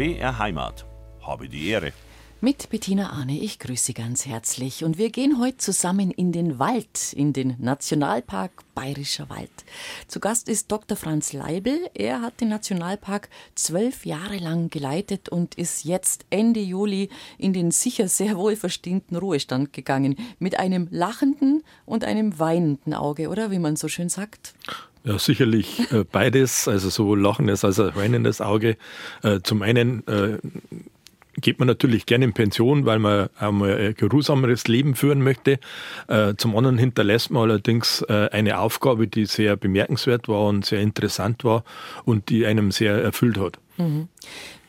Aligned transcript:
BR 0.00 0.38
Heimat. 0.38 0.86
Habe 1.20 1.46
die 1.46 1.68
Ehre. 1.68 1.92
Mit 2.40 2.70
Bettina 2.70 3.10
Arne, 3.10 3.38
ich 3.38 3.58
grüße 3.58 3.84
Sie 3.84 3.92
ganz 3.92 4.24
herzlich. 4.24 4.82
Und 4.82 4.96
wir 4.96 5.10
gehen 5.10 5.38
heute 5.38 5.58
zusammen 5.58 6.10
in 6.10 6.32
den 6.32 6.58
Wald, 6.58 7.12
in 7.12 7.34
den 7.34 7.56
Nationalpark 7.58 8.50
Bayerischer 8.74 9.28
Wald. 9.28 9.50
Zu 10.08 10.18
Gast 10.18 10.48
ist 10.48 10.72
Dr. 10.72 10.96
Franz 10.96 11.34
Leibel. 11.34 11.90
Er 11.92 12.22
hat 12.22 12.40
den 12.40 12.48
Nationalpark 12.48 13.28
zwölf 13.54 14.06
Jahre 14.06 14.38
lang 14.38 14.70
geleitet 14.70 15.28
und 15.28 15.56
ist 15.56 15.84
jetzt 15.84 16.24
Ende 16.30 16.60
Juli 16.60 17.10
in 17.36 17.52
den 17.52 17.70
sicher 17.70 18.08
sehr 18.08 18.38
wohlverdienten 18.38 19.18
Ruhestand 19.18 19.74
gegangen. 19.74 20.16
Mit 20.38 20.58
einem 20.58 20.88
lachenden 20.90 21.62
und 21.84 22.04
einem 22.04 22.38
weinenden 22.38 22.94
Auge, 22.94 23.28
oder 23.28 23.50
wie 23.50 23.58
man 23.58 23.76
so 23.76 23.88
schön 23.88 24.08
sagt? 24.08 24.54
Ja, 25.04 25.18
sicherlich 25.18 25.90
äh, 25.92 26.04
beides, 26.04 26.68
also 26.68 26.90
sowohl 26.90 27.20
lachendes 27.20 27.64
als 27.64 27.80
auch 27.80 27.96
weinendes 27.96 28.40
Auge. 28.40 28.76
Äh, 29.22 29.40
zum 29.42 29.62
einen 29.62 30.06
äh, 30.06 30.38
geht 31.40 31.58
man 31.58 31.68
natürlich 31.68 32.06
gerne 32.06 32.26
in 32.26 32.32
Pension, 32.32 32.84
weil 32.84 32.98
man 32.98 33.30
einmal 33.38 33.76
ein 33.78 33.94
geruhsameres 33.94 34.68
Leben 34.68 34.94
führen 34.94 35.22
möchte. 35.22 35.58
Äh, 36.08 36.34
zum 36.36 36.56
anderen 36.56 36.76
hinterlässt 36.78 37.30
man 37.30 37.44
allerdings 37.44 38.02
äh, 38.02 38.28
eine 38.30 38.58
Aufgabe, 38.58 39.08
die 39.08 39.24
sehr 39.24 39.56
bemerkenswert 39.56 40.28
war 40.28 40.46
und 40.46 40.66
sehr 40.66 40.80
interessant 40.80 41.44
war 41.44 41.64
und 42.04 42.28
die 42.28 42.44
einem 42.46 42.70
sehr 42.70 43.02
erfüllt 43.02 43.38
hat. 43.38 43.58
Mhm. 43.78 44.08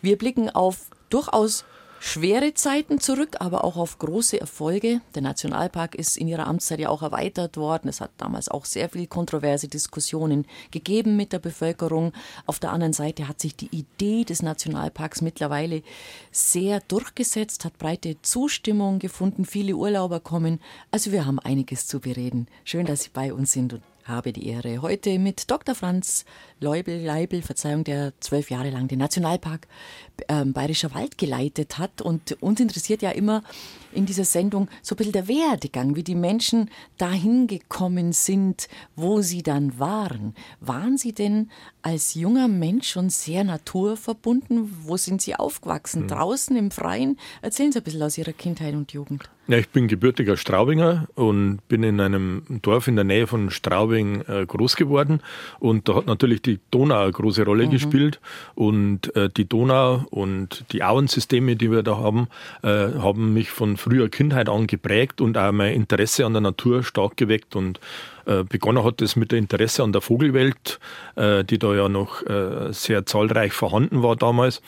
Wir 0.01 0.17
blicken 0.17 0.49
auf 0.49 0.87
durchaus 1.09 1.65
schwere 2.03 2.55
Zeiten 2.55 2.99
zurück, 2.99 3.35
aber 3.39 3.63
auch 3.63 3.77
auf 3.77 3.99
große 3.99 4.41
Erfolge. 4.41 5.01
Der 5.13 5.21
Nationalpark 5.21 5.93
ist 5.93 6.17
in 6.17 6.27
ihrer 6.27 6.47
Amtszeit 6.47 6.79
ja 6.79 6.89
auch 6.89 7.03
erweitert 7.03 7.57
worden. 7.57 7.89
Es 7.89 8.01
hat 8.01 8.09
damals 8.17 8.49
auch 8.49 8.65
sehr 8.65 8.89
viel 8.89 9.05
kontroverse 9.05 9.67
Diskussionen 9.67 10.47
gegeben 10.71 11.15
mit 11.15 11.31
der 11.31 11.37
Bevölkerung. 11.37 12.11
Auf 12.47 12.57
der 12.57 12.71
anderen 12.71 12.93
Seite 12.93 13.27
hat 13.27 13.39
sich 13.39 13.55
die 13.55 13.69
Idee 13.71 14.23
des 14.23 14.41
Nationalparks 14.41 15.21
mittlerweile 15.21 15.83
sehr 16.31 16.79
durchgesetzt, 16.79 17.65
hat 17.65 17.77
breite 17.77 18.19
Zustimmung 18.23 18.97
gefunden. 18.97 19.45
Viele 19.45 19.75
Urlauber 19.75 20.19
kommen. 20.19 20.59
Also 20.89 21.11
wir 21.11 21.27
haben 21.27 21.37
einiges 21.37 21.85
zu 21.85 21.99
bereden. 21.99 22.47
Schön, 22.63 22.87
dass 22.87 23.03
Sie 23.03 23.11
bei 23.13 23.31
uns 23.31 23.51
sind 23.51 23.73
und 23.73 23.83
habe 24.05 24.33
die 24.33 24.47
Ehre, 24.47 24.81
heute 24.81 25.19
mit 25.19 25.49
Dr. 25.49 25.75
Franz 25.75 26.25
Leubel, 26.59 27.03
Leibel, 27.03 27.41
Verzeihung, 27.41 27.83
der 27.83 28.13
zwölf 28.19 28.49
Jahre 28.49 28.69
lang 28.69 28.87
den 28.87 28.99
Nationalpark 28.99 29.67
äh, 30.27 30.45
Bayerischer 30.45 30.93
Wald 30.93 31.17
geleitet 31.17 31.77
hat. 31.77 32.01
Und 32.01 32.37
uns 32.41 32.59
interessiert 32.59 33.01
ja 33.01 33.11
immer 33.11 33.43
in 33.93 34.05
dieser 34.05 34.25
Sendung 34.25 34.69
so 34.81 34.95
ein 34.95 34.97
bisschen 34.97 35.13
der 35.13 35.27
Werdegang, 35.27 35.95
wie 35.95 36.03
die 36.03 36.15
Menschen 36.15 36.69
dahin 36.97 37.47
gekommen 37.47 38.13
sind, 38.13 38.67
wo 38.95 39.21
sie 39.21 39.43
dann 39.43 39.79
waren. 39.79 40.35
Waren 40.59 40.97
sie 40.97 41.13
denn 41.13 41.49
als 41.81 42.13
junger 42.13 42.47
Mensch 42.47 42.89
schon 42.89 43.09
sehr 43.09 43.43
naturverbunden? 43.43 44.71
Wo 44.83 44.97
sind 44.97 45.21
sie 45.21 45.35
aufgewachsen? 45.35 46.03
Hm. 46.03 46.07
Draußen 46.07 46.55
im 46.55 46.71
Freien? 46.71 47.17
Erzählen 47.41 47.71
Sie 47.71 47.79
ein 47.79 47.83
bisschen 47.83 48.03
aus 48.03 48.17
Ihrer 48.17 48.33
Kindheit 48.33 48.73
und 48.73 48.91
Jugend. 48.93 49.29
Ja, 49.47 49.57
ich 49.57 49.69
bin 49.69 49.87
gebürtiger 49.87 50.37
Straubinger 50.37 51.09
und 51.15 51.59
bin 51.67 51.83
in 51.83 51.99
einem 51.99 52.43
Dorf 52.61 52.87
in 52.87 52.95
der 52.95 53.03
Nähe 53.03 53.27
von 53.27 53.49
Straubing 53.49 54.21
äh, 54.21 54.45
groß 54.45 54.75
geworden. 54.75 55.21
Und 55.59 55.89
da 55.89 55.95
hat 55.95 56.05
natürlich 56.05 56.41
die 56.41 56.59
Donau 56.69 57.01
eine 57.01 57.11
große 57.11 57.43
Rolle 57.43 57.65
mhm. 57.65 57.71
gespielt. 57.71 58.21
Und 58.55 59.13
äh, 59.15 59.29
die 59.29 59.49
Donau 59.49 60.05
und 60.11 60.65
die 60.73 60.83
Auensysteme, 60.83 61.55
die 61.55 61.71
wir 61.71 61.83
da 61.83 61.97
haben, 61.97 62.27
äh, 62.63 62.67
haben 62.67 63.33
mich 63.33 63.49
von 63.49 63.77
früher 63.77 64.09
Kindheit 64.09 64.49
an 64.49 64.67
geprägt 64.67 65.21
und 65.21 65.37
auch 65.37 65.53
mein 65.53 65.73
Interesse 65.73 66.25
an 66.25 66.33
der 66.33 66.41
Natur 66.41 66.83
stark 66.83 67.15
geweckt. 67.15 67.55
Und 67.55 67.79
äh, 68.25 68.43
begonnen 68.43 68.83
hat 68.83 69.01
es 69.01 69.15
mit 69.15 69.31
der 69.31 69.39
Interesse 69.39 69.83
an 69.83 69.93
der 69.93 70.01
Vogelwelt, 70.01 70.81
äh, 71.15 71.45
die 71.45 71.57
da 71.57 71.73
ja 71.73 71.89
noch 71.89 72.21
sehr 72.71 73.05
zahlreich 73.05 73.53
vorhanden 73.53 74.03
war 74.03 74.15
damals. 74.17 74.61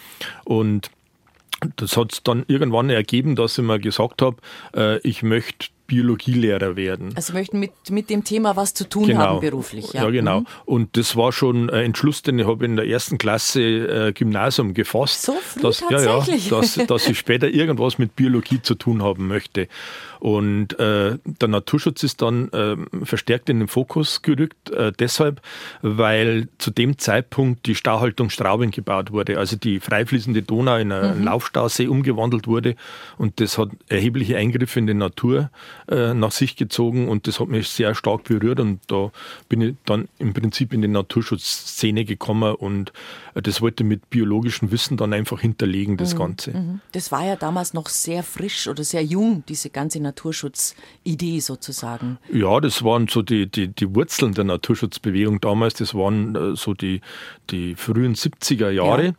Und 0.45 0.89
das 1.75 1.97
hat 1.97 2.13
es 2.13 2.23
dann 2.23 2.45
irgendwann 2.47 2.89
ergeben, 2.89 3.35
dass 3.35 3.57
ich 3.57 3.63
mir 3.63 3.79
gesagt 3.79 4.21
habe, 4.21 4.37
ich 5.03 5.23
möchte 5.23 5.67
Biologielehrer 5.93 6.75
werden. 6.75 7.13
Also 7.15 7.33
möchten 7.33 7.59
mit, 7.59 7.71
mit 7.91 8.09
dem 8.09 8.23
Thema 8.23 8.55
was 8.55 8.73
zu 8.73 8.89
tun 8.89 9.05
genau. 9.05 9.19
haben 9.19 9.41
beruflich. 9.41 9.93
Ja, 9.93 10.05
ja 10.05 10.09
genau. 10.09 10.39
Mhm. 10.39 10.47
Und 10.65 10.97
das 10.97 11.15
war 11.15 11.31
schon 11.31 11.69
ein 11.69 11.85
Entschluss, 11.85 12.23
den 12.23 12.39
ich 12.39 12.47
habe 12.47 12.65
in 12.65 12.75
der 12.77 12.87
ersten 12.87 13.19
Klasse 13.19 13.61
äh, 13.61 14.11
Gymnasium 14.11 14.73
gefasst. 14.73 15.21
So 15.21 15.33
früh 15.33 15.61
dass, 15.61 15.77
tatsächlich? 15.77 16.49
Ja, 16.49 16.55
ja, 16.55 16.61
dass, 16.61 16.73
dass 16.87 17.07
ich 17.07 17.19
später 17.19 17.47
irgendwas 17.47 17.99
mit 17.99 18.15
Biologie 18.15 18.59
zu 18.59 18.73
tun 18.73 19.03
haben 19.03 19.27
möchte. 19.27 19.67
Und 20.23 20.79
äh, 20.79 21.17
der 21.25 21.47
Naturschutz 21.49 22.01
ist 22.01 22.21
dann 22.21 22.47
äh, 22.53 22.77
verstärkt 23.03 23.49
in 23.49 23.59
den 23.59 23.67
Fokus 23.67 24.21
gerückt, 24.21 24.69
äh, 24.69 24.93
deshalb, 24.97 25.41
weil 25.81 26.47
zu 26.59 26.71
dem 26.71 26.97
Zeitpunkt 26.97 27.65
die 27.65 27.75
Stauhaltung 27.75 28.29
Straubing 28.29 28.71
gebaut 28.71 29.11
wurde, 29.11 29.37
also 29.37 29.57
die 29.57 29.81
freifließende 29.81 30.41
Donau 30.41 30.77
in 30.77 30.93
einen 30.93 31.19
mhm. 31.19 31.25
Laufstausee 31.25 31.87
umgewandelt 31.87 32.47
wurde. 32.47 32.77
Und 33.17 33.41
das 33.41 33.57
hat 33.57 33.71
erhebliche 33.89 34.37
Eingriffe 34.37 34.79
in 34.79 34.87
die 34.87 34.93
Natur 34.93 35.51
äh, 35.87 36.13
nach 36.13 36.31
sich 36.31 36.55
gezogen 36.55 37.07
und 37.07 37.27
das 37.27 37.39
hat 37.39 37.47
mich 37.47 37.69
sehr 37.69 37.95
stark 37.95 38.23
berührt. 38.23 38.59
Und 38.59 38.79
da 38.87 39.11
bin 39.49 39.61
ich 39.61 39.75
dann 39.85 40.07
im 40.17 40.33
Prinzip 40.33 40.73
in 40.73 40.81
die 40.81 40.87
Naturschutzszene 40.87 42.05
gekommen 42.05 42.55
und 42.55 42.91
äh, 43.35 43.41
das 43.41 43.61
wollte 43.61 43.83
mit 43.83 44.09
biologischem 44.09 44.71
Wissen 44.71 44.97
dann 44.97 45.13
einfach 45.13 45.39
hinterlegen, 45.39 45.97
das 45.97 46.13
mhm. 46.13 46.19
Ganze. 46.19 46.51
Mhm. 46.51 46.81
Das 46.91 47.11
war 47.11 47.25
ja 47.25 47.35
damals 47.35 47.73
noch 47.73 47.87
sehr 47.89 48.23
frisch 48.23 48.67
oder 48.67 48.83
sehr 48.83 49.03
jung, 49.03 49.43
diese 49.47 49.69
ganze 49.69 49.99
Natur 49.99 50.23
Naturschutzidee 50.23 51.39
sozusagen? 51.39 52.17
Ja, 52.31 52.59
das 52.59 52.83
waren 52.83 53.07
so 53.07 53.21
die, 53.21 53.49
die, 53.49 53.67
die 53.67 53.93
Wurzeln 53.93 54.33
der 54.33 54.45
Naturschutzbewegung 54.45 55.41
damals. 55.41 55.75
Das 55.75 55.93
waren 55.93 56.35
äh, 56.35 56.55
so 56.55 56.73
die, 56.73 57.01
die 57.49 57.75
frühen 57.75 58.15
70er 58.15 58.69
Jahre. 58.69 59.05
Ja. 59.05 59.13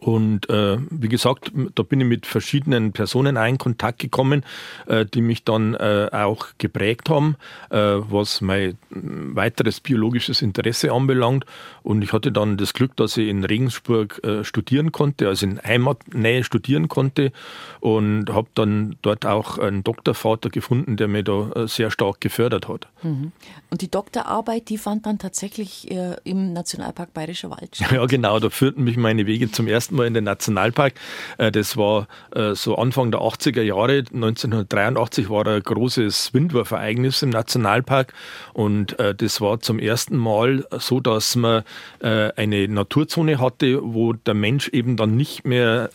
Und 0.00 0.48
äh, 0.50 0.78
wie 0.90 1.08
gesagt, 1.08 1.52
da 1.74 1.82
bin 1.82 2.00
ich 2.00 2.06
mit 2.06 2.26
verschiedenen 2.26 2.92
Personen 2.92 3.36
in 3.36 3.58
Kontakt 3.58 3.98
gekommen, 3.98 4.44
äh, 4.86 5.04
die 5.06 5.20
mich 5.20 5.44
dann 5.44 5.74
äh, 5.74 6.08
auch 6.12 6.48
geprägt 6.58 7.08
haben, 7.08 7.36
äh, 7.70 7.76
was 7.76 8.40
mein 8.40 8.78
weiteres 8.90 9.80
biologisches 9.80 10.42
Interesse 10.42 10.92
anbelangt. 10.92 11.44
Und 11.82 12.02
ich 12.02 12.12
hatte 12.12 12.32
dann 12.32 12.56
das 12.56 12.74
Glück, 12.74 12.96
dass 12.96 13.16
ich 13.16 13.28
in 13.28 13.44
Regensburg 13.44 14.22
äh, 14.24 14.44
studieren 14.44 14.92
konnte, 14.92 15.28
also 15.28 15.46
in 15.46 15.60
Heimatnähe 15.62 16.44
studieren 16.44 16.88
konnte 16.88 17.32
und 17.80 18.30
habe 18.30 18.48
dann 18.54 18.96
dort 19.02 19.26
auch 19.26 19.58
einen 19.58 19.84
Doktorvater 19.84 20.50
gefunden, 20.50 20.96
der 20.96 21.08
mich 21.08 21.24
da 21.24 21.50
äh, 21.52 21.68
sehr 21.68 21.90
stark 21.90 22.20
gefördert 22.20 22.68
hat. 22.68 22.88
Mhm. 23.02 23.32
Und 23.70 23.82
die 23.82 23.90
Doktorarbeit, 23.90 24.68
die 24.68 24.78
fand 24.78 25.06
dann 25.06 25.18
tatsächlich 25.18 25.90
im 26.24 26.52
Nationalpark 26.52 27.12
Bayerischer 27.14 27.50
Wald 27.50 27.76
statt? 27.76 27.92
Ja, 27.96 28.04
genau, 28.06 28.38
da 28.40 28.50
führten 28.50 28.84
mich 28.84 28.96
meine 28.96 29.26
Wege 29.26 29.50
zum 29.50 29.66
ersten 29.66 29.85
Mal 29.90 30.06
in 30.06 30.14
den 30.14 30.24
Nationalpark. 30.24 30.94
Äh, 31.38 31.52
das 31.52 31.76
war 31.76 32.08
äh, 32.34 32.54
so 32.54 32.76
Anfang 32.76 33.10
der 33.10 33.20
80er 33.20 33.62
Jahre. 33.62 34.04
1983 34.12 35.30
war 35.30 35.46
ein 35.46 35.62
großes 35.62 36.34
Windwurfereignis 36.34 37.22
im 37.22 37.30
Nationalpark 37.30 38.12
und 38.52 38.98
äh, 38.98 39.14
das 39.14 39.40
war 39.40 39.60
zum 39.60 39.78
ersten 39.78 40.16
Mal 40.16 40.66
so, 40.78 41.00
dass 41.00 41.36
man 41.36 41.62
eine 42.00 42.68
Naturzone 42.68 43.40
hatte, 43.40 43.80
wo 43.82 44.12
der 44.12 44.34
Mensch 44.34 44.68
eben 44.68 44.96
dann 44.96 45.16
nicht 45.16 45.44
mehr 45.44 45.90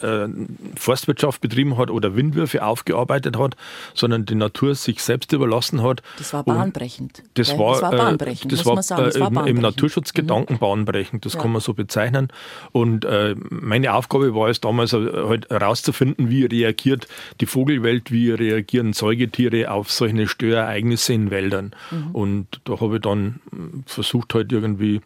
Forstwirtschaft 0.76 1.42
betrieben 1.42 1.78
hat 1.78 1.90
oder 1.90 2.16
Windwürfe 2.16 2.64
aufgearbeitet 2.64 3.38
hat, 3.38 3.56
sondern 3.94 4.26
die 4.26 4.36
Natur 4.36 4.76
sich 4.76 5.02
selbst 5.02 5.32
überlassen 5.34 5.84
hat. 5.84 6.02
Das 6.18 6.34
war 6.34 6.44
bahnbrechend. 6.44 7.24
Das, 7.36 7.58
war, 7.58 7.74
das 7.74 7.82
war 7.82 7.92
bahnbrechend, 7.92 8.52
das 8.52 8.66
war, 8.66 8.76
das 8.76 9.20
war 9.20 9.30
im, 9.30 9.58
im 9.58 9.62
Naturschutzgedanken 9.62 10.56
mhm. 10.56 10.60
bahnbrechend, 10.60 11.26
das 11.26 11.34
ja. 11.34 11.42
kann 11.42 11.52
man 11.52 11.62
so 11.62 11.74
bezeichnen. 11.74 12.30
Und 12.72 13.06
mein 13.50 13.81
meine 13.82 13.96
Aufgabe 13.96 14.36
war 14.36 14.50
es 14.50 14.62
damals 14.62 14.94
halt 14.94 15.50
herauszufinden, 15.50 16.30
wie 16.30 16.46
reagiert 16.46 17.08
die 17.40 17.48
Vogelwelt, 17.48 18.12
wie 18.12 18.30
reagieren 18.30 18.94
Säugetiere 18.94 19.72
auf 19.72 19.92
solche 19.92 20.28
Störereignisse 20.28 21.14
in 21.14 21.32
Wäldern. 21.32 21.72
Mhm. 21.90 22.12
Und 22.12 22.62
da 22.66 22.80
habe 22.80 22.98
ich 22.98 23.02
dann 23.02 23.40
versucht, 23.88 24.36
halt 24.36 24.52
irgendwie 24.52 25.02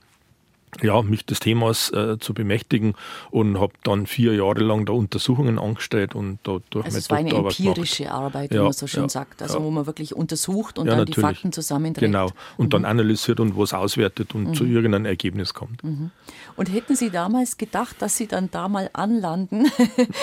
ja, 0.81 1.01
mich 1.01 1.25
des 1.25 1.39
Themas 1.39 1.91
äh, 1.91 2.17
zu 2.19 2.33
bemächtigen 2.33 2.95
und 3.31 3.59
habe 3.59 3.73
dann 3.83 4.05
vier 4.05 4.35
Jahre 4.35 4.61
lang 4.61 4.85
da 4.85 4.93
Untersuchungen 4.93 5.59
angestellt 5.59 6.15
und 6.15 6.39
da 6.43 6.59
durch 6.69 6.85
also 6.85 6.97
es 6.97 7.09
war 7.09 7.17
eine 7.17 7.31
empirische. 7.31 8.11
Arbeit, 8.11 8.51
wie 8.51 8.55
ja, 8.55 8.63
man 8.63 8.73
so 8.73 8.87
schön 8.87 9.03
ja, 9.03 9.09
sagt, 9.09 9.41
also 9.41 9.59
ja. 9.59 9.63
wo 9.63 9.71
man 9.71 9.85
wirklich 9.85 10.15
untersucht 10.15 10.77
und 10.77 10.87
dann 10.87 10.97
natürlich. 10.97 11.15
die 11.15 11.21
Fakten 11.21 11.51
zusammenträgt. 11.51 12.05
Genau, 12.05 12.31
und 12.57 12.67
mhm. 12.67 12.69
dann 12.69 12.85
analysiert 12.85 13.39
und 13.39 13.57
was 13.57 13.73
auswertet 13.73 14.35
und 14.35 14.49
mhm. 14.49 14.53
zu 14.53 14.65
irgendeinem 14.65 15.05
Ergebnis 15.05 15.53
kommt. 15.53 15.83
Mhm. 15.83 16.11
Und 16.55 16.71
hätten 16.71 16.95
Sie 16.95 17.09
damals 17.09 17.57
gedacht, 17.57 18.01
dass 18.01 18.17
Sie 18.17 18.27
dann 18.27 18.49
da 18.51 18.67
mal 18.67 18.89
anlanden? 18.93 19.67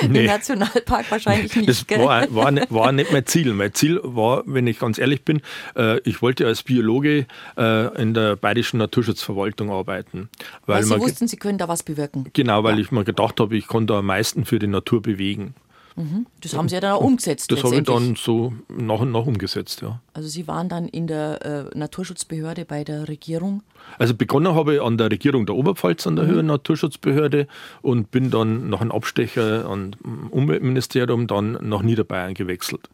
Nee. 0.09 0.21
Im 0.21 0.27
Nationalpark 0.27 1.11
wahrscheinlich 1.11 1.55
nicht. 1.57 1.91
Das 1.91 1.99
war, 1.99 2.35
war, 2.35 2.51
nicht, 2.51 2.73
war 2.73 2.93
nicht 2.93 3.13
mein 3.13 3.25
Ziel. 3.25 3.53
Mein 3.55 3.73
Ziel 3.73 4.01
war, 4.03 4.43
wenn 4.47 4.67
ich 4.67 4.79
ganz 4.79 4.99
ehrlich 4.99 5.25
bin, 5.25 5.43
äh, 5.77 6.01
ich 6.01 6.23
wollte 6.23 6.47
als 6.47 6.63
Biologe 6.63 7.27
äh, 7.57 8.03
in 8.03 8.15
der 8.15 8.37
Bayerischen 8.37 8.79
Naturschutzverwaltung 8.79 9.71
arbeiten. 9.71 10.29
Weil, 10.67 10.77
weil 10.77 10.85
Sie 10.85 11.01
wussten, 11.01 11.29
Sie 11.29 11.37
können 11.37 11.59
da 11.59 11.69
was 11.69 11.83
bewirken. 11.83 12.29
Genau, 12.33 12.65
weil 12.65 12.75
ja. 12.75 12.81
ich 12.81 12.93
mir 12.93 13.05
gedacht 13.05 13.41
habe, 13.41 13.57
ich 13.57 13.67
kann 13.67 13.87
da 13.87 13.99
am 13.99 14.07
meisten 14.07 14.45
für 14.45 14.59
die 14.59 14.67
Natur 14.67 15.03
bewegen. 15.03 15.55
Mhm. 15.97 16.27
Das 16.41 16.57
haben 16.57 16.69
Sie 16.69 16.75
ja 16.75 16.81
dann 16.81 16.93
auch 16.93 17.03
umgesetzt. 17.03 17.53
Das 17.53 17.63
habe 17.65 17.77
ich 17.77 17.83
dann 17.85 18.17
so 18.17 18.53
nach 18.69 19.01
und 19.01 19.13
nach 19.13 19.27
umgesetzt, 19.27 19.83
ja. 19.83 20.01
Also 20.15 20.29
Sie 20.29 20.47
waren 20.47 20.69
dann 20.69 20.89
in 20.89 21.07
der 21.07 21.71
äh, 21.75 21.79
Naturschutzbehörde 21.79 22.65
bei 22.65 22.85
der 22.85 23.09
Regierung? 23.09 23.63
Also 23.99 24.15
begonnen 24.15 24.55
habe 24.55 24.77
ich 24.77 24.83
an 24.83 24.97
der 24.97 25.11
Regierung 25.11 25.47
der 25.47 25.55
Oberpfalz 25.55 26.07
an 26.07 26.17
der 26.17 26.25
mhm. 26.25 26.31
Höheren 26.31 26.47
Naturschutzbehörde 26.47 27.47
und 27.83 28.11
bin 28.11 28.31
dann 28.31 28.71
nach 28.71 28.81
einem 28.81 28.93
Abstecher 28.93 29.67
am 29.67 29.93
Umweltministerium 30.31 31.27
dann 31.27 31.59
nach 31.61 31.83
Niederbayern 31.83 32.35
gewechselt. 32.35 32.89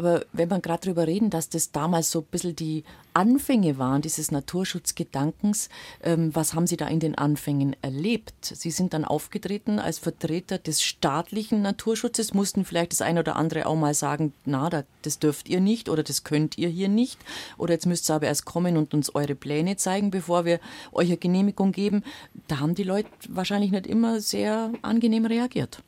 Aber 0.00 0.24
wenn 0.32 0.48
wir 0.48 0.60
gerade 0.60 0.82
darüber 0.84 1.08
reden, 1.08 1.28
dass 1.28 1.48
das 1.48 1.72
damals 1.72 2.12
so 2.12 2.20
ein 2.20 2.26
bisschen 2.30 2.54
die 2.54 2.84
Anfänge 3.14 3.78
waren, 3.78 4.00
dieses 4.00 4.30
Naturschutzgedankens, 4.30 5.70
ähm, 6.04 6.32
was 6.36 6.54
haben 6.54 6.68
Sie 6.68 6.76
da 6.76 6.86
in 6.86 7.00
den 7.00 7.16
Anfängen 7.16 7.74
erlebt? 7.82 8.32
Sie 8.44 8.70
sind 8.70 8.94
dann 8.94 9.04
aufgetreten 9.04 9.80
als 9.80 9.98
Vertreter 9.98 10.58
des 10.58 10.82
staatlichen 10.84 11.62
Naturschutzes, 11.62 12.32
mussten 12.32 12.64
vielleicht 12.64 12.92
das 12.92 13.02
eine 13.02 13.18
oder 13.18 13.34
andere 13.34 13.66
auch 13.66 13.74
mal 13.74 13.92
sagen, 13.92 14.32
na, 14.44 14.84
das 15.02 15.18
dürft 15.18 15.48
ihr 15.48 15.60
nicht 15.60 15.88
oder 15.88 16.04
das 16.04 16.22
könnt 16.22 16.56
ihr 16.58 16.68
hier 16.68 16.88
nicht. 16.88 17.18
Oder 17.56 17.74
jetzt 17.74 17.86
müsst 17.86 18.08
ihr 18.08 18.14
aber 18.14 18.26
erst 18.26 18.44
kommen 18.44 18.76
und 18.76 18.94
uns 18.94 19.12
eure 19.16 19.34
Pläne 19.34 19.78
zeigen, 19.78 20.12
bevor 20.12 20.44
wir 20.44 20.60
euch 20.92 21.08
eine 21.08 21.16
Genehmigung 21.16 21.72
geben. 21.72 22.04
Da 22.46 22.60
haben 22.60 22.76
die 22.76 22.84
Leute 22.84 23.08
wahrscheinlich 23.28 23.72
nicht 23.72 23.88
immer 23.88 24.20
sehr 24.20 24.70
angenehm 24.82 25.26
reagiert. 25.26 25.82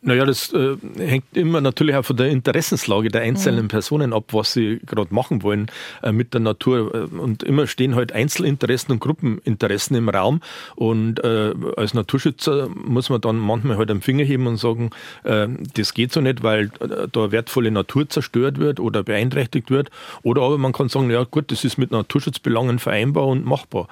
Naja, 0.00 0.24
das 0.24 0.52
äh, 0.52 0.76
hängt 0.96 1.24
immer 1.36 1.60
natürlich 1.60 1.96
auch 1.96 2.04
von 2.04 2.16
der 2.16 2.28
Interessenslage 2.28 3.08
der 3.08 3.22
einzelnen 3.22 3.64
mhm. 3.64 3.68
Personen 3.68 4.12
ab, 4.12 4.26
was 4.32 4.52
sie 4.52 4.78
gerade 4.86 5.12
machen 5.12 5.42
wollen 5.42 5.66
äh, 6.04 6.12
mit 6.12 6.34
der 6.34 6.40
Natur. 6.40 6.94
Äh, 6.94 7.16
und 7.16 7.42
immer 7.42 7.66
stehen 7.66 7.96
halt 7.96 8.12
Einzelinteressen 8.12 8.92
und 8.92 9.00
Gruppeninteressen 9.00 9.96
im 9.96 10.08
Raum. 10.08 10.40
Und 10.76 11.18
äh, 11.24 11.52
als 11.76 11.94
Naturschützer 11.94 12.68
muss 12.68 13.10
man 13.10 13.20
dann 13.20 13.38
manchmal 13.38 13.76
halt 13.76 13.90
am 13.90 14.00
Finger 14.00 14.24
heben 14.24 14.46
und 14.46 14.56
sagen, 14.56 14.90
äh, 15.24 15.48
das 15.74 15.94
geht 15.94 16.12
so 16.12 16.20
nicht, 16.20 16.44
weil 16.44 16.70
äh, 16.78 17.08
da 17.10 17.32
wertvolle 17.32 17.72
Natur 17.72 18.08
zerstört 18.08 18.58
wird 18.58 18.78
oder 18.78 19.02
beeinträchtigt 19.02 19.68
wird. 19.68 19.90
Oder 20.22 20.42
aber 20.42 20.58
man 20.58 20.72
kann 20.72 20.88
sagen, 20.88 21.10
ja 21.10 21.24
gut, 21.24 21.50
das 21.50 21.64
ist 21.64 21.76
mit 21.76 21.90
Naturschutzbelangen 21.90 22.78
vereinbar 22.78 23.26
und 23.26 23.44
machbar. 23.44 23.88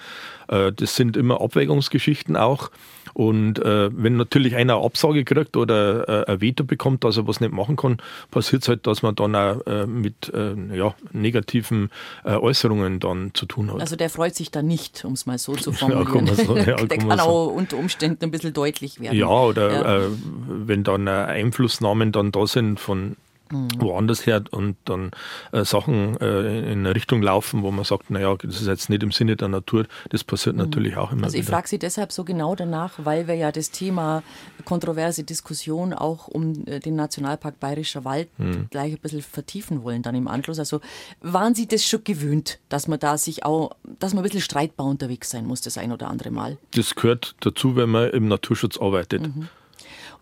das 0.48 0.94
sind 0.94 1.16
immer 1.16 1.40
Abwägungsgeschichten 1.40 2.36
auch. 2.36 2.70
Und 3.14 3.58
äh, 3.58 3.90
wenn 3.92 4.16
natürlich 4.16 4.54
einer 4.54 4.66
eine 4.76 4.84
Absage 4.84 5.24
kriegt 5.24 5.56
oder 5.56 6.26
äh, 6.28 6.32
ein 6.32 6.40
Veto 6.40 6.64
bekommt, 6.64 7.04
dass 7.04 7.16
er 7.16 7.26
was 7.26 7.40
nicht 7.40 7.52
machen 7.52 7.76
kann, 7.76 7.98
passiert 8.30 8.62
es 8.62 8.68
halt, 8.68 8.86
dass 8.86 9.02
man 9.02 9.14
dann 9.14 9.34
auch 9.34 9.66
äh, 9.66 9.86
mit 9.86 10.32
äh, 10.34 10.54
ja, 10.76 10.94
negativen 11.12 11.90
äh, 12.24 12.34
Äußerungen 12.34 13.00
dann 13.00 13.30
zu 13.34 13.46
tun 13.46 13.72
hat. 13.72 13.80
Also 13.80 13.96
der 13.96 14.10
freut 14.10 14.34
sich 14.34 14.50
da 14.50 14.62
nicht, 14.62 15.04
um 15.04 15.12
es 15.12 15.26
mal 15.26 15.38
so 15.38 15.54
zu 15.54 15.72
formulieren. 15.72 16.26
Ja, 16.26 16.34
kann 16.34 16.46
so, 16.46 16.56
ja, 16.56 16.64
der 16.76 16.98
kann, 16.98 17.08
kann 17.08 17.20
auch 17.20 17.48
unter 17.48 17.76
Umständen 17.76 18.24
ein 18.24 18.30
bisschen 18.30 18.52
deutlich 18.52 19.00
werden. 19.00 19.16
Ja, 19.16 19.28
oder 19.28 19.72
ja. 19.72 19.96
Äh, 19.98 20.10
wenn 20.48 20.84
dann 20.84 21.08
Einflussnahmen 21.08 22.12
dann 22.12 22.32
da 22.32 22.46
sind 22.46 22.80
von 22.80 23.16
mhm. 23.50 23.68
woanders 23.78 24.26
her 24.26 24.42
und 24.50 24.76
dann 24.84 25.10
äh, 25.52 25.64
Sachen 25.64 26.16
äh, 26.20 26.72
in 26.72 26.80
eine 26.80 26.94
Richtung 26.94 27.22
laufen, 27.22 27.62
wo 27.62 27.70
man 27.70 27.84
sagt, 27.84 28.10
naja, 28.10 28.36
das 28.36 28.60
ist 28.60 28.66
jetzt 28.66 28.90
nicht 28.90 29.02
im 29.02 29.12
Sinne 29.12 29.36
der 29.36 29.48
Natur, 29.48 29.86
das 30.10 30.24
passiert 30.24 30.56
mhm. 30.56 30.62
natürlich 30.62 30.96
auch 30.96 31.12
immer 31.12 31.24
Also 31.24 31.38
ich 31.38 31.46
frage 31.46 31.68
Sie 31.68 31.78
deshalb 31.78 32.12
so 32.12 32.24
genau 32.24 32.54
danach, 32.54 32.92
weil 33.02 33.26
wir 33.28 33.34
ja 33.34 33.52
das 33.52 33.70
Thema 33.70 34.22
kontroverse 34.64 35.24
Diskussion 35.24 35.92
auch 35.92 36.28
um 36.28 36.66
äh, 36.66 36.80
den 36.80 36.96
Nationalpark 36.96 37.60
Bayerischer 37.60 38.04
Wald 38.04 38.28
mhm. 38.38 38.68
gleich 38.70 38.92
ein 38.92 38.98
bisschen 38.98 39.22
vertiefen 39.22 39.82
wollen 39.82 40.02
dann 40.02 40.14
im 40.14 40.28
Anschluss. 40.28 40.58
Also 40.58 40.80
waren 41.20 41.54
Sie 41.54 41.66
das 41.66 41.84
schon 41.84 42.04
gewöhnt, 42.04 42.58
dass 42.68 42.88
man 42.88 42.98
da 42.98 43.18
sich 43.18 43.44
auch, 43.44 43.72
dass 43.98 44.14
man 44.14 44.22
ein 44.22 44.24
bisschen 44.24 44.40
streitbar 44.40 44.86
unterwegs 44.86 45.30
sein 45.30 45.46
muss, 45.46 45.60
das 45.60 45.78
ein 45.78 45.92
oder 45.92 46.08
andere 46.08 46.30
Mal? 46.30 46.58
Das 46.74 46.94
gehört 46.94 47.34
dazu, 47.40 47.76
wenn 47.76 47.90
man 47.90 48.10
im 48.10 48.28
Naturschutz 48.28 48.78
arbeitet. 48.78 49.22
Mhm. 49.22 49.48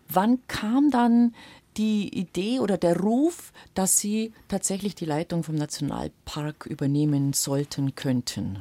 Wann 0.07 0.39
kam 0.47 0.91
dann 0.91 1.33
die 1.77 2.17
Idee 2.17 2.59
oder 2.59 2.77
der 2.77 2.97
Ruf, 2.97 3.51
dass 3.73 3.99
Sie 3.99 4.33
tatsächlich 4.47 4.95
die 4.95 5.05
Leitung 5.05 5.43
vom 5.43 5.55
Nationalpark 5.55 6.65
übernehmen 6.65 7.33
sollten, 7.33 7.95
könnten? 7.95 8.59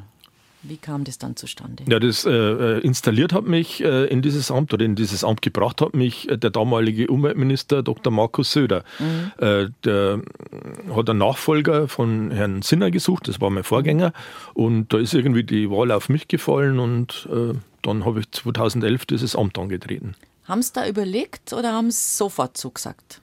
Wie 0.67 0.79
kam 0.79 1.05
das 1.05 1.19
dann 1.19 1.37
zustande? 1.37 1.85
Ja, 1.87 2.01
das 2.01 2.25
äh, 2.25 2.31
äh, 2.31 2.79
installiert 2.81 3.35
hat 3.35 3.45
mich 3.45 3.85
äh, 3.85 4.07
in 4.07 4.23
dieses 4.23 4.51
Amt 4.51 4.73
oder 4.73 4.85
in 4.85 4.95
dieses 4.97 5.23
Amt 5.23 5.43
gebracht 5.43 5.83
hat 5.83 5.95
mich 5.95 6.29
äh, 6.31 6.39
der 6.39 6.51
damalige 6.51 7.09
Umweltminister 7.09 7.83
Dr. 7.83 8.11
Markus 8.11 8.53
Söder. 8.53 8.83
Mhm. 8.99 9.45
Äh, 9.45 9.67
der 9.85 10.23
hat 10.95 11.11
einen 11.11 11.19
Nachfolger 11.19 11.87
von 11.87 12.31
Herrn 12.31 12.63
Sinner 12.63 12.91
gesucht, 12.91 13.29
das 13.29 13.43
war 13.43 13.51
mein 13.51 13.63
Vorgänger. 13.63 14.13
Und 14.55 14.93
da 14.93 14.99
ist 14.99 15.13
irgendwie 15.13 15.45
die 15.45 15.71
Wahl 15.71 15.93
auf 15.93 16.09
mich 16.09 16.29
gefallen 16.29 16.79
und 16.79 17.29
äh, 17.31 17.55
dann 17.83 18.07
habe 18.07 18.21
ich 18.21 18.31
2011 18.31 19.05
dieses 19.05 19.37
Amt 19.37 19.59
angetreten. 19.59 20.15
Haben 20.45 20.63
Sie 20.63 20.73
da 20.73 20.87
überlegt 20.87 21.53
oder 21.53 21.73
haben 21.73 21.91
Sie 21.91 22.17
sofort 22.17 22.57
zugesagt? 22.57 23.21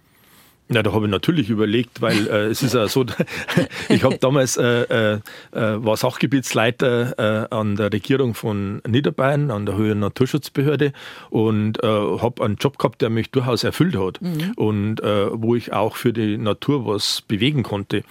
Ja, 0.74 0.84
da 0.84 0.94
habe 0.94 1.06
ich 1.06 1.12
natürlich 1.12 1.50
überlegt, 1.50 2.02
weil 2.02 2.28
äh, 2.28 2.46
es 2.46 2.64
ist 2.64 2.74
ja 2.74 2.88
so, 2.88 3.06
ich 3.90 4.04
habe 4.04 4.18
damals 4.20 4.56
äh, 4.56 4.84
äh, 4.84 5.14
äh, 5.52 5.84
war 5.84 5.98
Sachgebietsleiter 5.98 7.50
äh, 7.52 7.54
an 7.54 7.76
der 7.76 7.92
Regierung 7.92 8.36
von 8.36 8.82
Niederbayern, 8.88 9.52
an 9.52 9.66
der 9.66 9.76
Höheren 9.76 10.00
Naturschutzbehörde 10.00 10.94
und 11.30 11.84
äh, 11.84 11.88
habe 11.88 12.44
einen 12.44 12.56
Job 12.56 12.78
gehabt, 12.78 13.02
der 13.02 13.10
mich 13.10 13.32
durchaus 13.32 13.66
erfüllt 13.66 13.98
hat 13.98 14.22
mhm. 14.22 14.54
und 14.56 15.02
äh, 15.02 15.28
wo 15.34 15.56
ich 15.56 15.74
auch 15.74 15.98
für 15.98 16.14
die 16.14 16.38
Natur 16.38 16.88
was 16.88 17.22
bewegen 17.22 17.64
konnte. 17.64 18.04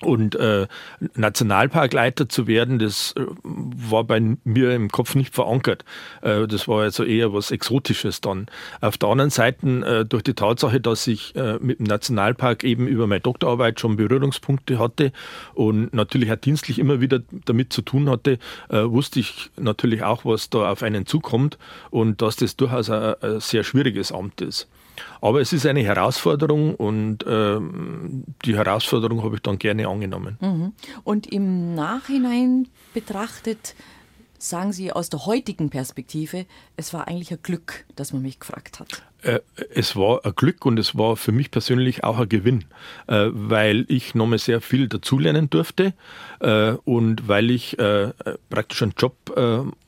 Und 0.00 0.36
äh, 0.36 0.68
Nationalparkleiter 1.16 2.28
zu 2.28 2.46
werden, 2.46 2.78
das 2.78 3.14
äh, 3.16 3.26
war 3.42 4.04
bei 4.04 4.20
mir 4.44 4.72
im 4.72 4.90
Kopf 4.90 5.16
nicht 5.16 5.34
verankert. 5.34 5.84
Äh, 6.22 6.46
das 6.46 6.68
war 6.68 6.82
also 6.82 7.02
eher 7.02 7.32
was 7.32 7.50
Exotisches 7.50 8.20
dann. 8.20 8.46
Auf 8.80 8.96
der 8.96 9.08
anderen 9.08 9.30
Seite, 9.30 9.66
äh, 9.66 10.04
durch 10.04 10.22
die 10.22 10.34
Tatsache, 10.34 10.80
dass 10.80 11.08
ich 11.08 11.34
äh, 11.34 11.58
mit 11.60 11.80
dem 11.80 11.86
Nationalpark 11.86 12.62
eben 12.62 12.86
über 12.86 13.08
meine 13.08 13.20
Doktorarbeit 13.20 13.80
schon 13.80 13.96
Berührungspunkte 13.96 14.78
hatte 14.78 15.10
und 15.54 15.92
natürlich 15.92 16.30
auch 16.30 16.36
dienstlich 16.36 16.78
immer 16.78 17.00
wieder 17.00 17.20
damit 17.46 17.72
zu 17.72 17.82
tun 17.82 18.08
hatte, 18.08 18.38
äh, 18.68 18.82
wusste 18.84 19.18
ich 19.18 19.50
natürlich 19.56 20.04
auch, 20.04 20.24
was 20.24 20.48
da 20.48 20.70
auf 20.70 20.84
einen 20.84 21.06
zukommt 21.06 21.58
und 21.90 22.22
dass 22.22 22.36
das 22.36 22.54
durchaus 22.56 22.88
ein, 22.88 23.14
ein 23.20 23.40
sehr 23.40 23.64
schwieriges 23.64 24.12
Amt 24.12 24.42
ist. 24.42 24.68
Aber 25.20 25.40
es 25.40 25.52
ist 25.52 25.66
eine 25.66 25.82
Herausforderung 25.82 26.74
und 26.74 27.26
äh, 27.26 27.58
die 28.44 28.56
Herausforderung 28.56 29.22
habe 29.22 29.36
ich 29.36 29.42
dann 29.42 29.58
gerne 29.58 29.88
angenommen. 29.88 30.38
Mhm. 30.40 30.72
Und 31.04 31.26
im 31.26 31.74
Nachhinein 31.74 32.68
betrachtet, 32.94 33.74
sagen 34.38 34.72
Sie 34.72 34.92
aus 34.92 35.10
der 35.10 35.26
heutigen 35.26 35.70
Perspektive, 35.70 36.46
es 36.76 36.94
war 36.94 37.08
eigentlich 37.08 37.30
ein 37.32 37.42
Glück, 37.42 37.84
dass 37.96 38.12
man 38.12 38.22
mich 38.22 38.40
gefragt 38.40 38.80
hat. 38.80 39.02
Äh, 39.22 39.40
es 39.74 39.96
war 39.96 40.24
ein 40.24 40.32
Glück 40.36 40.64
und 40.64 40.78
es 40.78 40.96
war 40.96 41.16
für 41.16 41.32
mich 41.32 41.50
persönlich 41.50 42.04
auch 42.04 42.18
ein 42.18 42.28
Gewinn, 42.28 42.64
äh, 43.08 43.26
weil 43.32 43.84
ich 43.88 44.14
nochmal 44.14 44.38
sehr 44.38 44.60
viel 44.60 44.88
dazulernen 44.88 45.50
durfte 45.50 45.92
äh, 46.40 46.72
und 46.84 47.26
weil 47.26 47.50
ich 47.50 47.76
praktisch 48.50 48.82
einen 48.82 48.94
Job 48.96 49.14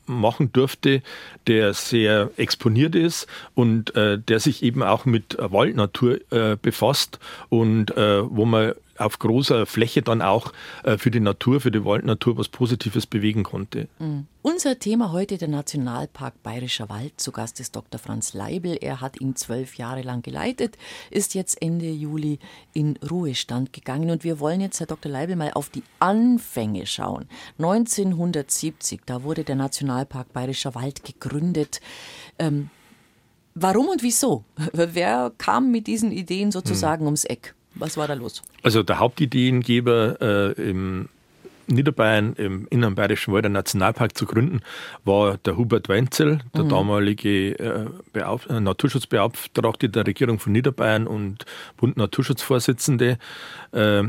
machen 0.05 0.51
durfte, 0.51 1.01
der 1.47 1.73
sehr 1.73 2.31
exponiert 2.37 2.95
ist 2.95 3.27
und 3.55 3.93
der 3.95 4.39
sich 4.39 4.63
eben 4.63 4.83
auch 4.83 5.05
mit 5.05 5.37
Waldnatur 5.39 6.19
befasst 6.61 7.19
und 7.49 7.91
wo 7.95 8.45
man 8.45 8.73
auf 9.01 9.19
großer 9.19 9.65
Fläche 9.65 10.01
dann 10.01 10.21
auch 10.21 10.53
äh, 10.83 10.97
für 10.97 11.11
die 11.11 11.19
Natur, 11.19 11.61
für 11.61 11.71
die 11.71 11.83
Waldnatur 11.83 12.37
was 12.37 12.47
Positives 12.47 13.05
bewegen 13.05 13.43
konnte. 13.43 13.87
Mhm. 13.99 14.27
Unser 14.43 14.79
Thema 14.79 15.11
heute 15.11 15.37
der 15.37 15.49
Nationalpark 15.49 16.41
Bayerischer 16.41 16.89
Wald. 16.89 17.13
Zu 17.17 17.31
Gast 17.31 17.59
ist 17.59 17.75
Dr. 17.75 17.99
Franz 17.99 18.33
Leibel. 18.33 18.75
Er 18.81 18.99
hat 18.99 19.21
ihn 19.21 19.35
zwölf 19.35 19.75
Jahre 19.75 20.01
lang 20.01 20.23
geleitet, 20.23 20.77
ist 21.11 21.35
jetzt 21.35 21.61
Ende 21.61 21.91
Juli 21.91 22.39
in 22.73 22.97
Ruhestand 22.97 23.71
gegangen. 23.71 24.09
Und 24.09 24.23
wir 24.23 24.39
wollen 24.39 24.59
jetzt, 24.59 24.79
Herr 24.79 24.87
Dr. 24.87 25.11
Leibel, 25.11 25.35
mal 25.35 25.51
auf 25.53 25.69
die 25.69 25.83
Anfänge 25.99 26.87
schauen. 26.87 27.27
1970, 27.59 29.01
da 29.05 29.21
wurde 29.21 29.43
der 29.43 29.55
Nationalpark 29.55 30.33
Bayerischer 30.33 30.73
Wald 30.73 31.03
gegründet. 31.03 31.79
Ähm, 32.39 32.71
warum 33.53 33.89
und 33.89 34.01
wieso? 34.01 34.43
Wer 34.73 35.31
kam 35.37 35.71
mit 35.71 35.85
diesen 35.85 36.11
Ideen 36.11 36.51
sozusagen 36.51 37.01
hm. 37.01 37.07
ums 37.07 37.25
Eck? 37.25 37.53
Was 37.75 37.97
war 37.97 38.07
da 38.07 38.13
los? 38.13 38.43
Also 38.63 38.83
der 38.83 38.99
Hauptideengeber 38.99 40.17
äh, 40.57 40.69
im 40.69 41.09
Niederbayern 41.67 42.33
im 42.33 42.67
Inneren 42.69 42.95
Bayerischen 42.95 43.33
Wald 43.33 43.45
einen 43.45 43.53
Nationalpark 43.53 44.17
zu 44.17 44.25
gründen, 44.25 44.61
war 45.05 45.37
der 45.37 45.57
Hubert 45.57 45.89
Wenzel, 45.89 46.39
der 46.53 46.65
mhm. 46.65 46.69
damalige 46.69 47.59
äh, 47.59 47.87
äh, 48.13 48.59
Naturschutzbeauftragte 48.59 49.89
der 49.89 50.05
Regierung 50.05 50.39
von 50.39 50.51
Niederbayern 50.51 51.07
und 51.07 51.45
Bund 51.77 51.97
Naturschutzvorsitzende. 51.97 53.17
Äh, 53.71 54.03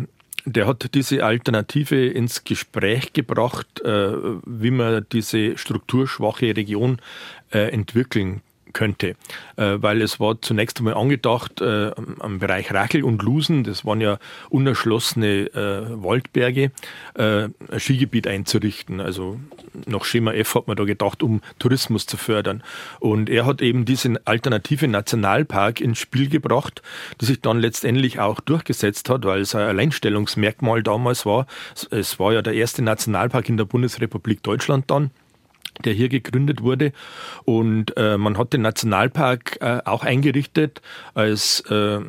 der 0.44 0.66
hat 0.66 0.92
diese 0.94 1.24
Alternative 1.24 2.06
ins 2.06 2.42
Gespräch 2.42 3.12
gebracht, 3.12 3.80
äh, 3.82 4.12
wie 4.44 4.72
man 4.72 5.06
diese 5.12 5.56
strukturschwache 5.56 6.56
Region 6.56 6.98
äh, 7.52 7.70
entwickeln 7.70 8.42
könnte. 8.72 9.14
Äh, 9.56 9.76
weil 9.76 10.02
es 10.02 10.20
war 10.20 10.40
zunächst 10.40 10.78
einmal 10.78 10.94
angedacht 10.94 11.60
äh, 11.60 11.90
am 12.18 12.38
Bereich 12.38 12.72
Rachel 12.72 13.04
und 13.04 13.22
Lusen, 13.22 13.64
das 13.64 13.84
waren 13.84 14.00
ja 14.00 14.18
unerschlossene 14.50 15.46
äh, 15.54 16.02
Waldberge, 16.02 16.70
äh, 17.14 17.44
ein 17.44 17.52
Skigebiet 17.78 18.26
einzurichten. 18.26 19.00
Also 19.00 19.38
nach 19.86 20.04
Schema 20.04 20.32
F 20.32 20.54
hat 20.54 20.66
man 20.66 20.76
da 20.76 20.84
gedacht, 20.84 21.22
um 21.22 21.40
Tourismus 21.58 22.06
zu 22.06 22.16
fördern. 22.16 22.62
Und 23.00 23.28
er 23.28 23.46
hat 23.46 23.62
eben 23.62 23.84
diesen 23.84 24.24
alternative 24.26 24.88
Nationalpark 24.88 25.80
ins 25.80 25.98
Spiel 25.98 26.28
gebracht, 26.28 26.82
die 27.20 27.26
sich 27.26 27.40
dann 27.40 27.58
letztendlich 27.58 28.20
auch 28.20 28.40
durchgesetzt 28.40 29.08
hat, 29.08 29.24
weil 29.24 29.40
es 29.40 29.54
ein 29.54 29.62
Alleinstellungsmerkmal 29.62 30.82
damals 30.82 31.26
war. 31.26 31.46
Es 31.90 32.18
war 32.18 32.32
ja 32.32 32.42
der 32.42 32.54
erste 32.54 32.82
Nationalpark 32.82 33.48
in 33.48 33.56
der 33.56 33.64
Bundesrepublik 33.64 34.42
Deutschland 34.42 34.90
dann 34.90 35.10
der 35.84 35.92
hier 35.92 36.08
gegründet 36.08 36.62
wurde. 36.62 36.92
Und 37.44 37.96
äh, 37.96 38.16
man 38.18 38.38
hat 38.38 38.52
den 38.52 38.62
Nationalpark 38.62 39.58
äh, 39.60 39.80
auch 39.84 40.04
eingerichtet 40.04 40.80
als 41.14 41.60
äh, 41.70 42.00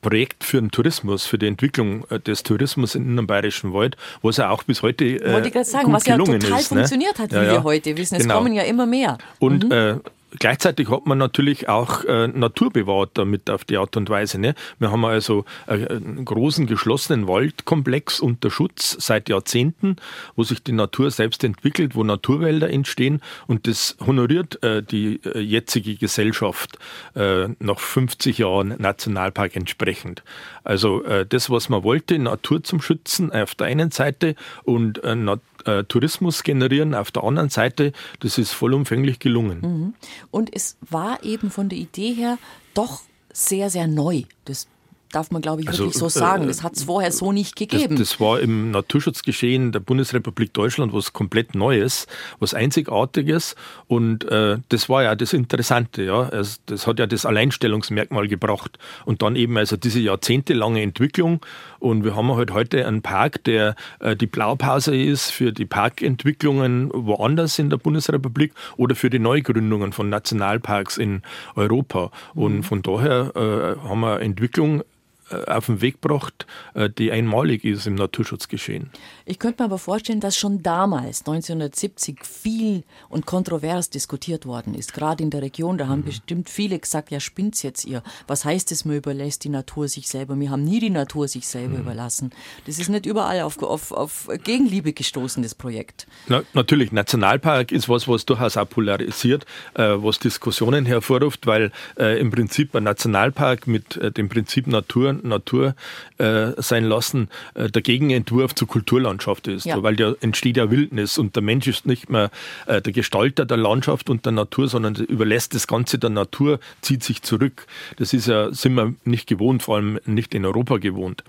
Projekt 0.00 0.44
für 0.44 0.60
den 0.60 0.70
Tourismus, 0.70 1.26
für 1.26 1.38
die 1.38 1.46
Entwicklung 1.46 2.04
äh, 2.10 2.20
des 2.20 2.42
Tourismus 2.42 2.94
in 2.94 3.16
dem 3.16 3.26
Bayerischen 3.26 3.72
Wald, 3.72 3.96
was 4.22 4.36
ja 4.36 4.50
auch 4.50 4.62
bis 4.62 4.82
heute 4.82 5.04
äh, 5.04 5.32
Wollte 5.32 5.48
ich 5.48 5.54
gerade 5.54 5.68
sagen, 5.68 5.92
was 5.92 6.06
ja 6.06 6.16
total 6.16 6.36
ist, 6.36 6.44
ne? 6.44 6.60
funktioniert 6.78 7.18
ne? 7.18 7.24
hat, 7.24 7.32
wie 7.32 7.36
ja, 7.36 7.42
ja. 7.42 7.52
wir 7.52 7.64
heute 7.64 7.96
wissen. 7.96 8.16
Es 8.16 8.22
genau. 8.22 8.38
kommen 8.38 8.52
ja 8.52 8.62
immer 8.62 8.86
mehr. 8.86 9.18
Und 9.38 9.64
mhm. 9.64 9.72
äh, 9.72 9.94
Gleichzeitig 10.38 10.90
hat 10.90 11.06
man 11.06 11.18
natürlich 11.18 11.68
auch 11.68 12.04
äh, 12.04 12.28
Natur 12.28 12.70
bewahrt 12.70 13.10
damit 13.14 13.48
auf 13.48 13.64
die 13.64 13.78
Art 13.78 13.96
und 13.96 14.10
Weise. 14.10 14.38
Ne? 14.38 14.54
Wir 14.78 14.90
haben 14.90 15.04
also 15.04 15.44
einen 15.66 16.24
großen 16.24 16.66
geschlossenen 16.66 17.26
Waldkomplex 17.26 18.20
unter 18.20 18.50
Schutz 18.50 18.96
seit 19.00 19.28
Jahrzehnten, 19.28 19.96
wo 20.36 20.42
sich 20.42 20.62
die 20.62 20.72
Natur 20.72 21.10
selbst 21.10 21.44
entwickelt, 21.44 21.94
wo 21.94 22.04
Naturwälder 22.04 22.68
entstehen 22.70 23.22
und 23.46 23.66
das 23.66 23.96
honoriert 24.04 24.62
äh, 24.62 24.82
die 24.82 25.20
äh, 25.24 25.40
jetzige 25.40 25.96
Gesellschaft 25.96 26.78
äh, 27.14 27.48
nach 27.58 27.78
50 27.78 28.38
Jahren 28.38 28.74
Nationalpark 28.78 29.56
entsprechend. 29.56 30.22
Also 30.62 31.02
äh, 31.04 31.24
das, 31.26 31.48
was 31.48 31.70
man 31.70 31.82
wollte, 31.82 32.18
Natur 32.18 32.62
zum 32.62 32.82
Schützen 32.82 33.32
auf 33.32 33.54
der 33.54 33.68
einen 33.68 33.90
Seite 33.90 34.34
und 34.64 35.02
äh, 35.04 35.16
äh, 35.64 35.84
Tourismus 35.84 36.42
generieren 36.42 36.94
auf 36.94 37.10
der 37.10 37.24
anderen 37.24 37.48
Seite, 37.48 37.92
das 38.20 38.38
ist 38.38 38.52
vollumfänglich 38.52 39.18
gelungen. 39.18 39.60
Mhm. 39.60 39.94
Und 40.30 40.54
es 40.54 40.76
war 40.80 41.22
eben 41.22 41.50
von 41.50 41.68
der 41.68 41.78
Idee 41.78 42.14
her 42.14 42.38
doch 42.74 43.02
sehr, 43.32 43.70
sehr 43.70 43.86
neu. 43.86 44.22
Das 44.44 44.66
darf 45.12 45.30
man, 45.30 45.42
glaube 45.42 45.62
ich, 45.62 45.68
also, 45.68 45.84
wirklich 45.84 45.98
so 45.98 46.08
sagen. 46.08 46.46
Das 46.46 46.62
hat 46.62 46.76
es 46.76 46.84
vorher 46.84 47.12
so 47.12 47.32
nicht 47.32 47.56
gegeben. 47.56 47.96
Das, 47.96 48.10
das, 48.10 48.20
war 48.20 48.40
im 48.40 48.70
Naturschutzgeschehen 48.70 49.72
der 49.72 49.80
Bundesrepublik 49.80 50.52
Deutschland 50.52 50.92
was 50.92 51.12
komplett 51.12 51.54
Neues, 51.54 52.06
was 52.38 52.54
Einzigartiges. 52.54 53.54
Und 53.86 54.24
äh, 54.30 54.58
das 54.68 54.88
war 54.88 55.02
ja 55.02 55.14
das 55.14 55.32
Interessante. 55.32 56.02
Ja. 56.02 56.28
Also, 56.28 56.58
das 56.66 56.86
hat 56.86 56.98
ja 56.98 57.06
das 57.06 57.24
Alleinstellungsmerkmal 57.24 58.28
gebracht. 58.28 58.78
Und 59.04 59.22
dann 59.22 59.36
eben 59.36 59.56
also 59.56 59.76
diese 59.76 60.00
jahrzehntelange 60.00 60.82
Entwicklung. 60.82 61.40
Und 61.78 62.04
wir 62.04 62.16
haben 62.16 62.34
halt 62.34 62.52
heute 62.52 62.86
einen 62.86 63.02
Park, 63.02 63.44
der 63.44 63.74
äh, 64.00 64.16
die 64.16 64.26
Blaupause 64.26 64.96
ist 64.96 65.30
für 65.30 65.52
die 65.52 65.66
Parkentwicklungen 65.66 66.90
woanders 66.92 67.58
in 67.58 67.70
der 67.70 67.76
Bundesrepublik 67.76 68.52
oder 68.76 68.94
für 68.94 69.10
die 69.10 69.18
Neugründungen 69.18 69.92
von 69.92 70.08
Nationalparks 70.08 70.96
in 70.98 71.22
Europa. 71.54 72.10
Und 72.34 72.56
mhm. 72.56 72.62
von 72.62 72.82
daher 72.82 73.32
äh, 73.36 73.88
haben 73.88 74.00
wir 74.00 74.20
Entwicklung 74.20 74.82
auf 75.30 75.66
den 75.66 75.80
Weg 75.80 76.00
gebracht, 76.00 76.46
äh, 76.74 76.88
die 76.90 77.12
einmalig 77.12 77.64
ist 77.64 77.86
im 77.86 77.94
Naturschutzgeschehen. 77.94 78.90
Ich 79.24 79.38
könnte 79.38 79.62
mir 79.62 79.66
aber 79.66 79.78
vorstellen, 79.78 80.20
dass 80.20 80.36
schon 80.36 80.62
damals, 80.62 81.20
1970, 81.20 82.24
viel 82.24 82.84
und 83.08 83.26
kontrovers 83.26 83.90
diskutiert 83.90 84.46
worden 84.46 84.74
ist, 84.74 84.94
gerade 84.94 85.22
in 85.22 85.30
der 85.30 85.42
Region. 85.42 85.78
Da 85.78 85.88
haben 85.88 86.00
mhm. 86.00 86.06
bestimmt 86.06 86.50
viele 86.50 86.78
gesagt, 86.78 87.10
ja 87.10 87.20
spinnt's 87.20 87.62
jetzt 87.62 87.84
ihr. 87.84 88.02
Was 88.26 88.44
heißt 88.44 88.72
es, 88.72 88.84
man 88.84 88.96
überlässt 88.96 89.44
die 89.44 89.48
Natur 89.48 89.88
sich 89.88 90.08
selber? 90.08 90.38
Wir 90.38 90.50
haben 90.50 90.64
nie 90.64 90.80
die 90.80 90.90
Natur 90.90 91.28
sich 91.28 91.46
selber 91.46 91.74
mhm. 91.74 91.82
überlassen. 91.82 92.30
Das 92.66 92.78
ist 92.78 92.88
nicht 92.88 93.06
überall 93.06 93.40
auf, 93.42 93.62
auf, 93.62 93.92
auf 93.92 94.28
Gegenliebe 94.44 94.92
gestoßen, 94.92 95.42
das 95.42 95.54
Projekt. 95.54 96.06
Na, 96.26 96.42
natürlich, 96.54 96.92
Nationalpark 96.92 97.72
ist 97.72 97.88
was, 97.88 98.08
was 98.08 98.24
durchaus 98.24 98.56
auch 98.56 98.68
polarisiert, 98.68 99.44
äh, 99.74 99.82
was 99.82 100.18
Diskussionen 100.18 100.86
hervorruft, 100.86 101.46
weil 101.46 101.70
äh, 101.98 102.18
im 102.20 102.30
Prinzip 102.30 102.74
ein 102.74 102.84
Nationalpark 102.84 103.66
mit 103.66 103.96
äh, 103.96 104.10
dem 104.10 104.28
Prinzip 104.28 104.66
Natur 104.66 105.17
Natur 105.22 105.74
äh, 106.18 106.52
sein 106.56 106.84
lassen, 106.84 107.28
äh, 107.54 107.68
der 107.70 107.82
Gegenentwurf 107.82 108.54
zur 108.54 108.68
Kulturlandschaft 108.68 109.48
ist. 109.48 109.66
Ja. 109.66 109.82
Weil 109.82 109.96
da 109.96 110.14
entsteht 110.20 110.56
ja 110.56 110.70
Wildnis 110.70 111.18
und 111.18 111.36
der 111.36 111.42
Mensch 111.42 111.66
ist 111.66 111.86
nicht 111.86 112.10
mehr 112.10 112.30
äh, 112.66 112.80
der 112.80 112.92
Gestalter 112.92 113.44
der 113.44 113.56
Landschaft 113.56 114.10
und 114.10 114.24
der 114.24 114.32
Natur, 114.32 114.68
sondern 114.68 114.94
überlässt 114.94 115.54
das 115.54 115.66
Ganze 115.66 115.98
der 115.98 116.10
Natur, 116.10 116.60
zieht 116.80 117.02
sich 117.02 117.22
zurück. 117.22 117.66
Das 117.96 118.12
ist 118.12 118.26
ja, 118.26 118.52
sind 118.52 118.74
wir 118.74 118.94
nicht 119.04 119.26
gewohnt, 119.26 119.62
vor 119.62 119.76
allem 119.76 119.98
nicht 120.04 120.34
in 120.34 120.44
Europa 120.44 120.78
gewohnt. 120.78 121.24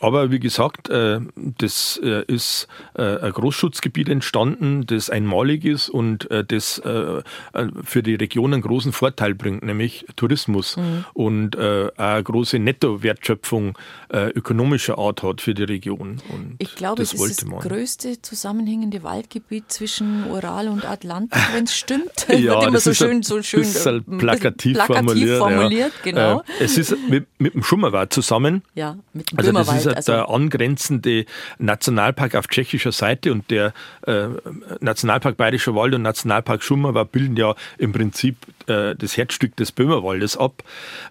Aber 0.00 0.30
wie 0.30 0.40
gesagt, 0.40 0.88
äh, 0.88 1.20
das 1.36 2.00
äh, 2.02 2.24
ist 2.26 2.68
äh, 2.94 3.18
ein 3.18 3.32
Großschutzgebiet 3.32 4.08
entstanden, 4.08 4.86
das 4.86 5.10
einmalig 5.10 5.64
ist 5.64 5.88
und 5.88 6.28
das 6.48 6.80
für 7.84 8.02
die 8.02 8.14
Region 8.14 8.52
einen 8.52 8.62
großen 8.62 8.92
Vorteil 8.92 9.34
bringt, 9.34 9.62
nämlich 9.62 10.06
Tourismus 10.16 10.76
mhm. 10.76 11.04
und 11.14 11.58
eine 11.58 12.22
große 12.22 12.58
Nettowertschöpfung 12.58 13.76
ökonomischer 14.12 14.98
Art 14.98 15.22
hat 15.22 15.40
für 15.40 15.54
die 15.54 15.64
Region. 15.64 16.20
Und 16.32 16.56
ich 16.58 16.74
glaube, 16.74 17.02
das 17.02 17.14
es 17.14 17.20
ist 17.20 17.42
das 17.42 17.48
man. 17.48 17.60
größte 17.60 18.20
zusammenhängende 18.22 19.02
Waldgebiet 19.02 19.70
zwischen 19.72 20.30
Ural 20.30 20.68
und 20.68 20.84
Atlantik, 20.84 21.40
wenn 21.52 21.64
es 21.64 21.76
stimmt. 21.76 22.26
ja, 22.28 22.36
Wird 22.60 22.68
immer 22.68 22.80
so 22.80 22.94
schön, 22.94 23.22
so 23.22 23.42
schön 23.42 23.64
plakativ, 24.18 24.74
plakativ 24.74 24.86
formuliert. 24.86 25.38
formuliert 25.38 25.92
ja. 26.04 26.10
genau. 26.10 26.42
Es 26.60 26.78
ist 26.78 26.96
mit, 27.08 27.26
mit 27.38 27.54
dem 27.54 27.62
Schummerwald 27.62 28.12
zusammen. 28.12 28.62
Ja, 28.74 28.96
mit 29.12 29.30
dem 29.30 29.38
also 29.38 29.52
ist 29.92 30.08
also 30.08 30.12
der 30.12 30.28
angrenzende 30.28 31.26
Nationalpark 31.58 32.34
auf 32.34 32.48
tschechischer 32.48 32.92
Seite 32.92 33.32
und 33.32 33.50
der 33.50 33.72
äh, 34.06 34.28
Nationalpark 34.80 35.36
Bayerischer 35.36 35.74
Wald 35.74 35.94
und 35.94 36.02
Nationalpark 36.02 36.62
Schummerwald 36.62 37.12
bilden 37.12 37.36
ja 37.36 37.54
im 37.78 37.92
Prinzip 37.92 38.36
äh, 38.66 38.94
das 38.94 39.16
Herzstück 39.16 39.56
des 39.56 39.72
Böhmerwaldes 39.72 40.36
ab. 40.36 40.62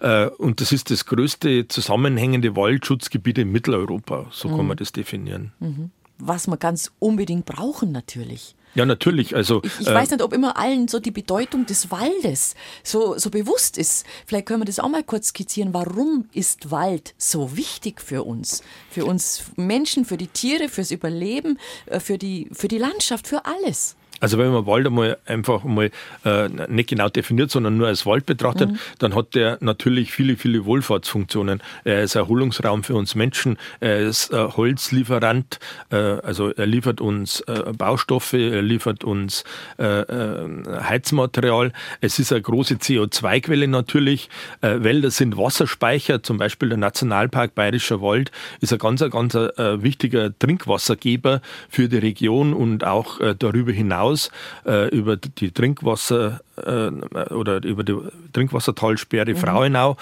Äh, 0.01 0.27
und 0.27 0.61
das 0.61 0.71
ist 0.71 0.91
das 0.91 1.05
größte 1.05 1.67
zusammenhängende 1.67 2.55
Waldschutzgebiet 2.55 3.37
in 3.37 3.51
Mitteleuropa, 3.51 4.27
so 4.31 4.49
mhm. 4.49 4.57
kann 4.57 4.67
man 4.67 4.77
das 4.77 4.91
definieren. 4.91 5.51
Mhm. 5.59 5.91
Was 6.17 6.47
wir 6.47 6.57
ganz 6.57 6.91
unbedingt 6.99 7.45
brauchen 7.45 7.91
natürlich. 7.91 8.54
Ja, 8.75 8.85
natürlich. 8.85 9.35
Also, 9.35 9.61
ich, 9.63 9.79
ich 9.79 9.87
äh, 9.87 9.93
weiß 9.93 10.11
nicht, 10.11 10.21
ob 10.21 10.33
immer 10.33 10.57
allen 10.57 10.87
so 10.87 10.99
die 10.99 11.11
Bedeutung 11.11 11.65
des 11.65 11.91
Waldes 11.91 12.55
so, 12.83 13.17
so 13.17 13.29
bewusst 13.29 13.77
ist. 13.77 14.05
Vielleicht 14.25 14.45
können 14.45 14.61
wir 14.61 14.65
das 14.65 14.79
auch 14.79 14.89
mal 14.89 15.03
kurz 15.03 15.29
skizzieren. 15.29 15.73
Warum 15.73 16.29
ist 16.33 16.71
Wald 16.71 17.15
so 17.17 17.55
wichtig 17.55 18.01
für 18.01 18.23
uns? 18.23 18.63
Für 18.91 19.05
uns 19.05 19.45
Menschen, 19.55 20.03
für 20.03 20.17
die 20.17 20.27
Tiere, 20.27 20.67
fürs 20.67 20.91
Überleben, 20.91 21.57
äh, 21.85 21.99
für 21.99 22.17
die, 22.17 22.49
für 22.51 22.67
die 22.67 22.77
Landschaft, 22.77 23.27
für 23.27 23.45
alles. 23.45 23.95
Also 24.21 24.37
wenn 24.37 24.51
man 24.51 24.65
Wald 24.65 24.87
einmal 24.87 25.17
einfach 25.25 25.63
mal 25.63 25.91
äh, 26.23 26.47
nicht 26.69 26.89
genau 26.89 27.09
definiert, 27.09 27.51
sondern 27.51 27.77
nur 27.77 27.87
als 27.87 28.05
Wald 28.05 28.25
betrachtet, 28.25 28.71
mhm. 28.71 28.79
dann 28.99 29.13
hat 29.13 29.35
der 29.35 29.57
natürlich 29.59 30.11
viele, 30.11 30.37
viele 30.37 30.65
Wohlfahrtsfunktionen. 30.65 31.61
Er 31.83 32.03
ist 32.03 32.15
Erholungsraum 32.15 32.83
für 32.83 32.95
uns 32.95 33.15
Menschen, 33.15 33.57
er 33.81 33.99
ist 33.99 34.31
äh, 34.31 34.37
Holzlieferant, 34.37 35.59
äh, 35.91 35.97
also 35.97 36.49
er 36.51 36.65
liefert 36.65 37.01
uns 37.01 37.41
äh, 37.41 37.73
Baustoffe, 37.77 38.33
er 38.33 38.61
liefert 38.61 39.03
uns 39.03 39.43
äh, 39.77 39.83
äh, 39.83 40.47
Heizmaterial. 40.81 41.73
Es 41.99 42.17
ist 42.17 42.31
eine 42.31 42.41
große 42.41 42.75
CO2-Quelle 42.75 43.67
natürlich. 43.67 44.29
Wälder 44.61 45.11
sind 45.11 45.37
Wasserspeicher, 45.37 46.23
zum 46.23 46.37
Beispiel 46.37 46.69
der 46.69 46.77
Nationalpark 46.77 47.55
Bayerischer 47.55 48.01
Wald 48.01 48.31
ist 48.61 48.73
ein 48.73 48.79
ganz, 48.79 49.01
ganz 49.09 49.33
wichtiger 49.35 50.37
Trinkwassergeber 50.37 51.41
für 51.69 51.89
die 51.89 51.97
Region 51.97 52.53
und 52.53 52.83
auch 52.83 53.19
darüber 53.37 53.71
hinaus 53.71 54.04
hinaus 54.05 54.31
äh, 54.65 54.89
über 54.89 55.17
die 55.17 55.51
Trinkwasser 55.51 56.41
äh, 56.57 56.89
oder 57.33 57.63
über 57.63 57.83
die 57.83 57.97
Trinkwassertalsperre 58.33 59.33
mhm. 59.33 59.37
Frauenau 59.37 59.97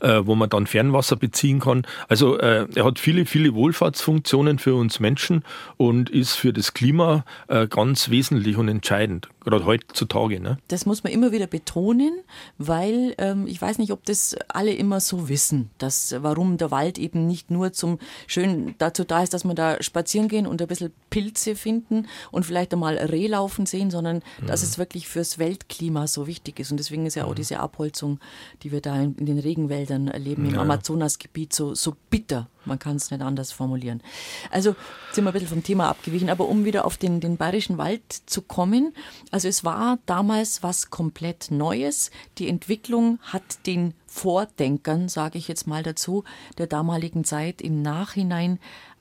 äh, 0.00 0.20
wo 0.24 0.34
man 0.34 0.48
dann 0.48 0.66
Fernwasser 0.66 1.14
beziehen 1.14 1.60
kann. 1.60 1.86
Also 2.08 2.38
äh, 2.38 2.66
er 2.74 2.84
hat 2.84 2.98
viele, 2.98 3.26
viele 3.26 3.54
Wohlfahrtsfunktionen 3.54 4.58
für 4.58 4.74
uns 4.74 4.98
Menschen 4.98 5.44
und 5.76 6.10
ist 6.10 6.34
für 6.34 6.52
das 6.52 6.74
Klima 6.74 7.24
äh, 7.48 7.68
ganz 7.68 8.10
wesentlich 8.10 8.56
und 8.56 8.68
entscheidend, 8.68 9.28
gerade 9.50 9.66
heutzutage. 9.66 10.40
Ne? 10.40 10.58
Das 10.68 10.86
muss 10.86 11.04
man 11.04 11.12
immer 11.12 11.32
wieder 11.32 11.46
betonen, 11.46 12.20
weil 12.56 13.14
ähm, 13.18 13.46
ich 13.46 13.60
weiß 13.60 13.78
nicht, 13.78 13.92
ob 13.92 14.04
das 14.04 14.36
alle 14.48 14.72
immer 14.72 15.00
so 15.00 15.28
wissen, 15.28 15.70
dass 15.78 16.14
warum 16.20 16.56
der 16.56 16.70
Wald 16.70 16.98
eben 16.98 17.26
nicht 17.26 17.50
nur 17.50 17.72
zum 17.72 17.98
schön 18.26 18.74
dazu 18.78 19.04
da 19.04 19.22
ist, 19.22 19.34
dass 19.34 19.44
man 19.44 19.56
da 19.56 19.82
spazieren 19.82 20.28
gehen 20.28 20.46
und 20.46 20.62
ein 20.62 20.68
bisschen 20.68 20.92
Pilze 21.10 21.56
finden 21.56 22.06
und 22.30 22.46
vielleicht 22.46 22.72
einmal 22.72 22.96
Reh 22.96 23.26
laufen 23.26 23.66
sehen, 23.66 23.90
sondern 23.90 24.22
mhm. 24.40 24.46
dass 24.46 24.62
es 24.62 24.78
wirklich 24.78 25.08
fürs 25.08 25.38
Weltklima 25.38 26.06
so 26.06 26.26
wichtig 26.26 26.58
ist. 26.60 26.70
Und 26.70 26.78
deswegen 26.78 27.06
ist 27.06 27.14
ja 27.14 27.24
auch 27.24 27.30
mhm. 27.30 27.36
diese 27.36 27.60
Abholzung, 27.60 28.18
die 28.62 28.72
wir 28.72 28.80
da 28.80 28.96
in, 29.00 29.14
in 29.16 29.26
den 29.26 29.38
Regen 29.38 29.58
Regenwäldern 29.58 30.08
erleben, 30.08 30.46
im 30.46 30.54
ja. 30.54 30.60
Amazonasgebiet 30.60 31.52
so, 31.52 31.74
so 31.74 31.94
bitter 32.10 32.48
Man 32.68 32.78
kann 32.78 32.96
es 32.96 33.10
nicht 33.10 33.22
anders 33.22 33.50
formulieren. 33.52 34.02
Also 34.50 34.76
sind 35.12 35.24
wir 35.24 35.30
ein 35.30 35.32
bisschen 35.32 35.48
vom 35.48 35.62
Thema 35.62 35.88
abgewichen, 35.88 36.30
aber 36.30 36.48
um 36.48 36.64
wieder 36.64 36.84
auf 36.84 36.96
den, 36.96 37.20
den 37.20 37.36
bayerischen 37.36 37.78
Wald 37.78 38.02
zu 38.26 38.42
kommen, 38.42 38.94
also 39.30 39.48
es 39.48 39.64
war 39.64 39.98
damals 40.06 40.62
was 40.62 40.90
komplett 40.90 41.50
Neues. 41.50 42.10
Die 42.38 42.48
Entwicklung 42.48 43.18
hat 43.22 43.66
den 43.66 43.94
Vordenkern, 44.06 45.08
sage 45.08 45.38
ich 45.38 45.48
jetzt 45.48 45.66
mal 45.66 45.82
dazu, 45.82 46.24
der 46.56 46.66
damaligen 46.66 47.24
Zeit 47.24 47.60
im 47.60 47.82
Nachhinein 47.82 48.58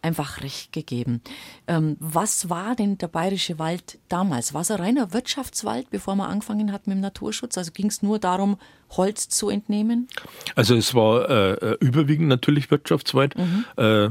einfach 0.08 0.42
recht 0.42 0.72
gegeben. 0.72 1.22
Ähm, 1.68 1.98
was 2.00 2.50
war 2.50 2.76
denn 2.76 2.98
der 2.98 3.08
bayerische 3.08 3.60
Wald 3.60 4.00
damals? 4.10 4.54
War 4.54 4.62
es 4.62 4.72
ein 4.72 4.80
reiner 4.80 5.14
Wirtschaftswald, 5.14 5.90
bevor 5.90 6.16
man 6.16 6.30
angefangen 6.30 6.72
hat 6.72 6.88
mit 6.88 6.96
dem 6.96 7.02
Naturschutz? 7.02 7.58
Also 7.58 7.72
ging 7.72 7.88
es 7.88 8.02
nur 8.02 8.20
darum, 8.20 8.58
Holz 8.92 9.30
zu 9.30 9.50
entnehmen? 9.50 10.08
Also 10.56 10.76
es 10.76 10.94
war 10.96 11.30
äh, 11.30 11.54
äh 11.54 11.78
überwiegend 11.80 12.30
natürlich 12.30 12.72
Wirtschaftswald. 12.72 13.38
Mhm. 13.38 13.66
Äh, 13.76 14.10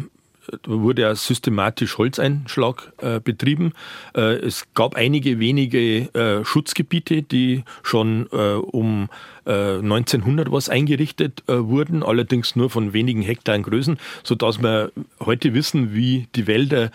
wurde 0.67 1.03
ja 1.03 1.15
systematisch 1.15 1.99
Holzeinschlag 1.99 2.93
äh, 2.99 3.21
betrieben. 3.21 3.73
Äh, 4.15 4.37
es 4.37 4.67
gab 4.75 4.95
einige 4.95 5.39
wenige 5.39 6.13
äh, 6.15 6.45
Schutzgebiete, 6.45 7.23
die 7.23 7.65
schon 7.83 8.29
äh, 8.33 8.55
um 8.55 9.09
1900 9.47 10.49
äh, 10.49 10.53
was 10.53 10.69
eingerichtet 10.69 11.45
äh, 11.47 11.65
wurden, 11.65 12.03
allerdings 12.03 12.57
nur 12.57 12.69
von 12.69 12.93
wenigen 12.93 13.23
Hektaren 13.23 13.63
Größen, 13.63 13.97
sodass 14.25 14.61
wir 14.61 14.91
heute 15.21 15.55
wissen, 15.55 15.95
wie 15.95 16.27
die 16.35 16.47
Wälder 16.47 16.91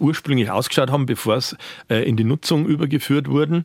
ursprünglich 0.00 0.50
ausgeschaut 0.50 0.90
haben, 0.90 1.06
bevor 1.06 1.36
es 1.36 1.56
in 1.88 2.16
die 2.16 2.24
Nutzung 2.24 2.66
übergeführt 2.66 3.28
wurden. 3.28 3.64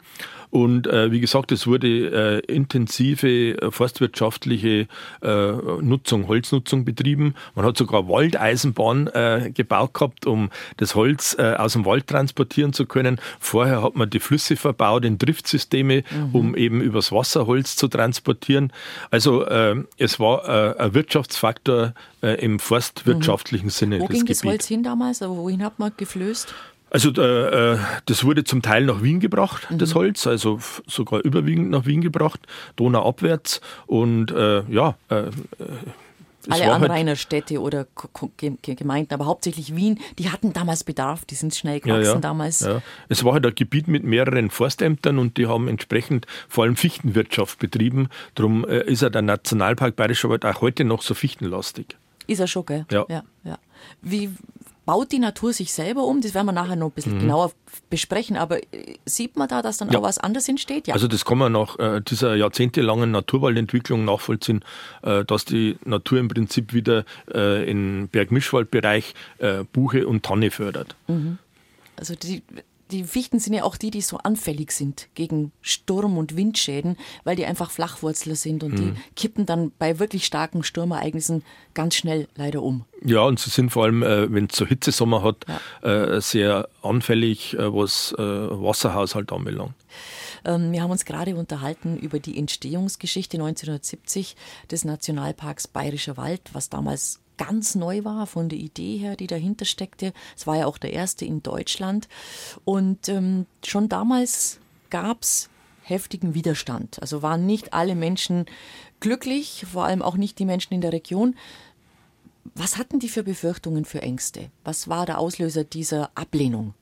Und 0.52 0.88
äh, 0.88 1.12
wie 1.12 1.20
gesagt, 1.20 1.52
es 1.52 1.68
wurde 1.68 2.42
äh, 2.48 2.54
intensive 2.54 3.28
äh, 3.28 3.72
forstwirtschaftliche 3.72 4.88
äh, 5.22 5.52
Nutzung, 5.82 6.28
Holznutzung 6.28 6.86
betrieben. 6.86 7.36
Man 7.56 7.66
hat 7.66 7.78
sogar 7.78 8.10
Waldeisenbahn 8.10 9.08
äh, 9.08 9.52
gebaut 9.54 9.94
gehabt, 9.94 10.26
um 10.26 10.50
das 10.78 10.96
Holz 10.96 11.36
äh, 11.38 11.54
aus 11.54 11.74
dem 11.74 11.86
Wald 11.86 12.08
transportieren 12.08 12.74
zu 12.74 12.86
können. 12.86 13.20
Vorher 13.40 13.84
hat 13.84 13.96
man 13.96 14.10
die 14.10 14.20
Flüsse 14.20 14.56
verbaut 14.56 15.06
in 15.06 15.18
Driftsysteme, 15.20 16.04
mhm. 16.10 16.36
um 16.36 16.56
eben 16.56 16.82
übers 16.82 17.12
Wasser 17.12 17.46
Holz 17.46 17.76
zu 17.76 17.88
transportieren. 17.88 18.74
Also 19.12 19.46
äh, 19.46 19.76
es 19.98 20.20
war 20.20 20.48
äh, 20.78 20.80
ein 20.80 20.94
Wirtschaftsfaktor 20.96 21.94
äh, 22.22 22.44
im 22.44 22.60
forstwirtschaftlichen 22.60 23.68
mhm. 23.68 23.72
Sinne. 23.72 24.00
Wo 24.00 24.08
ging 24.08 24.26
das 24.26 24.42
Gebiet. 24.42 24.52
Holz 24.52 24.68
hin 24.68 24.84
damals? 24.84 25.22
Wohin 25.22 25.64
hat 25.64 25.78
man 25.78 25.92
geflößt? 25.96 26.54
Also 26.90 27.10
äh, 27.12 27.78
das 28.06 28.24
wurde 28.24 28.44
zum 28.44 28.62
Teil 28.62 28.86
nach 28.86 29.04
Wien 29.04 29.20
gebracht, 29.20 29.70
mhm. 29.70 29.78
das 29.78 29.96
Holz, 29.96 30.26
also 30.28 30.60
sogar 30.88 31.22
überwiegend 31.22 31.70
nach 31.70 31.86
Wien 31.86 32.02
gebracht, 32.02 32.40
Donauabwärts 32.76 33.62
und 33.86 34.32
äh, 34.32 34.64
ja. 34.70 34.96
Äh, 35.10 35.16
äh 35.20 35.32
alle 36.48 36.66
halt 36.66 36.84
Anrainerstädte 36.84 37.60
oder 37.60 37.86
Gemeinden, 38.38 39.14
aber 39.14 39.26
hauptsächlich 39.26 39.76
Wien, 39.76 40.00
die 40.18 40.32
hatten 40.32 40.54
damals 40.54 40.84
Bedarf, 40.84 41.26
die 41.26 41.36
sind 41.36 41.54
schnell 41.54 41.80
gewachsen 41.80 42.04
ja, 42.04 42.14
ja, 42.14 42.20
damals. 42.20 42.62
Ja. 42.62 42.82
Es 43.10 43.24
war 43.24 43.34
halt 43.34 43.46
ein 43.46 43.54
Gebiet 43.54 43.88
mit 43.88 44.04
mehreren 44.04 44.50
Forstämtern 44.50 45.20
und 45.20 45.38
die 45.38 45.48
haben 45.48 45.68
entsprechend 45.68 46.26
vor 46.48 46.64
allem 46.64 46.76
Fichtenwirtschaft 46.76 47.60
betrieben. 47.60 48.08
Darum 48.36 48.66
äh, 48.66 48.84
ist 48.84 49.02
ja 49.02 49.10
der 49.10 49.22
Nationalpark 49.22 49.96
Bayerischer 49.96 50.30
Wald 50.30 50.46
auch 50.46 50.62
heute 50.62 50.86
noch 50.86 51.02
so 51.02 51.14
fichtenlastig. 51.14 51.98
Ist 52.26 52.40
er 52.40 52.48
schon, 52.48 52.66
gell? 52.66 52.86
Ja. 52.92 53.06
ja, 53.10 53.24
ja. 53.44 53.58
Wie, 54.02 54.30
baut 54.90 55.12
die 55.12 55.20
Natur 55.20 55.54
sich 55.54 55.72
selber 55.72 56.06
um? 56.06 56.20
Das 56.20 56.34
werden 56.34 56.48
wir 56.48 56.52
nachher 56.52 56.76
noch 56.76 56.88
ein 56.88 56.94
bisschen 56.94 57.18
mhm. 57.18 57.20
genauer 57.20 57.52
besprechen. 57.92 58.38
Aber 58.38 58.58
äh, 58.74 58.96
sieht 59.06 59.38
man 59.38 59.48
da, 59.48 59.62
dass 59.62 59.78
dann 59.78 59.92
ja. 59.92 60.00
auch 60.00 60.02
was 60.02 60.18
anderes 60.18 60.50
entsteht? 60.50 60.88
Ja. 60.88 60.96
Also 60.96 61.08
das 61.08 61.26
kann 61.26 61.38
man 61.38 61.52
nach 61.52 61.78
äh, 61.78 62.02
dieser 62.02 62.36
jahrzehntelangen 62.36 63.12
Naturwaldentwicklung 63.12 64.04
nachvollziehen, 64.04 64.66
äh, 65.04 65.24
dass 65.26 65.46
die 65.46 65.78
Natur 65.86 66.18
im 66.18 66.28
Prinzip 66.28 66.74
wieder 66.74 67.06
äh, 67.32 67.70
im 67.70 68.08
Bergmischwaldbereich 68.08 69.14
äh, 69.38 69.64
Buche 69.72 70.08
und 70.08 70.24
Tanne 70.24 70.50
fördert. 70.50 70.96
Mhm. 71.08 71.38
Also 71.96 72.16
die, 72.16 72.42
die 72.92 73.04
Fichten 73.04 73.40
sind 73.40 73.54
ja 73.54 73.64
auch 73.64 73.78
die, 73.78 73.92
die 73.92 74.02
so 74.02 74.18
anfällig 74.18 74.72
sind 74.72 75.10
gegen 75.14 75.52
Sturm- 75.62 76.18
und 76.18 76.36
Windschäden, 76.36 76.98
weil 77.24 77.36
die 77.36 77.46
einfach 77.46 77.72
Flachwurzler 77.72 78.36
sind 78.36 78.64
und 78.64 78.74
mhm. 78.74 78.78
die 78.78 78.94
kippen 79.16 79.46
dann 79.46 79.72
bei 79.78 80.00
wirklich 80.00 80.26
starken 80.26 80.64
Sturmereignissen 80.64 81.44
ganz 81.74 81.96
schnell 81.96 82.28
leider 82.36 82.64
um. 82.64 82.86
Ja, 83.04 83.22
und 83.22 83.40
sie 83.40 83.50
sind 83.50 83.70
vor 83.70 83.86
allem, 83.86 84.04
äh, 84.04 84.32
wenn 84.34 84.46
es 84.46 84.58
so 84.58 84.66
Hitzesommer 84.66 85.24
hat, 85.24 85.46
ja. 85.84 86.16
äh, 86.16 86.22
sehr 86.22 86.68
anfällig, 86.82 87.54
äh, 87.54 87.74
was 87.74 88.14
äh, 88.18 88.22
Wasserhaushalt 88.22 89.32
anbelangt. 89.32 89.76
Ähm, 90.44 90.72
wir 90.72 90.82
haben 90.82 90.92
uns 90.92 91.06
gerade 91.06 91.36
unterhalten 91.36 91.98
über 91.98 92.20
die 92.20 92.38
Entstehungsgeschichte 92.38 93.38
1970 93.38 94.36
des 94.72 94.84
Nationalparks 94.84 95.68
Bayerischer 95.68 96.18
Wald, 96.18 96.42
was 96.54 96.70
damals 96.70 97.20
ganz 97.40 97.74
neu 97.74 98.04
war 98.04 98.28
von 98.28 98.50
der 98.50 98.60
Idee 98.60 98.98
her, 98.98 99.16
die 99.16 99.26
dahinter 99.26 99.66
steckte. 99.66 100.14
Es 100.38 100.46
war 100.46 100.58
ja 100.58 100.66
auch 100.66 100.78
der 100.78 100.94
erste 100.94 101.26
in 101.26 101.42
Deutschland. 101.42 102.08
Und 102.66 103.08
ähm, 103.08 103.46
schon 103.66 103.88
damals 103.88 104.60
gab 104.90 105.24
es 105.24 105.50
heftigen 105.82 106.36
Widerstand. 106.36 107.02
Also 107.02 107.22
waren 107.22 107.46
nicht 107.46 107.74
alle 107.74 107.96
Menschen 107.96 108.46
glücklich, 109.00 109.66
vor 109.72 109.86
allem 109.86 110.02
auch 110.02 110.18
nicht 110.18 110.38
die 110.38 110.46
Menschen 110.46 110.74
in 110.74 110.82
der 110.82 110.92
Region. 110.92 111.36
Was 112.56 112.78
hatten 112.78 113.00
die 113.00 113.10
für 113.10 113.24
Befürchtungen, 113.24 113.86
für 113.86 114.02
Ängste? 114.02 114.52
Was 114.66 114.90
war 114.90 115.06
der 115.06 115.18
Auslöser 115.18 115.64
dieser 115.64 116.12
Ablehnung? 116.16 116.74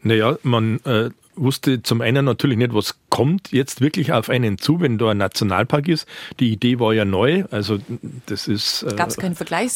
Naja, 0.00 0.38
man 0.44 0.78
äh, 0.84 1.10
wusste 1.34 1.82
zum 1.82 2.02
einen 2.02 2.24
natürlich 2.24 2.56
nicht, 2.56 2.72
was 2.72 2.94
kommt 3.18 3.50
jetzt 3.50 3.80
wirklich 3.80 4.12
auf 4.12 4.30
einen 4.30 4.58
zu, 4.58 4.80
wenn 4.80 4.96
da 4.96 5.10
ein 5.10 5.18
Nationalpark 5.18 5.88
ist. 5.88 6.06
Die 6.38 6.52
Idee 6.52 6.78
war 6.78 6.94
ja 6.94 7.04
neu, 7.04 7.42
also 7.50 7.80
das 8.26 8.46
ist 8.46 8.84
äh, 8.84 8.94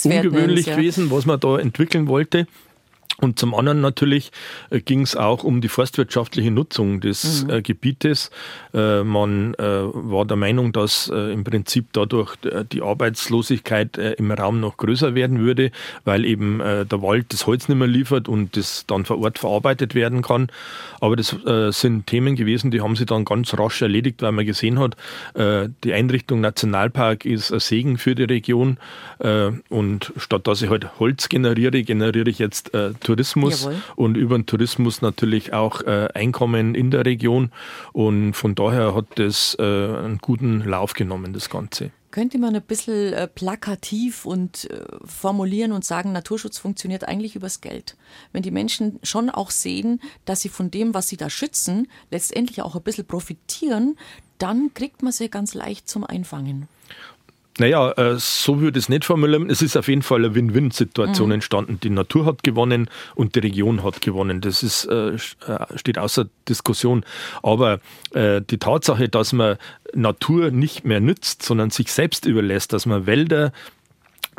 ungewöhnlich 0.05 0.67
ja. 0.67 0.77
gewesen, 0.77 1.11
was 1.11 1.27
man 1.27 1.41
da 1.41 1.59
entwickeln 1.59 2.07
wollte. 2.07 2.47
Und 3.19 3.39
zum 3.39 3.55
anderen 3.55 3.81
natürlich 3.81 4.33
äh, 4.71 4.81
ging 4.81 5.03
es 5.03 5.17
auch 5.17 5.45
um 5.45 5.61
die 5.61 5.69
forstwirtschaftliche 5.69 6.51
Nutzung 6.51 7.01
des 7.01 7.45
mhm. 7.45 7.51
äh, 7.51 7.63
Gebietes. 7.63 8.31
Äh, 8.73 9.05
man 9.05 9.55
äh, 9.55 9.63
war 9.63 10.25
der 10.25 10.37
Meinung, 10.37 10.73
dass 10.73 11.09
äh, 11.13 11.33
im 11.33 11.45
Prinzip 11.45 11.87
dadurch 11.93 12.37
äh, 12.45 12.65
die 12.65 12.83
Arbeitslosigkeit 12.83 13.97
im 13.99 14.31
Raum 14.33 14.61
noch 14.61 14.77
größer 14.77 15.15
werden 15.15 15.41
würde, 15.41 15.71
weil 16.05 16.25
eben 16.25 16.59
der 16.59 17.03
Wald 17.03 17.33
das 17.33 17.47
Holz 17.47 17.69
nicht 17.69 17.79
mehr 17.79 17.87
liefert 17.87 18.29
und 18.29 18.57
das 18.57 18.85
dann 18.87 19.05
vor 19.05 19.19
Ort 19.21 19.39
verarbeitet 19.39 19.95
werden 19.95 20.23
kann. 20.23 20.49
Aber 21.01 21.17
das 21.17 21.37
sind 21.71 22.07
Themen 22.07 22.37
gewesen, 22.37 22.71
die 22.71 22.81
haben 22.81 22.97
sich 22.97 23.07
dann 23.07 23.25
ganz 23.25 23.57
rasch 23.59 23.83
erledigt, 23.83 24.23
weil 24.23 24.33
man 24.33 24.47
gesehen 24.47 24.79
hat, 24.79 24.97
die 25.37 25.93
Einrichtung 25.93 26.41
Nationalpark 26.41 27.25
ist 27.25 27.53
ein 27.53 27.61
Segen 27.61 27.99
für 27.99 28.15
die 28.15 28.25
Region. 28.25 28.79
und 29.69 30.13
statt 30.17 30.47
dass 30.47 30.63
ich 30.63 30.71
halt 30.71 30.99
Holz 30.99 31.29
generiere, 31.29 31.83
generiere 31.83 32.31
ich 32.31 32.39
jetzt 32.39 32.71
Tourismus 33.03 33.65
Jawohl. 33.65 33.83
und 33.97 34.17
über 34.17 34.39
den 34.39 34.47
Tourismus 34.47 35.03
natürlich 35.03 35.53
auch 35.53 35.83
äh, 35.83 36.09
Einkommen 36.15 36.75
in 36.75 36.91
der 36.91 37.05
Region. 37.05 37.51
Und 37.93 38.35
von 38.35 38.55
daher 38.55 38.95
hat 38.95 39.07
das 39.17 39.57
äh, 39.59 39.63
einen 39.63 40.19
guten 40.19 40.61
Lauf 40.61 40.95
genommen, 40.95 41.33
das 41.33 41.51
Ganze. 41.51 41.91
Könnte 42.11 42.39
man 42.39 42.55
ein 42.55 42.63
bisschen 42.63 43.15
äh, 43.15 43.27
plakativ 43.27 44.27
und 44.27 44.71
äh, 44.71 44.85
formulieren 45.05 45.73
und 45.73 45.83
sagen, 45.83 46.13
Naturschutz 46.13 46.59
funktioniert 46.59 47.09
eigentlich 47.09 47.37
übers 47.37 47.63
Geld. 47.63 47.97
Wenn 48.33 48.43
die 48.43 48.51
Menschen 48.51 48.99
schon 49.03 49.31
auch 49.31 49.51
sehen, 49.51 49.99
dass 50.27 50.43
sie 50.43 50.51
von 50.51 50.71
dem, 50.71 50.93
was 50.93 51.09
sie 51.09 51.17
da 51.17 51.31
schützen, 51.31 51.89
letztendlich 52.11 52.61
auch 52.61 52.77
ein 52.77 52.83
bisschen 52.83 53.07
profitieren, 53.07 53.97
dann 54.37 54.75
kriegt 54.75 55.03
man 55.03 55.13
sie 55.13 55.31
ganz 55.31 55.55
leicht 55.55 55.89
zum 55.89 56.05
Einfangen. 56.05 56.69
Naja, 57.59 57.93
äh, 57.93 58.15
so 58.19 58.61
würde 58.61 58.79
ich 58.79 58.87
es 58.87 58.89
nicht 58.89 59.05
formulieren. 59.05 59.51
Es 59.51 59.61
ist 59.61 59.77
auf 59.77 59.89
jeden 59.89 60.03
Fall 60.03 60.25
eine 60.25 60.35
Win-Win-Situation 60.35 61.29
mhm. 61.29 61.35
entstanden. 61.35 61.79
Die 61.83 61.91
Natur 61.91 62.25
hat 62.25 62.43
gewonnen 62.43 62.89
und 63.15 63.35
die 63.35 63.41
Region 63.41 63.83
hat 63.83 64.01
gewonnen. 64.01 64.41
Das 64.41 64.63
ist, 64.63 64.87
äh, 64.87 65.11
äh, 65.11 65.19
steht 65.77 65.99
außer 65.99 66.27
Diskussion. 66.49 67.05
Aber 67.43 67.81
die 68.15 68.59
Tatsache, 68.59 69.09
dass 69.09 69.33
man 69.33 69.57
Natur 69.95 70.51
nicht 70.51 70.85
mehr 70.85 71.01
nützt, 71.01 71.43
sondern 71.43 71.71
sich 71.71 71.91
selbst 71.91 72.27
überlässt, 72.27 72.75
dass 72.75 72.85
man 72.85 73.07
Wälder 73.07 73.53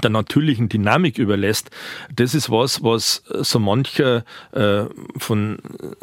der 0.03 0.11
natürlichen 0.11 0.69
Dynamik 0.69 1.17
überlässt, 1.17 1.71
das 2.15 2.35
ist 2.35 2.49
was, 2.49 2.83
was 2.83 3.23
so 3.27 3.59
mancher 3.59 4.23
äh, 4.51 4.83
von 5.17 5.57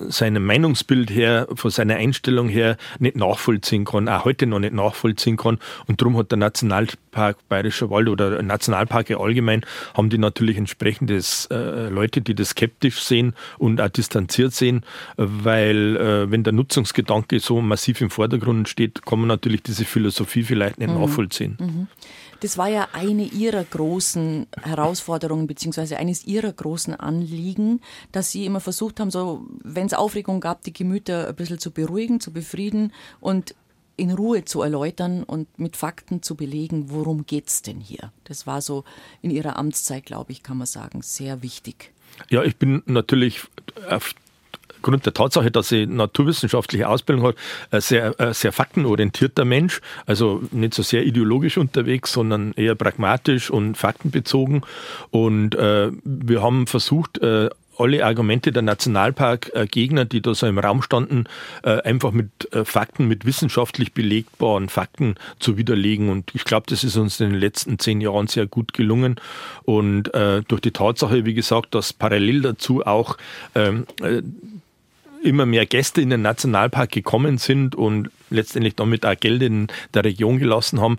seinem 0.08 0.44
Meinungsbild 0.44 1.10
her, 1.10 1.48
von 1.54 1.70
seiner 1.70 1.96
Einstellung 1.96 2.48
her 2.48 2.76
nicht 2.98 3.16
nachvollziehen 3.16 3.84
kann, 3.84 4.08
auch 4.08 4.24
heute 4.24 4.46
noch 4.46 4.58
nicht 4.58 4.74
nachvollziehen 4.74 5.36
kann. 5.36 5.58
Und 5.86 6.00
darum 6.00 6.16
hat 6.16 6.30
der 6.30 6.38
Nationalpark 6.38 7.36
Bayerischer 7.48 7.90
Wald 7.90 8.08
oder 8.08 8.42
Nationalparke 8.42 9.18
allgemein, 9.18 9.64
haben 9.94 10.10
die 10.10 10.18
natürlich 10.18 10.56
entsprechendes 10.56 11.46
äh, 11.50 11.88
Leute, 11.88 12.20
die 12.20 12.34
das 12.34 12.50
skeptisch 12.50 13.00
sehen 13.00 13.34
und 13.58 13.80
auch 13.80 13.88
distanziert 13.88 14.52
sehen, 14.52 14.84
weil 15.16 15.96
äh, 15.96 16.30
wenn 16.30 16.44
der 16.44 16.52
Nutzungsgedanke 16.52 17.40
so 17.40 17.60
massiv 17.60 18.00
im 18.00 18.10
Vordergrund 18.10 18.68
steht, 18.68 19.04
kann 19.04 19.20
man 19.20 19.28
natürlich 19.28 19.62
diese 19.62 19.84
Philosophie 19.84 20.42
vielleicht 20.42 20.78
nicht 20.78 20.90
mhm. 20.90 21.00
nachvollziehen. 21.00 21.56
Mhm. 21.58 21.88
Das 22.40 22.57
war 22.57 22.68
ja 22.68 22.88
eine 22.92 23.24
ihrer 23.24 23.64
großen 23.64 24.46
Herausforderungen, 24.62 25.46
beziehungsweise 25.46 25.98
eines 25.98 26.24
ihrer 26.24 26.53
großen 26.53 26.94
Anliegen, 26.94 27.81
dass 28.12 28.31
sie 28.31 28.46
immer 28.46 28.61
versucht 28.61 28.98
haben, 28.98 29.11
so, 29.11 29.46
wenn 29.62 29.87
es 29.87 29.94
Aufregung 29.94 30.40
gab, 30.40 30.62
die 30.62 30.72
Gemüter 30.72 31.29
ein 31.29 31.37
bisschen 31.37 31.59
zu 31.59 31.70
beruhigen, 31.70 32.20
zu 32.20 32.33
befrieden 32.33 32.92
und 33.20 33.55
in 33.96 34.11
Ruhe 34.11 34.46
zu 34.46 34.62
erläutern 34.62 35.22
und 35.22 35.59
mit 35.59 35.76
Fakten 35.76 36.22
zu 36.22 36.35
belegen, 36.35 36.90
worum 36.90 37.26
geht 37.26 37.48
es 37.48 37.61
denn 37.61 37.81
hier. 37.81 38.12
Das 38.24 38.46
war 38.46 38.62
so 38.62 38.85
in 39.20 39.31
ihrer 39.31 39.57
Amtszeit, 39.57 40.07
glaube 40.07 40.33
ich, 40.33 40.42
kann 40.42 40.57
man 40.57 40.66
sagen, 40.66 41.03
sehr 41.03 41.42
wichtig. 41.42 41.92
Ja, 42.31 42.42
ich 42.42 42.57
bin 42.57 42.83
natürlich 42.87 43.42
auf 43.88 44.14
Grund 44.83 45.07
der 45.07 45.14
Tatsache, 45.14 45.51
dass 45.51 45.69
sie 45.69 45.87
naturwissenschaftliche 45.87 46.88
Ausbildung 46.88 47.29
hat, 47.29 47.37
ein 47.71 47.81
sehr, 47.81 48.14
ein 48.19 48.35
sehr 48.35 48.53
faktenorientierter 48.53 49.45
Mensch, 49.45 49.81
also 50.07 50.43
nicht 50.51 50.75
so 50.75 50.83
sehr 50.83 51.05
ideologisch 51.05 51.59
unterwegs, 51.59 52.12
sondern 52.12 52.53
eher 52.57 52.75
pragmatisch 52.75 53.51
und 53.51 53.77
faktenbezogen. 53.77 54.62
Und 55.11 55.55
äh, 55.55 55.90
wir 56.05 56.43
haben 56.43 56.66
versucht, 56.66 57.19
äh, 57.19 57.51
alle 57.81 58.05
Argumente 58.05 58.53
der 58.53 58.62
Nationalpark-Gegner, 58.62 60.05
die 60.05 60.21
da 60.21 60.35
so 60.35 60.47
im 60.47 60.59
Raum 60.59 60.83
standen, 60.83 61.25
äh, 61.62 61.81
einfach 61.83 62.12
mit 62.12 62.53
äh, 62.53 62.64
Fakten, 62.64 63.09
mit 63.09 63.25
wissenschaftlich 63.25 63.95
belegbaren 63.95 64.69
Fakten 64.69 65.14
zu 65.38 65.57
widerlegen. 65.57 66.11
Und 66.11 66.35
ich 66.35 66.45
glaube, 66.45 66.66
das 66.69 66.85
ist 66.85 66.97
uns 66.97 67.19
in 67.21 67.31
den 67.31 67.40
letzten 67.40 67.79
zehn 67.79 68.01
Jahren 68.01 68.27
sehr 68.27 68.47
gut 68.47 68.75
gelungen. 68.75 69.16
Und 69.64 70.12
äh, 70.14 70.43
durch 70.47 70.61
die 70.61 70.73
Tatsache, 70.73 71.25
wie 71.25 71.35
gesagt, 71.35 71.75
dass 71.75 71.93
parallel 71.93 72.43
dazu 72.43 72.85
auch 72.87 73.16
ähm, 73.55 73.87
immer 75.22 75.46
mehr 75.46 75.66
Gäste 75.66 76.00
in 76.00 76.11
den 76.11 76.22
Nationalpark 76.22 76.90
gekommen 76.90 77.38
sind 77.38 77.74
und 77.74 78.11
letztendlich 78.30 78.76
damit 78.76 79.04
auch 79.04 79.18
Geld 79.18 79.42
in 79.42 79.68
der 79.94 80.04
Region 80.04 80.38
gelassen 80.38 80.80
haben, 80.80 80.98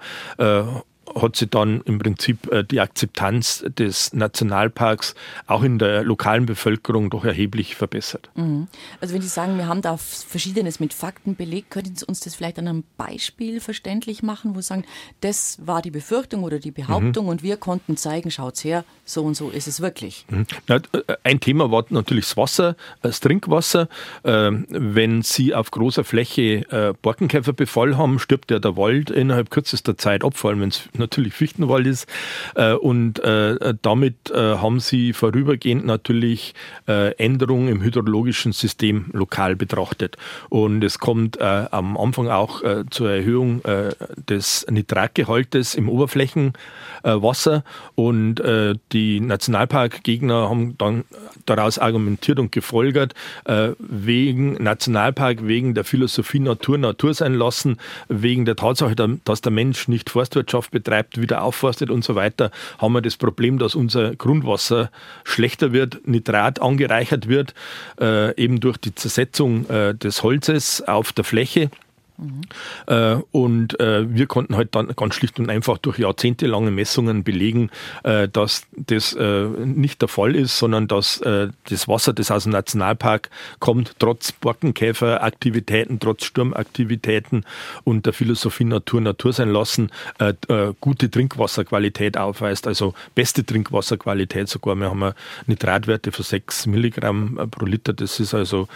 hat 1.15 1.35
sich 1.35 1.49
dann 1.49 1.81
im 1.81 1.99
Prinzip 1.99 2.51
äh, 2.51 2.63
die 2.63 2.79
Akzeptanz 2.79 3.63
des 3.77 4.13
Nationalparks 4.13 5.15
auch 5.47 5.63
in 5.63 5.79
der 5.79 6.03
lokalen 6.03 6.45
Bevölkerung 6.45 7.09
doch 7.09 7.25
erheblich 7.25 7.75
verbessert. 7.75 8.29
Mhm. 8.35 8.67
Also 8.99 9.13
wenn 9.13 9.21
Sie 9.21 9.27
sagen, 9.27 9.57
wir 9.57 9.67
haben 9.67 9.81
da 9.81 9.97
Verschiedenes 9.97 10.79
mit 10.79 10.93
Fakten 10.93 11.35
belegt, 11.35 11.71
könnten 11.71 11.95
Sie 11.95 12.05
uns 12.05 12.19
das 12.19 12.35
vielleicht 12.35 12.59
an 12.59 12.67
einem 12.67 12.83
Beispiel 12.97 13.59
verständlich 13.59 14.23
machen, 14.23 14.55
wo 14.55 14.61
Sie 14.61 14.67
sagen, 14.67 14.85
das 15.21 15.59
war 15.65 15.81
die 15.81 15.91
Befürchtung 15.91 16.43
oder 16.43 16.59
die 16.59 16.71
Behauptung 16.71 17.25
mhm. 17.25 17.31
und 17.31 17.43
wir 17.43 17.57
konnten 17.57 17.97
zeigen, 17.97 18.31
schaut's 18.31 18.63
her, 18.63 18.83
so 19.05 19.23
und 19.23 19.35
so 19.35 19.49
ist 19.49 19.67
es 19.67 19.81
wirklich. 19.81 20.25
Mhm. 20.29 20.45
Äh, 20.67 20.81
ein 21.23 21.39
Thema 21.39 21.71
war 21.71 21.85
natürlich 21.89 22.25
das 22.25 22.37
Wasser, 22.37 22.75
das 23.01 23.19
Trinkwasser. 23.19 23.87
Ähm, 24.23 24.65
wenn 24.69 25.21
Sie 25.21 25.53
auf 25.53 25.71
großer 25.71 26.03
Fläche 26.03 26.69
äh, 26.71 26.93
Borkenkäferbefall 27.01 27.97
haben, 27.97 28.19
stirbt 28.19 28.51
ja 28.51 28.59
der 28.59 28.77
Wald 28.77 29.09
innerhalb 29.09 29.49
kürzester 29.49 29.97
Zeit 29.97 30.23
ab, 30.23 30.37
vor 30.37 30.51
allem 30.51 30.61
wenn 30.61 30.69
es 30.69 30.89
natürlich 31.01 31.33
Fichtenwald 31.33 31.85
ist. 31.85 32.07
Äh, 32.55 32.73
und 32.73 33.19
äh, 33.19 33.73
damit 33.81 34.31
äh, 34.31 34.55
haben 34.55 34.79
sie 34.79 35.13
vorübergehend 35.13 35.85
natürlich 35.85 36.53
Änderungen 36.85 37.67
im 37.67 37.81
hydrologischen 37.81 38.51
System 38.51 39.05
lokal 39.13 39.55
betrachtet. 39.55 40.17
Und 40.49 40.83
es 40.83 40.99
kommt 40.99 41.39
am 41.41 41.97
Anfang 41.97 42.27
auch 42.27 42.61
zur 42.89 43.09
Erhöhung 43.09 43.61
des 44.29 44.65
Nitratgehaltes 44.69 45.75
im 45.75 45.87
Oberflächenwasser. 45.89 47.63
Und 47.95 48.41
die 48.91 49.19
Nationalparkgegner 49.19 50.49
haben 50.49 50.77
dann 50.77 51.05
daraus 51.45 51.79
argumentiert 51.79 52.39
und 52.39 52.51
gefolgert, 52.51 53.13
wegen 53.79 54.53
Nationalpark, 54.53 55.47
wegen 55.47 55.73
der 55.73 55.83
Philosophie 55.83 56.39
Natur 56.39 56.77
Natur 56.77 57.13
sein 57.13 57.33
lassen, 57.33 57.77
wegen 58.09 58.45
der 58.45 58.55
Tatsache, 58.55 58.95
dass 59.23 59.41
der 59.41 59.51
Mensch 59.51 59.87
nicht 59.87 60.09
Forstwirtschaft 60.09 60.71
betreibt, 60.71 60.90
betreibt, 60.91 61.21
wieder 61.21 61.43
aufforstet 61.43 61.89
und 61.89 62.03
so 62.03 62.15
weiter, 62.15 62.51
haben 62.77 62.93
wir 62.93 63.01
das 63.01 63.15
Problem, 63.15 63.57
dass 63.57 63.75
unser 63.75 64.13
Grundwasser 64.15 64.91
schlechter 65.23 65.71
wird, 65.71 66.05
Nitrat 66.05 66.61
angereichert 66.61 67.29
wird, 67.29 67.53
äh, 67.99 68.35
eben 68.35 68.59
durch 68.59 68.77
die 68.77 68.93
Zersetzung 68.93 69.69
äh, 69.69 69.95
des 69.95 70.21
Holzes 70.21 70.81
auf 70.81 71.13
der 71.13 71.23
Fläche. 71.23 71.69
Mhm. 72.17 73.23
und 73.31 73.79
äh, 73.79 74.13
wir 74.13 74.27
konnten 74.27 74.55
halt 74.55 74.75
dann 74.75 74.89
ganz 74.95 75.15
schlicht 75.15 75.39
und 75.39 75.49
einfach 75.49 75.79
durch 75.79 75.97
jahrzehntelange 75.97 76.69
Messungen 76.69 77.23
belegen, 77.23 77.71
äh, 78.03 78.27
dass 78.27 78.67
das 78.75 79.15
nicht 79.15 80.01
der 80.01 80.07
Fall 80.07 80.35
ist, 80.35 80.57
sondern 80.57 80.87
dass 80.87 81.21
das 81.21 81.87
Wasser, 81.87 82.13
das 82.13 82.31
aus 82.31 82.43
dem 82.43 82.51
Nationalpark 82.51 83.29
kommt, 83.59 83.95
trotz 83.99 84.31
Borkenkäferaktivitäten, 84.31 85.99
trotz 85.99 86.25
Sturmaktivitäten 86.25 87.45
und 87.83 88.05
der 88.05 88.13
Philosophie 88.13 88.65
Natur 88.65 89.01
Natur 89.01 89.33
sein 89.33 89.49
lassen, 89.49 89.91
gute 90.79 91.09
Trinkwasserqualität 91.09 92.17
aufweist, 92.17 92.67
also 92.67 92.93
beste 93.15 93.45
Trinkwasserqualität 93.45 94.49
sogar. 94.49 94.75
Wir 94.75 94.89
haben 94.89 95.13
Nitratwerte 95.47 96.11
von 96.11 96.25
6 96.25 96.67
Milligramm 96.67 97.49
pro 97.51 97.65
Liter. 97.65 97.93
Das 97.93 98.19
ist 98.19 98.33
also 98.33 98.67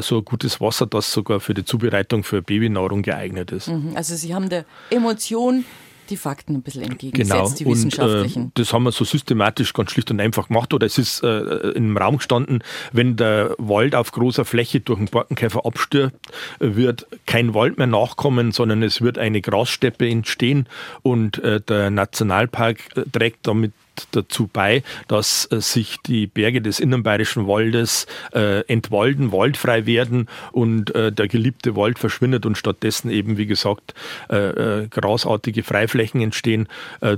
so 0.00 0.18
ein 0.18 0.24
gutes 0.24 0.60
Wasser, 0.60 0.86
das 0.86 1.12
sogar 1.12 1.40
für 1.40 1.54
die 1.54 1.64
Zubereitung 1.64 2.24
für 2.24 2.42
Babynahrung 2.42 2.71
Verdauung 2.72 3.02
geeignet 3.02 3.52
ist. 3.52 3.68
Mhm. 3.68 3.92
Also 3.94 4.16
Sie 4.16 4.34
haben 4.34 4.48
der 4.48 4.64
Emotion 4.90 5.64
die 6.10 6.16
Fakten 6.16 6.56
ein 6.56 6.62
bisschen 6.62 6.82
entgegengesetzt, 6.82 7.30
genau. 7.30 7.54
die 7.56 7.66
wissenschaftlichen. 7.66 8.42
Und, 8.42 8.48
äh, 8.48 8.62
das 8.62 8.72
haben 8.72 8.82
wir 8.82 8.92
so 8.92 9.04
systematisch 9.04 9.72
ganz 9.72 9.92
schlicht 9.92 10.10
und 10.10 10.20
einfach 10.20 10.48
gemacht. 10.48 10.74
Oder 10.74 10.84
es 10.84 10.98
ist 10.98 11.22
äh, 11.22 11.38
im 11.70 11.96
Raum 11.96 12.18
gestanden, 12.18 12.62
wenn 12.92 13.16
der 13.16 13.54
Wald 13.56 13.94
auf 13.94 14.12
großer 14.12 14.44
Fläche 14.44 14.80
durch 14.80 14.98
einen 14.98 15.08
Borkenkäfer 15.08 15.64
abstirbt, 15.64 16.16
wird 16.58 17.06
kein 17.26 17.54
Wald 17.54 17.78
mehr 17.78 17.86
nachkommen, 17.86 18.52
sondern 18.52 18.82
es 18.82 19.00
wird 19.00 19.16
eine 19.16 19.40
Grassteppe 19.40 20.08
entstehen 20.08 20.66
und 21.02 21.38
äh, 21.38 21.60
der 21.60 21.90
Nationalpark 21.90 22.96
äh, 22.96 23.02
trägt 23.10 23.46
damit 23.46 23.72
dazu 24.10 24.48
bei, 24.52 24.82
dass 25.08 25.48
äh, 25.50 25.60
sich 25.60 25.98
die 26.06 26.26
Berge 26.26 26.60
des 26.60 26.80
innenbayerischen 26.80 27.46
Waldes 27.46 28.06
äh, 28.32 28.60
entwalden, 28.66 29.32
waldfrei 29.32 29.86
werden 29.86 30.28
und 30.52 30.94
äh, 30.94 31.12
der 31.12 31.28
geliebte 31.28 31.76
Wald 31.76 31.98
verschwindet 31.98 32.46
und 32.46 32.56
stattdessen 32.56 33.10
eben, 33.10 33.36
wie 33.38 33.46
gesagt, 33.46 33.94
äh, 34.30 34.82
äh 34.82 34.88
grasartige 34.88 35.62
Freiflächen 35.62 36.20
entstehen. 36.20 36.68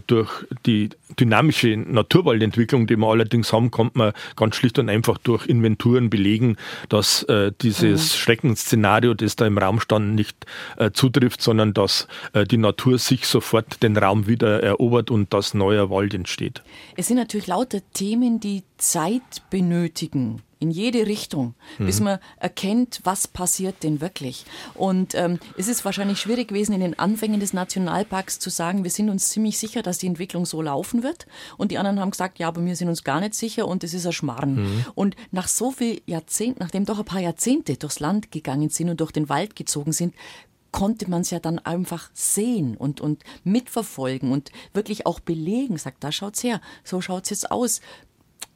Durch 0.06 0.44
die 0.66 0.90
dynamische 1.18 1.76
Naturwaldentwicklung, 1.76 2.86
die 2.86 2.96
wir 2.96 3.06
allerdings 3.06 3.52
haben, 3.52 3.70
kommt 3.70 3.96
man 3.96 4.12
ganz 4.36 4.56
schlicht 4.56 4.78
und 4.78 4.88
einfach 4.88 5.18
durch 5.18 5.46
Inventuren 5.46 6.10
belegen, 6.10 6.56
dass 6.88 7.26
dieses 7.62 8.14
mhm. 8.14 8.18
Schreckensszenario, 8.18 9.14
das 9.14 9.36
da 9.36 9.46
im 9.46 9.58
Raum 9.58 9.80
stand, 9.80 10.14
nicht 10.14 10.46
zutrifft, 10.92 11.42
sondern 11.42 11.74
dass 11.74 12.06
die 12.50 12.56
Natur 12.56 12.98
sich 12.98 13.26
sofort 13.26 13.82
den 13.82 13.96
Raum 13.96 14.26
wieder 14.26 14.62
erobert 14.62 15.10
und 15.10 15.32
dass 15.32 15.54
neuer 15.54 15.90
Wald 15.90 16.14
entsteht. 16.14 16.62
Es 16.96 17.08
sind 17.08 17.16
natürlich 17.16 17.46
lauter 17.46 17.80
Themen, 17.92 18.40
die 18.40 18.62
Zeit 18.78 19.48
benötigen 19.50 20.42
in 20.64 20.70
jede 20.70 21.06
Richtung, 21.06 21.54
mhm. 21.78 21.86
bis 21.86 22.00
man 22.00 22.18
erkennt, 22.38 23.00
was 23.04 23.28
passiert 23.28 23.82
denn 23.82 24.00
wirklich. 24.00 24.46
Und 24.72 25.14
ähm, 25.14 25.38
es 25.58 25.68
ist 25.68 25.84
wahrscheinlich 25.84 26.18
schwierig 26.18 26.48
gewesen, 26.48 26.72
in 26.72 26.80
den 26.80 26.98
Anfängen 26.98 27.38
des 27.38 27.52
Nationalparks 27.52 28.38
zu 28.38 28.48
sagen, 28.48 28.82
wir 28.82 28.90
sind 28.90 29.10
uns 29.10 29.28
ziemlich 29.28 29.58
sicher, 29.58 29.82
dass 29.82 29.98
die 29.98 30.06
Entwicklung 30.06 30.46
so 30.46 30.62
laufen 30.62 31.02
wird. 31.02 31.26
Und 31.58 31.70
die 31.70 31.76
anderen 31.76 32.00
haben 32.00 32.10
gesagt, 32.10 32.38
ja, 32.38 32.48
aber 32.48 32.64
wir 32.64 32.76
sind 32.76 32.88
uns 32.88 33.04
gar 33.04 33.20
nicht 33.20 33.34
sicher 33.34 33.68
und 33.68 33.84
es 33.84 33.92
ist 33.92 34.06
ein 34.06 34.12
Schmarrn. 34.12 34.54
Mhm. 34.54 34.86
Und 34.94 35.16
nach 35.32 35.48
so 35.48 35.70
viel 35.70 36.00
Jahrzehnten, 36.06 36.60
nachdem 36.60 36.86
doch 36.86 36.98
ein 36.98 37.04
paar 37.04 37.20
Jahrzehnte 37.20 37.76
durchs 37.76 38.00
Land 38.00 38.32
gegangen 38.32 38.70
sind 38.70 38.88
und 38.88 39.00
durch 39.00 39.12
den 39.12 39.28
Wald 39.28 39.56
gezogen 39.56 39.92
sind, 39.92 40.14
konnte 40.74 41.08
man 41.08 41.20
es 41.20 41.30
ja 41.30 41.38
dann 41.38 41.60
einfach 41.60 42.10
sehen 42.14 42.76
und, 42.76 43.00
und 43.00 43.22
mitverfolgen 43.44 44.32
und 44.32 44.50
wirklich 44.72 45.06
auch 45.06 45.20
belegen. 45.20 45.78
Sagt, 45.78 46.02
da 46.02 46.10
schaut's 46.10 46.42
her, 46.42 46.60
so 46.82 47.00
schaut's 47.00 47.30
jetzt 47.30 47.52
aus. 47.52 47.80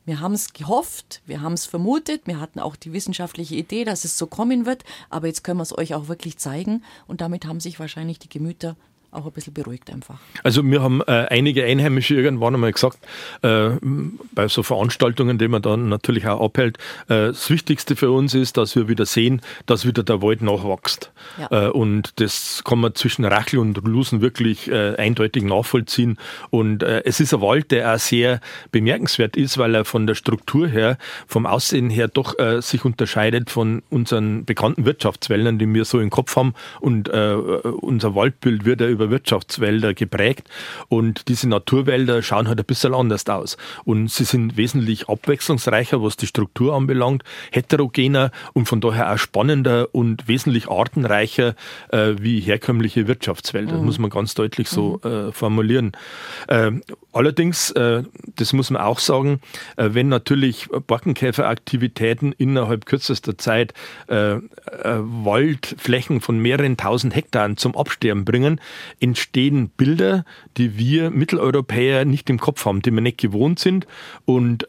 Wir 0.04 0.18
haben 0.18 0.34
es 0.34 0.52
gehofft, 0.52 1.22
wir 1.26 1.42
haben 1.42 1.52
es 1.52 1.64
vermutet, 1.64 2.26
wir 2.26 2.40
hatten 2.40 2.58
auch 2.58 2.74
die 2.74 2.92
wissenschaftliche 2.92 3.54
Idee, 3.54 3.84
dass 3.84 4.04
es 4.04 4.18
so 4.18 4.26
kommen 4.26 4.66
wird, 4.66 4.82
aber 5.10 5.28
jetzt 5.28 5.44
können 5.44 5.58
wir 5.58 5.62
es 5.62 5.78
euch 5.78 5.94
auch 5.94 6.08
wirklich 6.08 6.38
zeigen 6.38 6.82
und 7.06 7.20
damit 7.20 7.46
haben 7.46 7.60
sich 7.60 7.78
wahrscheinlich 7.78 8.18
die 8.18 8.28
Gemüter 8.28 8.74
auch 9.10 9.24
ein 9.24 9.32
bisschen 9.32 9.54
beruhigt 9.54 9.90
einfach. 9.90 10.18
Also 10.42 10.62
wir 10.64 10.82
haben 10.82 11.00
äh, 11.02 11.26
einige 11.30 11.64
Einheimische 11.64 12.14
irgendwann 12.14 12.54
einmal 12.54 12.72
gesagt, 12.72 12.98
äh, 13.42 13.70
bei 14.32 14.48
so 14.48 14.62
Veranstaltungen, 14.62 15.38
die 15.38 15.48
man 15.48 15.62
dann 15.62 15.88
natürlich 15.88 16.26
auch 16.26 16.44
abhält, 16.44 16.76
äh, 17.08 17.28
das 17.28 17.48
Wichtigste 17.48 17.96
für 17.96 18.10
uns 18.10 18.34
ist, 18.34 18.58
dass 18.58 18.76
wir 18.76 18.86
wieder 18.86 19.06
sehen, 19.06 19.40
dass 19.64 19.86
wieder 19.86 20.02
der 20.02 20.20
Wald 20.20 20.42
nachwächst. 20.42 21.10
Ja. 21.38 21.68
Äh, 21.68 21.70
und 21.70 22.20
das 22.20 22.62
kann 22.64 22.80
man 22.80 22.94
zwischen 22.94 23.24
Rachel 23.24 23.60
und 23.60 23.78
Lusen 23.86 24.20
wirklich 24.20 24.70
äh, 24.70 24.96
eindeutig 24.96 25.42
nachvollziehen. 25.42 26.18
Und 26.50 26.82
äh, 26.82 27.02
es 27.06 27.20
ist 27.20 27.32
ein 27.32 27.40
Wald, 27.40 27.70
der 27.70 27.94
auch 27.94 27.98
sehr 27.98 28.40
bemerkenswert 28.72 29.38
ist, 29.38 29.56
weil 29.56 29.74
er 29.74 29.86
von 29.86 30.06
der 30.06 30.16
Struktur 30.16 30.68
her, 30.68 30.98
vom 31.26 31.46
Aussehen 31.46 31.90
her 31.90 32.08
doch 32.08 32.34
sich 32.60 32.84
unterscheidet 32.84 33.50
von 33.50 33.82
unseren 33.90 34.44
bekannten 34.44 34.84
Wirtschaftswäldern, 34.84 35.58
die 35.58 35.72
wir 35.72 35.84
so 35.84 36.00
im 36.00 36.10
Kopf 36.10 36.36
haben. 36.36 36.54
Und 36.80 37.08
unser 37.08 38.14
Waldbild 38.14 38.64
wird 38.64 38.80
ja 38.80 38.86
über 38.98 39.10
Wirtschaftswälder 39.10 39.94
geprägt 39.94 40.48
und 40.88 41.28
diese 41.28 41.48
Naturwälder 41.48 42.20
schauen 42.22 42.48
halt 42.48 42.58
ein 42.58 42.64
bisschen 42.64 42.94
anders 42.94 43.26
aus 43.28 43.56
und 43.84 44.10
sie 44.10 44.24
sind 44.24 44.56
wesentlich 44.56 45.08
abwechslungsreicher, 45.08 46.02
was 46.02 46.16
die 46.16 46.26
Struktur 46.26 46.74
anbelangt, 46.74 47.22
heterogener 47.52 48.32
und 48.52 48.66
von 48.66 48.80
daher 48.80 49.12
auch 49.12 49.18
spannender 49.18 49.88
und 49.92 50.26
wesentlich 50.26 50.68
artenreicher 50.68 51.54
äh, 51.90 52.14
wie 52.18 52.40
herkömmliche 52.40 53.06
Wirtschaftswälder, 53.06 53.78
mhm. 53.78 53.84
muss 53.84 53.98
man 53.98 54.10
ganz 54.10 54.34
deutlich 54.34 54.68
so 54.68 55.00
mhm. 55.04 55.10
äh, 55.10 55.32
formulieren. 55.32 55.92
Äh, 56.48 56.72
allerdings, 57.18 57.72
äh, 57.72 58.04
das 58.36 58.52
muss 58.52 58.70
man 58.70 58.80
auch 58.80 59.00
sagen, 59.00 59.40
äh, 59.76 59.88
wenn 59.92 60.08
natürlich 60.08 60.68
Borkenkäferaktivitäten 60.68 62.32
innerhalb 62.32 62.86
kürzester 62.86 63.36
Zeit 63.36 63.74
äh, 64.06 64.36
Waldflächen 64.64 66.20
von 66.20 66.38
mehreren 66.38 66.76
tausend 66.76 67.16
Hektaren 67.16 67.56
zum 67.56 67.76
Absterben 67.76 68.24
bringen, 68.24 68.60
entstehen 69.00 69.68
Bilder, 69.76 70.24
die 70.56 70.78
wir 70.78 71.10
Mitteleuropäer 71.10 72.04
nicht 72.04 72.30
im 72.30 72.38
Kopf 72.38 72.64
haben, 72.64 72.82
die 72.82 72.92
wir 72.92 73.00
nicht 73.00 73.18
gewohnt 73.18 73.58
sind 73.58 73.86
und 74.24 74.66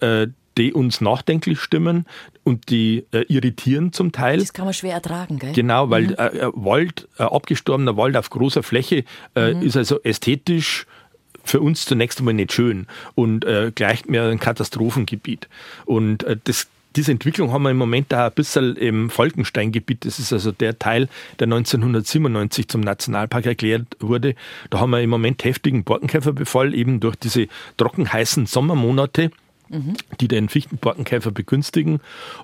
die 0.57 0.73
uns 0.73 0.99
nachdenklich 0.99 1.59
stimmen 1.59 2.05
und 2.43 2.69
die 2.69 3.05
äh, 3.12 3.21
irritieren 3.29 3.93
zum 3.93 4.12
Teil. 4.12 4.39
Das 4.39 4.51
kann 4.51 4.65
man 4.65 4.73
schwer 4.73 4.93
ertragen, 4.93 5.39
gell? 5.39 5.53
Genau, 5.53 5.89
weil 5.89 6.07
mhm. 6.07 6.15
äh, 6.17 6.49
Wald, 6.53 7.07
äh, 7.17 7.23
abgestorbener 7.23 7.95
Wald 7.95 8.17
auf 8.17 8.29
großer 8.29 8.62
Fläche 8.62 9.05
mhm. 9.35 9.62
ist 9.62 9.77
also 9.77 10.01
ästhetisch 10.03 10.85
für 11.49 11.62
uns 11.62 11.85
zunächst 11.85 12.19
einmal 12.19 12.33
nicht 12.33 12.53
schön 12.53 12.88
und 13.15 13.45
äh, 13.45 13.71
gleicht 13.73 14.09
mir 14.09 14.23
ein 14.23 14.39
Katastrophengebiet. 14.39 15.47
Und 15.85 16.23
äh, 16.23 16.38
das 16.43 16.67
diese 16.95 17.12
Entwicklung 17.12 17.51
haben 17.51 17.63
wir 17.63 17.69
im 17.69 17.77
Moment 17.77 18.12
da 18.12 18.25
ein 18.25 18.33
bisschen 18.33 18.75
im 18.75 19.09
Falkensteingebiet. 19.09 20.05
Das 20.05 20.17
ist 20.17 20.33
also 20.33 20.51
der 20.51 20.79
Teil, 20.79 21.07
der 21.38 21.45
1997 21.45 22.67
zum 22.67 22.81
Nationalpark 22.81 23.45
erklärt 23.45 23.85
wurde. 23.99 24.35
Da 24.71 24.79
haben 24.79 24.89
wir 24.89 25.01
im 25.01 25.09
Moment 25.09 25.43
heftigen 25.43 25.83
Borkenkäferbefall, 25.83 26.73
eben 26.73 26.99
durch 26.99 27.15
diese 27.15 27.47
trockenheißen 27.77 28.47
Sommermonate 28.47 29.29
die 30.19 30.27
den 30.27 30.49
Fichtenborkenkäfer 30.49 31.32
begünstigen. 31.32 31.99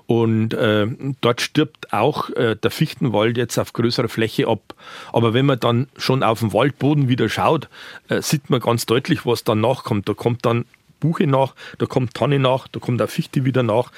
Und 0.06 0.54
äh, 0.54 0.86
dort 1.20 1.40
stirbt 1.40 1.92
auch 1.92 2.30
äh, 2.30 2.56
der 2.56 2.70
Fichtenwald 2.70 3.36
jetzt 3.36 3.58
auf 3.58 3.72
größerer 3.72 4.08
Fläche 4.08 4.48
ab. 4.48 4.74
Aber 5.12 5.34
wenn 5.34 5.46
man 5.46 5.60
dann 5.60 5.88
schon 5.96 6.22
auf 6.22 6.40
den 6.40 6.52
Waldboden 6.52 7.08
wieder 7.08 7.28
schaut, 7.28 7.68
äh, 8.08 8.22
sieht 8.22 8.50
man 8.50 8.60
ganz 8.60 8.86
deutlich, 8.86 9.26
was 9.26 9.44
dann 9.44 9.60
nachkommt. 9.60 10.08
Da 10.08 10.14
kommt 10.14 10.44
dann 10.44 10.64
Buche 11.00 11.26
nach, 11.26 11.54
da 11.78 11.86
kommt 11.86 12.14
Tanne 12.14 12.38
nach, 12.38 12.68
da 12.68 12.80
kommt 12.80 13.02
auch 13.02 13.08
Fichte 13.08 13.44
wieder 13.44 13.62
nach. 13.62 13.92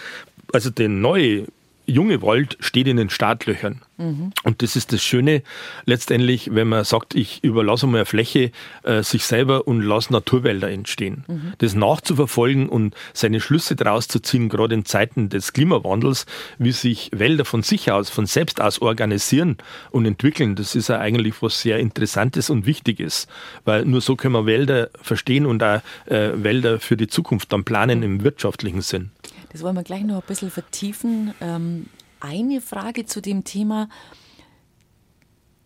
Also 0.52 0.70
der 0.70 0.88
neue 0.88 1.46
junge 1.88 2.22
Wald 2.22 2.56
steht 2.60 2.86
in 2.86 2.96
den 2.96 3.10
Startlöchern. 3.10 3.80
Mhm. 3.96 4.32
Und 4.44 4.62
das 4.62 4.76
ist 4.76 4.92
das 4.92 5.02
Schöne 5.02 5.42
letztendlich, 5.86 6.54
wenn 6.54 6.68
man 6.68 6.84
sagt, 6.84 7.14
ich 7.14 7.42
überlasse 7.42 7.86
mal 7.86 7.98
eine 7.98 8.06
Fläche 8.06 8.52
äh, 8.84 9.02
sich 9.02 9.24
selber 9.24 9.66
und 9.66 9.80
lasse 9.82 10.12
Naturwälder 10.12 10.70
entstehen. 10.70 11.24
Mhm. 11.26 11.52
Das 11.58 11.74
nachzuverfolgen 11.74 12.68
und 12.68 12.94
seine 13.12 13.40
Schlüsse 13.40 13.74
daraus 13.74 14.06
zu 14.06 14.20
ziehen, 14.20 14.48
gerade 14.48 14.74
in 14.74 14.84
Zeiten 14.84 15.30
des 15.30 15.52
Klimawandels, 15.52 16.26
wie 16.58 16.72
sich 16.72 17.10
Wälder 17.12 17.44
von 17.44 17.62
sich 17.62 17.90
aus, 17.90 18.10
von 18.10 18.26
selbst 18.26 18.60
aus 18.60 18.80
organisieren 18.80 19.56
und 19.90 20.06
entwickeln, 20.06 20.54
das 20.54 20.74
ist 20.74 20.88
ja 20.88 20.98
eigentlich 20.98 21.42
was 21.42 21.60
sehr 21.60 21.78
Interessantes 21.78 22.50
und 22.50 22.66
Wichtiges. 22.66 23.26
Weil 23.64 23.84
nur 23.84 24.00
so 24.00 24.14
können 24.14 24.34
wir 24.34 24.46
Wälder 24.46 24.90
verstehen 25.00 25.46
und 25.46 25.62
auch 25.62 25.80
äh, 26.06 26.30
Wälder 26.34 26.78
für 26.78 26.96
die 26.96 27.08
Zukunft 27.08 27.52
dann 27.52 27.64
planen 27.64 28.02
im 28.02 28.22
wirtschaftlichen 28.22 28.82
Sinn. 28.82 29.10
Das 29.50 29.62
wollen 29.62 29.76
wir 29.76 29.82
gleich 29.82 30.04
noch 30.04 30.16
ein 30.16 30.26
bisschen 30.26 30.50
vertiefen. 30.50 31.34
Ähm, 31.40 31.86
eine 32.20 32.60
Frage 32.60 33.06
zu 33.06 33.20
dem 33.20 33.44
Thema. 33.44 33.88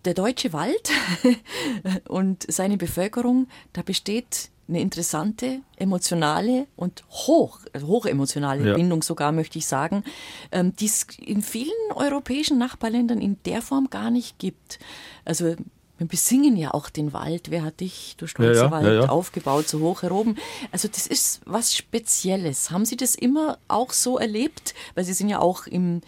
Der 0.04 0.14
deutsche 0.14 0.52
Wald 0.52 0.90
und 2.08 2.44
seine 2.50 2.76
Bevölkerung, 2.76 3.46
da 3.72 3.82
besteht 3.82 4.50
eine 4.68 4.80
interessante, 4.80 5.60
emotionale 5.76 6.66
und 6.76 7.04
hoch, 7.10 7.60
hochemotionale 7.80 8.70
ja. 8.70 8.74
Bindung 8.74 9.02
sogar, 9.02 9.32
möchte 9.32 9.58
ich 9.58 9.66
sagen, 9.66 10.02
ähm, 10.50 10.74
die 10.74 10.86
es 10.86 11.06
in 11.18 11.42
vielen 11.42 11.70
europäischen 11.94 12.58
Nachbarländern 12.58 13.20
in 13.20 13.36
der 13.44 13.62
Form 13.62 13.90
gar 13.90 14.10
nicht 14.10 14.38
gibt. 14.38 14.78
Also 15.24 15.54
wir 16.02 16.08
besingen 16.08 16.56
ja 16.56 16.74
auch 16.74 16.90
den 16.90 17.12
Wald. 17.12 17.50
Wer 17.50 17.62
hat 17.62 17.80
dich, 17.80 18.14
du 18.16 18.26
stolzer 18.26 18.54
ja, 18.54 18.64
ja, 18.64 18.70
Wald, 18.70 19.02
ja, 19.04 19.08
aufgebaut, 19.08 19.68
so 19.68 19.80
hoch 19.80 20.02
heroben? 20.02 20.36
Also 20.70 20.88
das 20.88 21.06
ist 21.06 21.40
was 21.44 21.74
Spezielles. 21.74 22.70
Haben 22.70 22.84
Sie 22.84 22.96
das 22.96 23.14
immer 23.14 23.58
auch 23.68 23.92
so 23.92 24.18
erlebt? 24.18 24.74
Weil 24.94 25.04
Sie 25.04 25.12
sind 25.12 25.28
ja 25.28 25.38
auch 25.38 25.66
im, 25.66 26.00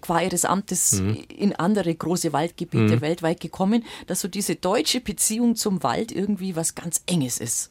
qua 0.00 0.20
Ihres 0.20 0.44
Amtes 0.44 1.00
mhm. 1.00 1.24
in 1.28 1.56
andere 1.56 1.94
große 1.94 2.32
Waldgebiete 2.32 2.96
mhm. 2.96 3.00
weltweit 3.00 3.40
gekommen, 3.40 3.84
dass 4.06 4.20
so 4.20 4.28
diese 4.28 4.54
deutsche 4.54 5.00
Beziehung 5.00 5.56
zum 5.56 5.82
Wald 5.82 6.12
irgendwie 6.12 6.54
was 6.54 6.74
ganz 6.74 7.02
Enges 7.06 7.38
ist. 7.38 7.70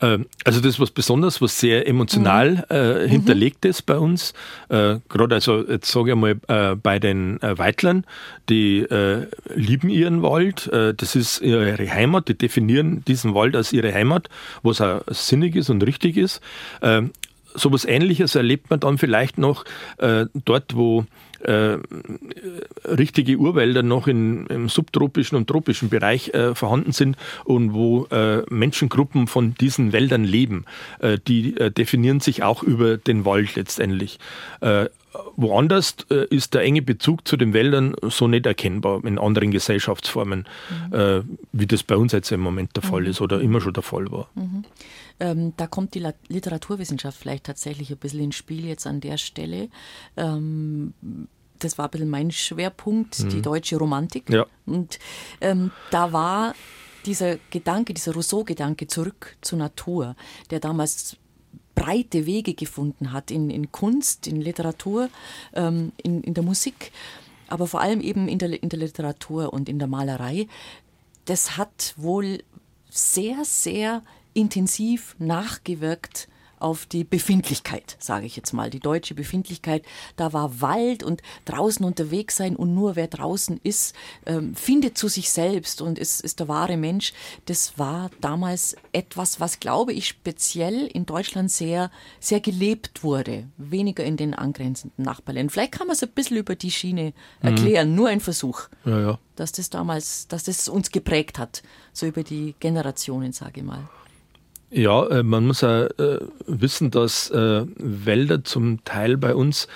Ähm, 0.00 0.26
also 0.44 0.60
das 0.60 0.74
ist 0.74 0.80
was 0.80 0.90
Besonderes, 0.90 1.40
was 1.40 1.58
sehr 1.58 1.86
emotional 1.86 2.64
mhm. 2.68 2.76
äh, 2.76 3.08
hinterlegt 3.08 3.64
ist 3.64 3.82
bei 3.82 3.98
uns. 3.98 4.32
Äh, 4.68 4.96
Gerade 5.08 5.34
also 5.34 5.66
jetzt 5.66 5.90
sage 5.90 6.12
ich 6.12 6.16
mal 6.16 6.36
äh, 6.48 6.74
bei 6.76 6.98
den 6.98 7.40
äh, 7.42 7.58
Weitlern, 7.58 8.04
die 8.48 8.80
äh, 8.80 9.26
lieben 9.54 9.88
ihren 9.88 10.22
Wald. 10.22 10.66
Äh, 10.68 10.94
das 10.94 11.16
ist 11.16 11.40
ihre 11.40 11.76
Heimat. 11.76 12.28
Die 12.28 12.36
definieren 12.36 13.04
diesen 13.06 13.34
Wald 13.34 13.56
als 13.56 13.72
ihre 13.72 13.92
Heimat, 13.92 14.28
was 14.62 14.80
auch 14.80 15.02
sinnig 15.08 15.56
ist 15.56 15.70
und 15.70 15.82
richtig 15.82 16.16
ist. 16.16 16.40
Ähm, 16.82 17.12
sowas 17.54 17.84
Ähnliches 17.84 18.34
erlebt 18.36 18.70
man 18.70 18.78
dann 18.78 18.96
vielleicht 18.96 19.36
noch 19.36 19.64
dort, 19.98 20.76
wo 20.76 21.04
äh, 21.42 21.78
richtige 22.84 23.36
Urwälder 23.36 23.82
noch 23.82 24.06
in, 24.06 24.46
im 24.46 24.68
subtropischen 24.68 25.36
und 25.36 25.46
tropischen 25.46 25.88
Bereich 25.88 26.34
äh, 26.34 26.54
vorhanden 26.54 26.92
sind 26.92 27.16
und 27.44 27.74
wo 27.74 28.06
äh, 28.06 28.42
Menschengruppen 28.50 29.26
von 29.26 29.54
diesen 29.54 29.92
Wäldern 29.92 30.24
leben. 30.24 30.64
Äh, 30.98 31.18
die 31.26 31.56
äh, 31.56 31.70
definieren 31.70 32.20
sich 32.20 32.42
auch 32.42 32.62
über 32.62 32.96
den 32.96 33.24
Wald 33.24 33.56
letztendlich. 33.56 34.18
Äh, 34.60 34.86
woanders 35.34 35.96
ist 36.08 36.54
der 36.54 36.62
enge 36.62 36.82
Bezug 36.82 37.26
zu 37.26 37.36
den 37.36 37.52
Wäldern 37.52 37.96
so 38.02 38.28
nicht 38.28 38.46
erkennbar 38.46 39.04
in 39.04 39.18
anderen 39.18 39.50
Gesellschaftsformen, 39.50 40.46
mhm. 40.92 41.38
wie 41.50 41.66
das 41.66 41.82
bei 41.82 41.96
uns 41.96 42.12
jetzt 42.12 42.30
im 42.30 42.38
Moment 42.38 42.76
der 42.76 42.84
Fall 42.84 43.00
mhm. 43.00 43.06
ist 43.08 43.20
oder 43.20 43.40
immer 43.40 43.60
schon 43.60 43.72
der 43.72 43.82
Fall 43.82 44.08
war. 44.12 44.28
Mhm. 44.36 44.64
Ähm, 45.20 45.52
da 45.56 45.66
kommt 45.66 45.94
die 45.94 46.06
Literaturwissenschaft 46.28 47.18
vielleicht 47.18 47.44
tatsächlich 47.44 47.90
ein 47.90 47.98
bisschen 47.98 48.20
ins 48.20 48.36
Spiel 48.36 48.66
jetzt 48.66 48.86
an 48.86 49.00
der 49.00 49.18
Stelle. 49.18 49.68
Ähm, 50.16 50.94
das 51.58 51.78
war 51.78 51.86
ein 51.86 51.90
bisschen 51.90 52.10
mein 52.10 52.30
Schwerpunkt, 52.30 53.20
mhm. 53.20 53.28
die 53.28 53.42
deutsche 53.42 53.76
Romantik. 53.76 54.30
Ja. 54.30 54.46
Und 54.66 54.98
ähm, 55.40 55.70
da 55.90 56.12
war 56.12 56.54
dieser 57.06 57.36
Gedanke, 57.50 57.94
dieser 57.94 58.14
Rousseau-Gedanke 58.14 58.86
zurück 58.86 59.36
zur 59.40 59.58
Natur, 59.58 60.16
der 60.50 60.60
damals 60.60 61.16
breite 61.74 62.26
Wege 62.26 62.54
gefunden 62.54 63.12
hat 63.12 63.30
in, 63.30 63.48
in 63.48 63.72
Kunst, 63.72 64.26
in 64.26 64.40
Literatur, 64.40 65.08
ähm, 65.54 65.92
in, 66.02 66.22
in 66.22 66.34
der 66.34 66.42
Musik, 66.42 66.92
aber 67.48 67.66
vor 67.66 67.80
allem 67.80 68.00
eben 68.00 68.28
in 68.28 68.38
der, 68.38 68.62
in 68.62 68.68
der 68.68 68.78
Literatur 68.78 69.52
und 69.52 69.68
in 69.68 69.78
der 69.78 69.88
Malerei. 69.88 70.46
Das 71.24 71.56
hat 71.56 71.94
wohl 71.96 72.42
sehr, 72.90 73.44
sehr 73.44 74.02
intensiv 74.34 75.16
nachgewirkt 75.18 76.28
auf 76.60 76.86
die 76.86 77.04
Befindlichkeit, 77.04 77.96
sage 77.98 78.26
ich 78.26 78.36
jetzt 78.36 78.52
mal, 78.52 78.70
die 78.70 78.80
deutsche 78.80 79.14
Befindlichkeit. 79.14 79.82
Da 80.16 80.32
war 80.32 80.60
Wald 80.60 81.02
und 81.02 81.22
draußen 81.46 81.84
unterwegs 81.84 82.36
sein 82.36 82.54
und 82.54 82.74
nur 82.74 82.96
wer 82.96 83.08
draußen 83.08 83.58
ist, 83.62 83.96
ähm, 84.26 84.54
findet 84.54 84.96
zu 84.96 85.08
sich 85.08 85.30
selbst 85.30 85.80
und 85.80 85.98
ist, 85.98 86.20
ist 86.20 86.38
der 86.38 86.48
wahre 86.48 86.76
Mensch. 86.76 87.14
Das 87.46 87.78
war 87.78 88.10
damals 88.20 88.76
etwas, 88.92 89.40
was, 89.40 89.58
glaube 89.58 89.94
ich, 89.94 90.06
speziell 90.06 90.86
in 90.86 91.06
Deutschland 91.06 91.50
sehr, 91.50 91.90
sehr 92.20 92.40
gelebt 92.40 93.02
wurde, 93.02 93.48
weniger 93.56 94.04
in 94.04 94.18
den 94.18 94.34
angrenzenden 94.34 95.04
Nachbarländern. 95.04 95.50
Vielleicht 95.50 95.72
kann 95.72 95.86
man 95.86 95.96
es 95.96 96.02
ein 96.02 96.10
bisschen 96.10 96.36
über 96.36 96.54
die 96.54 96.70
Schiene 96.70 97.14
mhm. 97.40 97.48
erklären, 97.48 97.90
mhm. 97.90 97.96
nur 97.96 98.08
ein 98.08 98.20
Versuch. 98.20 98.68
Ja, 98.84 99.00
ja. 99.00 99.18
Dass 99.34 99.52
das 99.52 99.70
damals, 99.70 100.28
dass 100.28 100.44
das 100.44 100.68
uns 100.68 100.90
geprägt 100.90 101.38
hat, 101.38 101.62
so 101.94 102.04
über 102.04 102.22
die 102.22 102.54
Generationen, 102.60 103.32
sage 103.32 103.60
ich 103.60 103.66
mal. 103.66 103.88
Ja, 104.72 105.04
äh, 105.08 105.22
man 105.24 105.48
muss 105.48 105.64
auch 105.64 105.86
äh, 105.98 106.20
wissen, 106.46 106.92
dass 106.92 107.28
äh, 107.30 107.64
Wälder 107.76 108.44
zum 108.44 108.84
Teil 108.84 109.16
bei 109.16 109.34
uns 109.34 109.68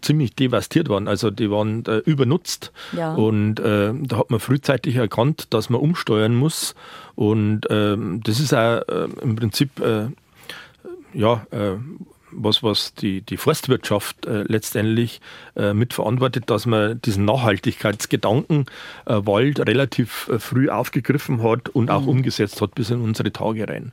ziemlich 0.00 0.34
devastiert 0.34 0.88
waren. 0.88 1.08
Also 1.08 1.30
die 1.30 1.50
waren 1.50 1.84
übernutzt. 2.04 2.72
Ja. 2.92 3.14
Und 3.14 3.56
da 3.56 4.16
hat 4.16 4.30
man 4.30 4.40
frühzeitig 4.40 4.96
erkannt, 4.96 5.48
dass 5.50 5.70
man 5.70 5.80
umsteuern 5.80 6.34
muss. 6.34 6.74
Und 7.14 7.62
ähm, 7.70 8.20
das 8.22 8.40
ist 8.40 8.52
auch 8.52 8.82
im 9.22 9.36
Prinzip 9.36 9.70
ja, 11.14 11.46
was, 12.36 12.62
was 12.62 12.94
die, 12.94 13.22
die 13.22 13.36
Forstwirtschaft 13.36 14.26
äh, 14.26 14.44
letztendlich 14.46 15.20
äh, 15.56 15.72
mitverantwortet, 15.72 16.50
dass 16.50 16.66
man 16.66 17.00
diesen 17.02 17.24
Nachhaltigkeitsgedanken 17.24 18.66
äh, 19.06 19.14
Wald 19.24 19.60
relativ 19.60 20.28
äh, 20.28 20.38
früh 20.38 20.68
aufgegriffen 20.68 21.42
hat 21.42 21.68
und 21.70 21.90
auch 21.90 22.02
mhm. 22.02 22.08
umgesetzt 22.08 22.60
hat 22.60 22.74
bis 22.74 22.90
in 22.90 23.00
unsere 23.00 23.32
Tage 23.32 23.68
rein. 23.68 23.92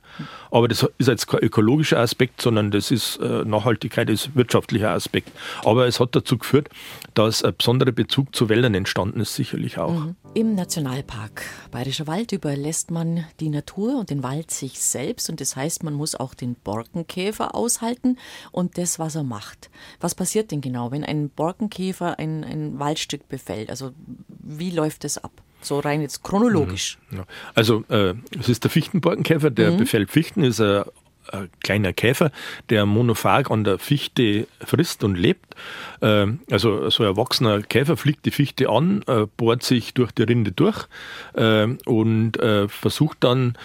Aber 0.50 0.68
das 0.68 0.86
ist 0.98 1.08
jetzt 1.08 1.26
kein 1.26 1.40
ökologischer 1.40 1.98
Aspekt, 1.98 2.40
sondern 2.40 2.70
das 2.70 2.90
ist 2.90 3.16
äh, 3.16 3.44
Nachhaltigkeit 3.44 4.10
ist 4.10 4.34
wirtschaftlicher 4.34 4.90
Aspekt. 4.90 5.30
Aber 5.64 5.86
es 5.86 6.00
hat 6.00 6.14
dazu 6.14 6.38
geführt, 6.38 6.68
dass 7.14 7.42
ein 7.42 7.54
besonderer 7.56 7.92
Bezug 7.92 8.34
zu 8.34 8.48
Wäldern 8.48 8.74
entstanden 8.74 9.20
ist, 9.20 9.34
sicherlich 9.34 9.78
auch. 9.78 9.92
Mhm. 9.92 10.16
Im 10.34 10.56
Nationalpark 10.56 11.44
Bayerischer 11.70 12.08
Wald 12.08 12.32
überlässt 12.32 12.90
man 12.90 13.24
die 13.38 13.50
Natur 13.50 14.00
und 14.00 14.10
den 14.10 14.24
Wald 14.24 14.50
sich 14.50 14.80
selbst 14.80 15.30
und 15.30 15.40
das 15.40 15.54
heißt, 15.54 15.84
man 15.84 15.94
muss 15.94 16.16
auch 16.16 16.34
den 16.34 16.56
Borkenkäfer 16.56 17.54
aushalten 17.54 18.18
und 18.50 18.76
das, 18.76 18.98
was 18.98 19.14
er 19.14 19.22
macht. 19.22 19.70
Was 20.00 20.16
passiert 20.16 20.50
denn 20.50 20.60
genau, 20.60 20.90
wenn 20.90 21.04
ein 21.04 21.30
Borkenkäfer 21.30 22.18
ein, 22.18 22.42
ein 22.42 22.80
Waldstück 22.80 23.28
befällt? 23.28 23.70
Also 23.70 23.92
wie 24.28 24.70
läuft 24.70 25.04
das 25.04 25.18
ab? 25.18 25.30
So 25.60 25.78
rein 25.78 26.00
jetzt 26.00 26.24
chronologisch. 26.24 26.98
Mhm. 27.10 27.22
Also 27.54 27.84
äh, 27.88 28.14
es 28.36 28.48
ist 28.48 28.64
der 28.64 28.72
Fichtenborkenkäfer, 28.72 29.50
der 29.50 29.70
mhm. 29.70 29.76
befällt 29.76 30.10
Fichten, 30.10 30.42
ist 30.42 30.60
ein 30.60 30.82
ein 31.32 31.50
kleiner 31.62 31.92
Käfer, 31.92 32.30
der 32.70 32.86
monophag 32.86 33.50
an 33.50 33.64
der 33.64 33.78
Fichte 33.78 34.46
frisst 34.64 35.04
und 35.04 35.16
lebt. 35.16 35.54
Ähm, 36.02 36.40
also 36.50 36.90
so 36.90 37.02
ein 37.02 37.10
erwachsener 37.10 37.62
Käfer 37.62 37.96
fliegt 37.96 38.26
die 38.26 38.30
Fichte 38.30 38.68
an, 38.68 39.02
äh, 39.06 39.26
bohrt 39.36 39.62
sich 39.62 39.94
durch 39.94 40.12
die 40.12 40.24
Rinde 40.24 40.52
durch 40.52 40.86
ähm, 41.36 41.78
und 41.84 42.36
äh, 42.38 42.68
versucht 42.68 43.18
dann 43.20 43.56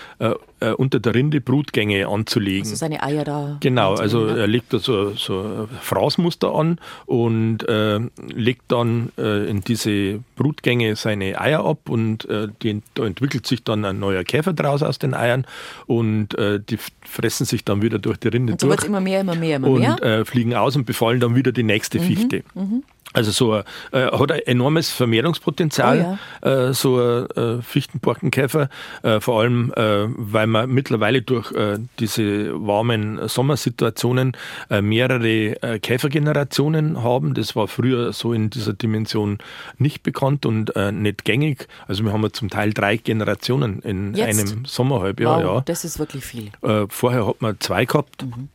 äh, 0.59 0.71
unter 0.71 0.99
der 0.99 1.13
Rinde 1.13 1.41
Brutgänge 1.41 2.07
anzulegen. 2.07 2.63
Also 2.63 2.75
seine 2.75 3.03
Eier 3.03 3.23
da. 3.23 3.57
Genau, 3.59 3.95
also 3.95 4.27
er 4.27 4.47
legt 4.47 4.73
da 4.73 4.79
so, 4.79 5.11
so 5.11 5.67
Fraßmuster 5.81 6.53
an 6.53 6.79
und 7.05 7.67
äh, 7.67 7.99
legt 8.33 8.63
dann 8.67 9.11
äh, 9.17 9.49
in 9.49 9.61
diese 9.61 10.19
Brutgänge 10.35 10.95
seine 10.95 11.39
Eier 11.39 11.65
ab 11.65 11.89
und 11.89 12.27
äh, 12.29 12.47
die, 12.61 12.81
da 12.93 13.05
entwickelt 13.05 13.45
sich 13.47 13.63
dann 13.63 13.85
ein 13.85 13.99
neuer 13.99 14.23
Käfer 14.23 14.53
draus 14.53 14.83
aus 14.83 14.99
den 14.99 15.13
Eiern 15.13 15.45
und 15.87 16.29
die 16.39 16.77
fressen 17.01 17.45
sich 17.45 17.65
dann 17.65 17.81
wieder 17.81 17.99
durch 17.99 18.17
die 18.17 18.27
Rinde 18.27 18.53
und 18.53 18.61
so 18.61 18.67
durch. 18.67 18.83
immer 18.83 19.01
mehr, 19.01 19.21
immer 19.21 19.35
mehr, 19.35 19.57
immer 19.57 19.67
und, 19.69 19.79
mehr. 19.79 20.19
Und 20.19 20.25
fliegen 20.25 20.53
aus 20.53 20.75
und 20.75 20.85
befallen 20.85 21.19
dann 21.19 21.35
wieder 21.35 21.51
die 21.51 21.63
nächste 21.63 21.99
mhm. 21.99 22.03
Fichte. 22.03 22.43
Mhm. 22.53 22.83
Also 23.11 23.31
so 23.31 23.53
ein, 23.53 23.63
äh, 23.91 24.05
hat 24.05 24.31
ein 24.31 24.41
enormes 24.45 24.91
Vermehrungspotenzial, 24.91 26.17
oh 26.43 26.47
ja. 26.47 26.67
äh, 26.67 26.73
so 26.73 26.99
ein 26.99 27.29
äh, 27.31 27.61
Fichtenborkenkäfer, 27.61 28.69
äh, 29.01 29.19
vor 29.19 29.41
allem 29.41 29.73
äh, 29.75 30.05
weil 30.15 30.45
wir 30.45 30.67
mittlerweile 30.67 31.23
durch 31.23 31.51
äh, 31.53 31.79
diese 31.99 32.53
warmen 32.53 33.27
Sommersituationen 33.27 34.33
mehrere 34.81 35.79
Käfergenerationen 35.81 37.03
haben. 37.03 37.33
Das 37.33 37.55
war 37.55 37.67
früher 37.67 38.13
so 38.13 38.33
in 38.33 38.49
dieser 38.49 38.73
Dimension 38.73 39.39
nicht 39.77 40.03
bekannt 40.03 40.45
und 40.45 40.73
nicht 40.91 41.25
gängig. 41.25 41.67
Also 41.87 42.03
wir 42.03 42.13
haben 42.13 42.23
ja 42.23 42.31
zum 42.31 42.49
Teil 42.49 42.73
drei 42.73 42.97
Generationen 42.97 43.81
in 43.81 44.13
Jetzt? 44.13 44.39
einem 44.39 44.65
Sommerhalbjahr. 44.65 45.37
Wow, 45.37 45.43
ja. 45.43 45.61
Das 45.61 45.83
ist 45.83 45.99
wirklich 45.99 46.25
viel. 46.25 46.51
Vorher 46.89 47.27
hat 47.27 47.41
man 47.41 47.59
zwei 47.59 47.85
gehabt. 47.85 48.25
Mhm 48.25 48.49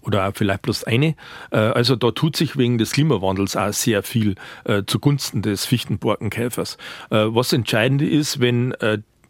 oder 0.00 0.32
vielleicht 0.34 0.62
bloß 0.62 0.84
eine. 0.84 1.14
Äh, 1.50 1.56
also 1.56 1.96
da 1.96 2.10
tut 2.10 2.36
sich 2.36 2.56
wegen 2.56 2.78
des 2.78 2.92
Klimawandels 2.92 3.56
auch 3.56 3.72
sehr 3.72 4.02
viel 4.02 4.34
äh, 4.64 4.82
zugunsten 4.86 5.42
des 5.42 5.64
Fichtenborkenkäfers. 5.66 6.76
Äh, 7.10 7.26
was 7.28 7.52
entscheidend 7.52 8.02
ist, 8.02 8.40
wenn 8.40 8.74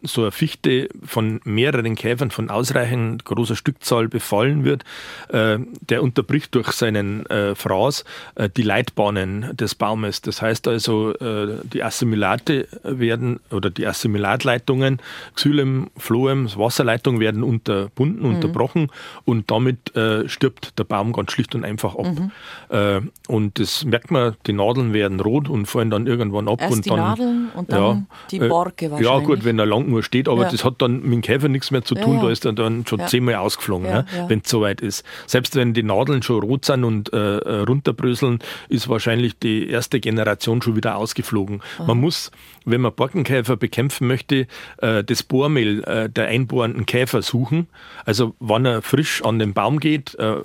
so 0.03 0.21
eine 0.21 0.31
Fichte 0.31 0.89
von 1.05 1.39
mehreren 1.43 1.95
Käfern 1.95 2.31
von 2.31 2.49
ausreichend 2.49 3.25
großer 3.25 3.55
Stückzahl 3.55 4.07
befallen 4.07 4.63
wird, 4.63 4.83
äh, 5.29 5.57
der 5.81 6.03
unterbricht 6.03 6.53
durch 6.55 6.71
seinen 6.71 7.25
äh, 7.27 7.55
Fraß 7.55 8.03
äh, 8.35 8.49
die 8.49 8.63
Leitbahnen 8.63 9.55
des 9.55 9.75
Baumes. 9.75 10.21
Das 10.21 10.41
heißt 10.41 10.67
also, 10.67 11.13
äh, 11.15 11.57
die 11.63 11.83
Assimilate 11.83 12.67
werden 12.83 13.39
oder 13.49 13.69
die 13.69 13.87
Assimilatleitungen, 13.87 14.99
Xylem, 15.35 15.89
Phloem, 15.97 16.47
Wasserleitung 16.55 17.19
werden 17.19 17.43
unterbunden, 17.43 18.27
mhm. 18.27 18.35
unterbrochen 18.35 18.91
und 19.25 19.49
damit 19.49 19.95
äh, 19.95 20.27
stirbt 20.27 20.77
der 20.77 20.83
Baum 20.83 21.13
ganz 21.13 21.31
schlicht 21.31 21.55
und 21.55 21.63
einfach 21.63 21.95
ab. 21.95 22.07
Mhm. 22.07 22.31
Äh, 22.69 23.01
und 23.27 23.59
das 23.59 23.85
merkt 23.85 24.11
man, 24.11 24.35
die 24.47 24.53
Nadeln 24.53 24.93
werden 24.93 25.19
rot 25.19 25.49
und 25.49 25.65
fallen 25.65 25.89
dann 25.89 26.07
irgendwann 26.07 26.47
ab. 26.47 26.59
Erst 26.61 26.73
und 26.73 26.85
die 26.85 26.89
dann, 26.89 26.99
Nadeln 26.99 27.49
und 27.55 27.71
dann 27.71 27.81
ja, 27.81 28.03
die 28.31 28.39
Borke 28.39 28.91
wahrscheinlich. 28.91 29.21
Ja 29.21 29.25
gut, 29.25 29.45
wenn 29.45 29.59
er 29.59 29.65
lang 29.65 29.92
nur 29.93 30.03
steht, 30.03 30.27
aber 30.27 30.43
ja. 30.43 30.49
das 30.49 30.63
hat 30.63 30.75
dann 30.79 31.01
mit 31.01 31.13
dem 31.13 31.21
Käfer 31.21 31.47
nichts 31.47 31.71
mehr 31.71 31.83
zu 31.83 31.95
tun, 31.95 32.15
ja, 32.15 32.23
da 32.23 32.29
ist 32.29 32.45
er 32.45 32.53
dann 32.53 32.85
schon 32.85 33.05
zehnmal 33.07 33.35
ausgeflogen, 33.35 33.87
ne, 33.87 34.05
wenn 34.27 34.39
es 34.39 34.49
soweit 34.49 34.81
ist. 34.81 35.05
Selbst 35.27 35.55
wenn 35.55 35.73
die 35.73 35.83
Nadeln 35.83 36.23
schon 36.23 36.41
rot 36.41 36.65
sind 36.65 36.83
und 36.83 37.13
äh, 37.13 37.37
äh, 37.37 37.59
runterbröseln, 37.61 38.39
ist 38.69 38.89
wahrscheinlich 38.89 39.37
die 39.37 39.69
erste 39.69 39.99
Generation 39.99 40.61
schon 40.61 40.75
wieder 40.75 40.97
ausgeflogen. 40.97 41.61
Aha. 41.77 41.85
Man 41.85 41.99
muss, 41.99 42.31
wenn 42.65 42.81
man 42.81 42.93
Borkenkäfer 42.93 43.55
bekämpfen 43.55 44.07
möchte, 44.07 44.47
äh, 44.77 45.03
das 45.03 45.23
Bohrmehl 45.23 45.83
äh, 45.83 46.09
der 46.09 46.27
einbohrenden 46.27 46.85
Käfer 46.85 47.21
suchen. 47.21 47.67
Also 48.05 48.35
wenn 48.39 48.65
er 48.65 48.81
frisch 48.81 49.23
an 49.23 49.39
den 49.39 49.53
Baum 49.53 49.79
geht, 49.79 50.15
äh, 50.15 50.35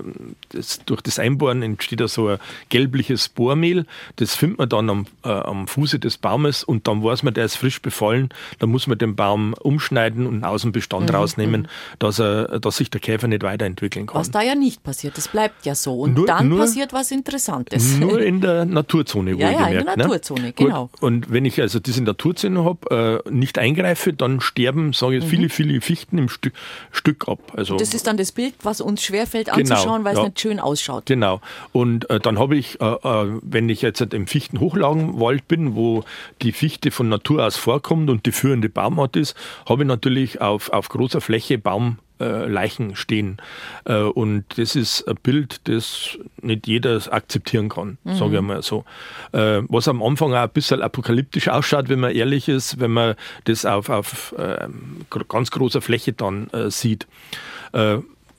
das, 0.50 0.84
durch 0.84 1.00
das 1.00 1.18
Einbohren 1.18 1.62
entsteht 1.62 2.00
da 2.00 2.08
so 2.08 2.28
ein 2.28 2.38
gelbliches 2.68 3.28
Bohrmehl, 3.28 3.86
das 4.16 4.34
findet 4.34 4.58
man 4.58 4.68
dann 4.68 4.90
am, 4.90 5.06
äh, 5.24 5.28
am 5.28 5.66
Fuße 5.66 5.98
des 5.98 6.18
Baumes 6.18 6.64
und 6.64 6.86
dann 6.86 7.02
weiß 7.02 7.22
man, 7.22 7.34
der 7.34 7.44
ist 7.44 7.56
frisch 7.56 7.80
befallen, 7.80 8.28
dann 8.58 8.70
muss 8.70 8.86
man 8.86 8.98
den 8.98 9.16
Baum 9.16 9.37
umschneiden 9.60 10.26
und 10.26 10.34
einen 10.34 10.44
Außenbestand 10.44 11.08
mhm, 11.08 11.14
rausnehmen, 11.14 11.62
mhm. 11.62 11.66
dass, 11.98 12.18
er, 12.18 12.58
dass 12.60 12.76
sich 12.76 12.90
der 12.90 13.00
Käfer 13.00 13.28
nicht 13.28 13.42
weiterentwickeln 13.42 14.06
kann. 14.06 14.20
Was 14.20 14.30
da 14.30 14.42
ja 14.42 14.54
nicht 14.54 14.82
passiert, 14.82 15.16
das 15.16 15.28
bleibt 15.28 15.66
ja 15.66 15.74
so. 15.74 16.00
Und 16.00 16.14
nur, 16.14 16.26
dann 16.26 16.48
nur, 16.48 16.58
passiert 16.60 16.92
was 16.92 17.10
Interessantes. 17.10 17.96
Nur 17.98 18.20
in 18.28 18.40
der 18.40 18.64
Naturzone, 18.64 19.32
ja, 19.32 19.50
ja, 19.50 19.66
in 19.66 19.74
der 19.74 19.84
ne? 19.84 20.02
Naturzone, 20.02 20.42
ne? 20.42 20.52
genau. 20.52 20.86
Gut. 20.92 21.02
Und 21.02 21.32
wenn 21.32 21.44
ich 21.44 21.60
also 21.60 21.80
diese 21.80 22.02
Naturzone 22.02 22.64
habe, 22.64 23.22
äh, 23.26 23.30
nicht 23.30 23.58
eingreife, 23.58 24.12
dann 24.12 24.40
sterben, 24.40 24.92
sage 24.92 25.18
ich, 25.18 25.24
mhm. 25.24 25.28
viele, 25.28 25.48
viele 25.48 25.80
Fichten 25.80 26.18
im 26.18 26.28
Stück, 26.28 26.54
Stück 26.90 27.28
ab. 27.28 27.40
Also, 27.56 27.76
das 27.76 27.94
ist 27.94 28.06
dann 28.06 28.16
das 28.16 28.32
Bild, 28.32 28.54
was 28.62 28.80
uns 28.80 29.02
schwerfällt 29.02 29.46
genau, 29.46 29.58
anzuschauen, 29.58 30.04
weil 30.04 30.14
ja, 30.14 30.22
es 30.22 30.28
nicht 30.28 30.40
schön 30.40 30.60
ausschaut. 30.60 31.06
Genau. 31.06 31.40
Und 31.72 32.08
äh, 32.10 32.20
dann 32.20 32.38
habe 32.38 32.56
ich, 32.56 32.80
äh, 32.80 32.84
äh 32.84 33.38
wenn 33.42 33.68
ich 33.68 33.82
jetzt 33.82 34.00
im 34.00 34.26
Fichtenhochlagenwald 34.26 35.48
bin, 35.48 35.74
wo 35.74 36.04
die 36.42 36.52
Fichte 36.52 36.90
von 36.90 37.08
Natur 37.08 37.44
aus 37.44 37.56
vorkommt 37.56 38.10
und 38.10 38.26
die 38.26 38.32
führende 38.32 38.68
Baumart 38.68 39.16
ist, 39.16 39.27
habe 39.68 39.82
ich 39.82 39.88
natürlich 39.88 40.40
auf, 40.40 40.70
auf 40.70 40.88
großer 40.88 41.20
Fläche 41.20 41.58
Baumleichen 41.58 42.96
stehen. 42.96 43.38
Äh, 43.84 44.00
und 44.00 44.44
das 44.56 44.76
ist 44.76 45.06
ein 45.08 45.16
Bild, 45.22 45.60
das 45.64 46.18
nicht 46.40 46.66
jeder 46.66 47.00
akzeptieren 47.12 47.68
kann, 47.68 47.98
mhm. 48.04 48.14
sage 48.14 48.36
ich 48.36 48.42
mal 48.42 48.62
so. 48.62 48.84
Äh, 49.32 49.62
was 49.68 49.88
am 49.88 50.02
Anfang 50.02 50.32
auch 50.32 50.38
ein 50.38 50.50
bisschen 50.50 50.82
apokalyptisch 50.82 51.48
ausschaut, 51.48 51.88
wenn 51.88 52.00
man 52.00 52.12
ehrlich 52.12 52.48
ist, 52.48 52.80
wenn 52.80 52.92
man 52.92 53.14
das 53.44 53.64
auf, 53.64 53.88
auf 53.88 54.34
ähm, 54.38 55.06
ganz 55.28 55.50
großer 55.50 55.80
Fläche 55.80 56.12
dann 56.12 56.48
äh, 56.50 56.70
sieht. 56.70 57.06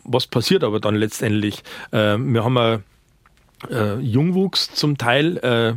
Was 0.05 0.25
passiert 0.25 0.63
aber 0.63 0.79
dann 0.79 0.95
letztendlich? 0.95 1.61
Wir 1.91 2.43
haben 2.43 2.57
eine 2.57 2.83
äh, 3.69 3.99
Jungwuchs 3.99 4.73
zum 4.73 4.97
Teil, 4.97 5.37
äh, 5.37 5.73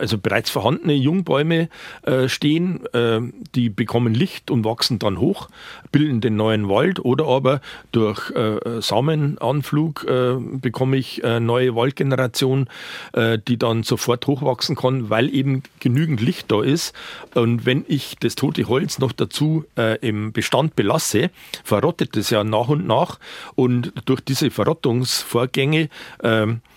also 0.00 0.18
bereits 0.18 0.50
vorhandene 0.50 0.94
Jungbäume 0.94 1.68
äh, 2.02 2.28
stehen, 2.28 2.84
äh, 2.92 3.20
die 3.54 3.68
bekommen 3.68 4.14
Licht 4.14 4.50
und 4.50 4.64
wachsen 4.64 4.98
dann 4.98 5.18
hoch, 5.18 5.48
bilden 5.92 6.20
den 6.20 6.36
neuen 6.36 6.68
Wald 6.68 7.04
oder 7.04 7.26
aber 7.26 7.60
durch 7.92 8.30
äh, 8.30 8.80
Samenanflug 8.80 10.04
äh, 10.04 10.36
bekomme 10.38 10.96
ich 10.96 11.22
neue 11.40 11.74
Waldgeneration, 11.74 12.68
die 13.14 13.58
dann 13.58 13.82
sofort 13.82 14.26
hochwachsen 14.26 14.76
kann, 14.76 15.10
weil 15.10 15.32
eben 15.34 15.62
genügend 15.80 16.20
Licht 16.20 16.50
da 16.50 16.62
ist. 16.62 16.94
Und 17.34 17.66
wenn 17.66 17.84
ich 17.88 18.16
das 18.20 18.36
tote 18.36 18.66
Holz 18.68 18.98
noch 18.98 19.12
dazu 19.12 19.64
im 20.00 20.32
Bestand 20.32 20.76
belasse, 20.76 21.30
verrottet 21.64 22.16
es 22.16 22.30
ja 22.30 22.44
nach 22.44 22.68
und 22.68 22.86
nach 22.86 23.18
und 23.54 23.92
durch 24.06 24.20
diese 24.20 24.50
Verrottungsvorgänge 24.50 25.88
ähm, 26.22 26.50
äh, 26.50 26.69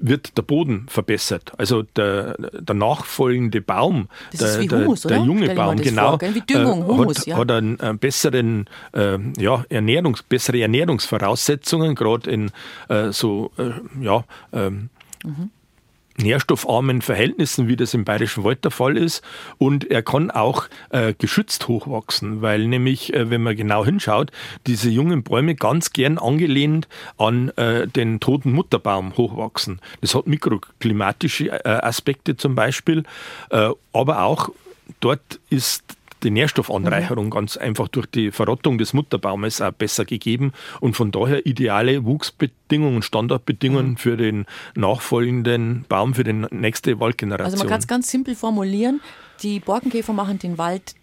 wird 0.00 0.36
der 0.36 0.42
Boden 0.42 0.86
verbessert. 0.88 1.52
Also 1.58 1.82
der, 1.82 2.36
der 2.36 2.74
nachfolgende 2.74 3.60
Baum, 3.60 4.08
der, 4.38 4.60
Humus, 4.70 5.02
der, 5.02 5.18
der, 5.18 5.26
junge 5.26 5.54
Baum, 5.54 5.76
genau, 5.76 6.18
vor, 6.18 6.34
wie 6.34 6.40
Düngung, 6.40 6.82
äh, 6.82 6.86
Humus, 6.86 7.18
hat, 7.20 7.26
ja. 7.26 7.36
hat 7.38 7.50
einen, 7.50 7.80
einen 7.80 7.98
besseren, 7.98 8.66
äh, 8.92 9.18
ja, 9.38 9.64
Ernährungs, 9.68 10.22
bessere 10.22 10.60
Ernährungsvoraussetzungen, 10.60 11.94
gerade 11.94 12.30
in 12.30 12.50
äh, 12.88 13.12
so, 13.12 13.50
äh, 13.56 13.70
ja, 14.02 14.24
ähm, 14.52 14.90
mhm 15.24 15.50
nährstoffarmen 16.18 17.02
Verhältnissen, 17.02 17.68
wie 17.68 17.76
das 17.76 17.94
im 17.94 18.04
Bayerischen 18.04 18.44
Wald 18.44 18.64
der 18.64 18.70
Fall 18.70 18.96
ist. 18.96 19.22
Und 19.58 19.90
er 19.90 20.02
kann 20.02 20.30
auch 20.30 20.68
äh, 20.90 21.14
geschützt 21.14 21.68
hochwachsen, 21.68 22.42
weil 22.42 22.66
nämlich, 22.66 23.12
äh, 23.14 23.30
wenn 23.30 23.42
man 23.42 23.56
genau 23.56 23.84
hinschaut, 23.84 24.30
diese 24.66 24.90
jungen 24.90 25.22
Bäume 25.22 25.54
ganz 25.54 25.92
gern 25.92 26.18
angelehnt 26.18 26.88
an 27.18 27.48
äh, 27.50 27.86
den 27.86 28.20
toten 28.20 28.52
Mutterbaum 28.52 29.16
hochwachsen. 29.16 29.80
Das 30.00 30.14
hat 30.14 30.26
mikroklimatische 30.26 31.50
äh, 31.50 31.68
Aspekte 31.68 32.36
zum 32.36 32.54
Beispiel, 32.54 33.04
äh, 33.50 33.70
aber 33.92 34.22
auch 34.22 34.50
dort 35.00 35.40
ist 35.50 35.84
die 36.24 36.30
Nährstoffanreicherung 36.30 37.26
mhm. 37.26 37.30
ganz 37.30 37.56
einfach 37.56 37.88
durch 37.88 38.06
die 38.06 38.30
Verrottung 38.30 38.78
des 38.78 38.92
Mutterbaumes 38.92 39.60
auch 39.60 39.72
besser 39.72 40.04
gegeben 40.04 40.52
und 40.80 40.96
von 40.96 41.12
daher 41.12 41.46
ideale 41.46 42.04
Wuchsbedingungen, 42.04 43.02
Standardbedingungen 43.02 43.92
mhm. 43.92 43.96
für 43.96 44.16
den 44.16 44.46
nachfolgenden 44.74 45.84
Baum, 45.88 46.14
für 46.14 46.24
die 46.24 46.32
nächste 46.32 46.98
Waldgeneration. 47.00 47.52
Also 47.52 47.58
man 47.58 47.68
kann 47.68 47.80
es 47.80 47.86
ganz 47.86 48.10
simpel 48.10 48.34
formulieren, 48.34 49.00
die 49.42 49.60
Borkenkäfer 49.60 50.12
machen 50.12 50.38
den 50.38 50.58
Wald 50.58 50.94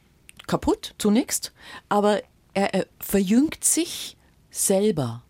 kaputt 0.47 0.95
zunächst, 0.97 1.53
aber 1.89 2.21
er, 2.53 2.73
er 2.73 2.85
verjüngt 2.99 3.63
sich 3.63 4.17
selber. 4.49 5.23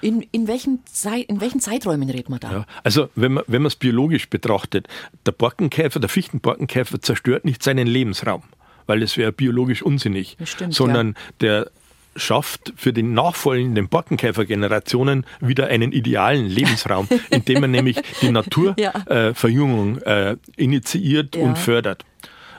In, 0.00 0.22
in, 0.30 0.46
welchen 0.46 0.84
in 1.26 1.40
welchen 1.40 1.58
Zeiträumen 1.58 2.08
redet 2.08 2.28
man 2.28 2.38
da? 2.38 2.52
Ja, 2.52 2.66
also 2.84 3.08
wenn 3.16 3.32
man 3.32 3.44
wenn 3.48 3.66
es 3.66 3.74
biologisch 3.74 4.30
betrachtet, 4.30 4.86
der 5.26 5.32
Borkenkäfer, 5.32 5.98
der 5.98 6.08
Fichtenborkenkäfer 6.08 7.00
zerstört 7.02 7.44
nicht 7.44 7.60
seinen 7.60 7.88
Lebensraum, 7.88 8.44
weil 8.86 9.02
es 9.02 9.16
wäre 9.16 9.32
biologisch 9.32 9.82
unsinnig, 9.82 10.36
stimmt, 10.44 10.74
sondern 10.74 11.08
ja. 11.08 11.14
der 11.40 11.70
schafft 12.16 12.72
für 12.76 12.92
die 12.92 13.02
nachfolgenden 13.02 13.88
Borkenkäfergenerationen 13.88 15.26
wieder 15.40 15.66
einen 15.68 15.92
idealen 15.92 16.46
Lebensraum, 16.46 17.08
indem 17.30 17.62
man 17.62 17.70
nämlich 17.70 18.00
die 18.20 18.30
Naturverjüngung 18.30 19.98
ja. 20.04 20.10
äh, 20.10 20.30
äh, 20.32 20.36
initiiert 20.56 21.36
und 21.36 21.58
fördert. 21.58 22.04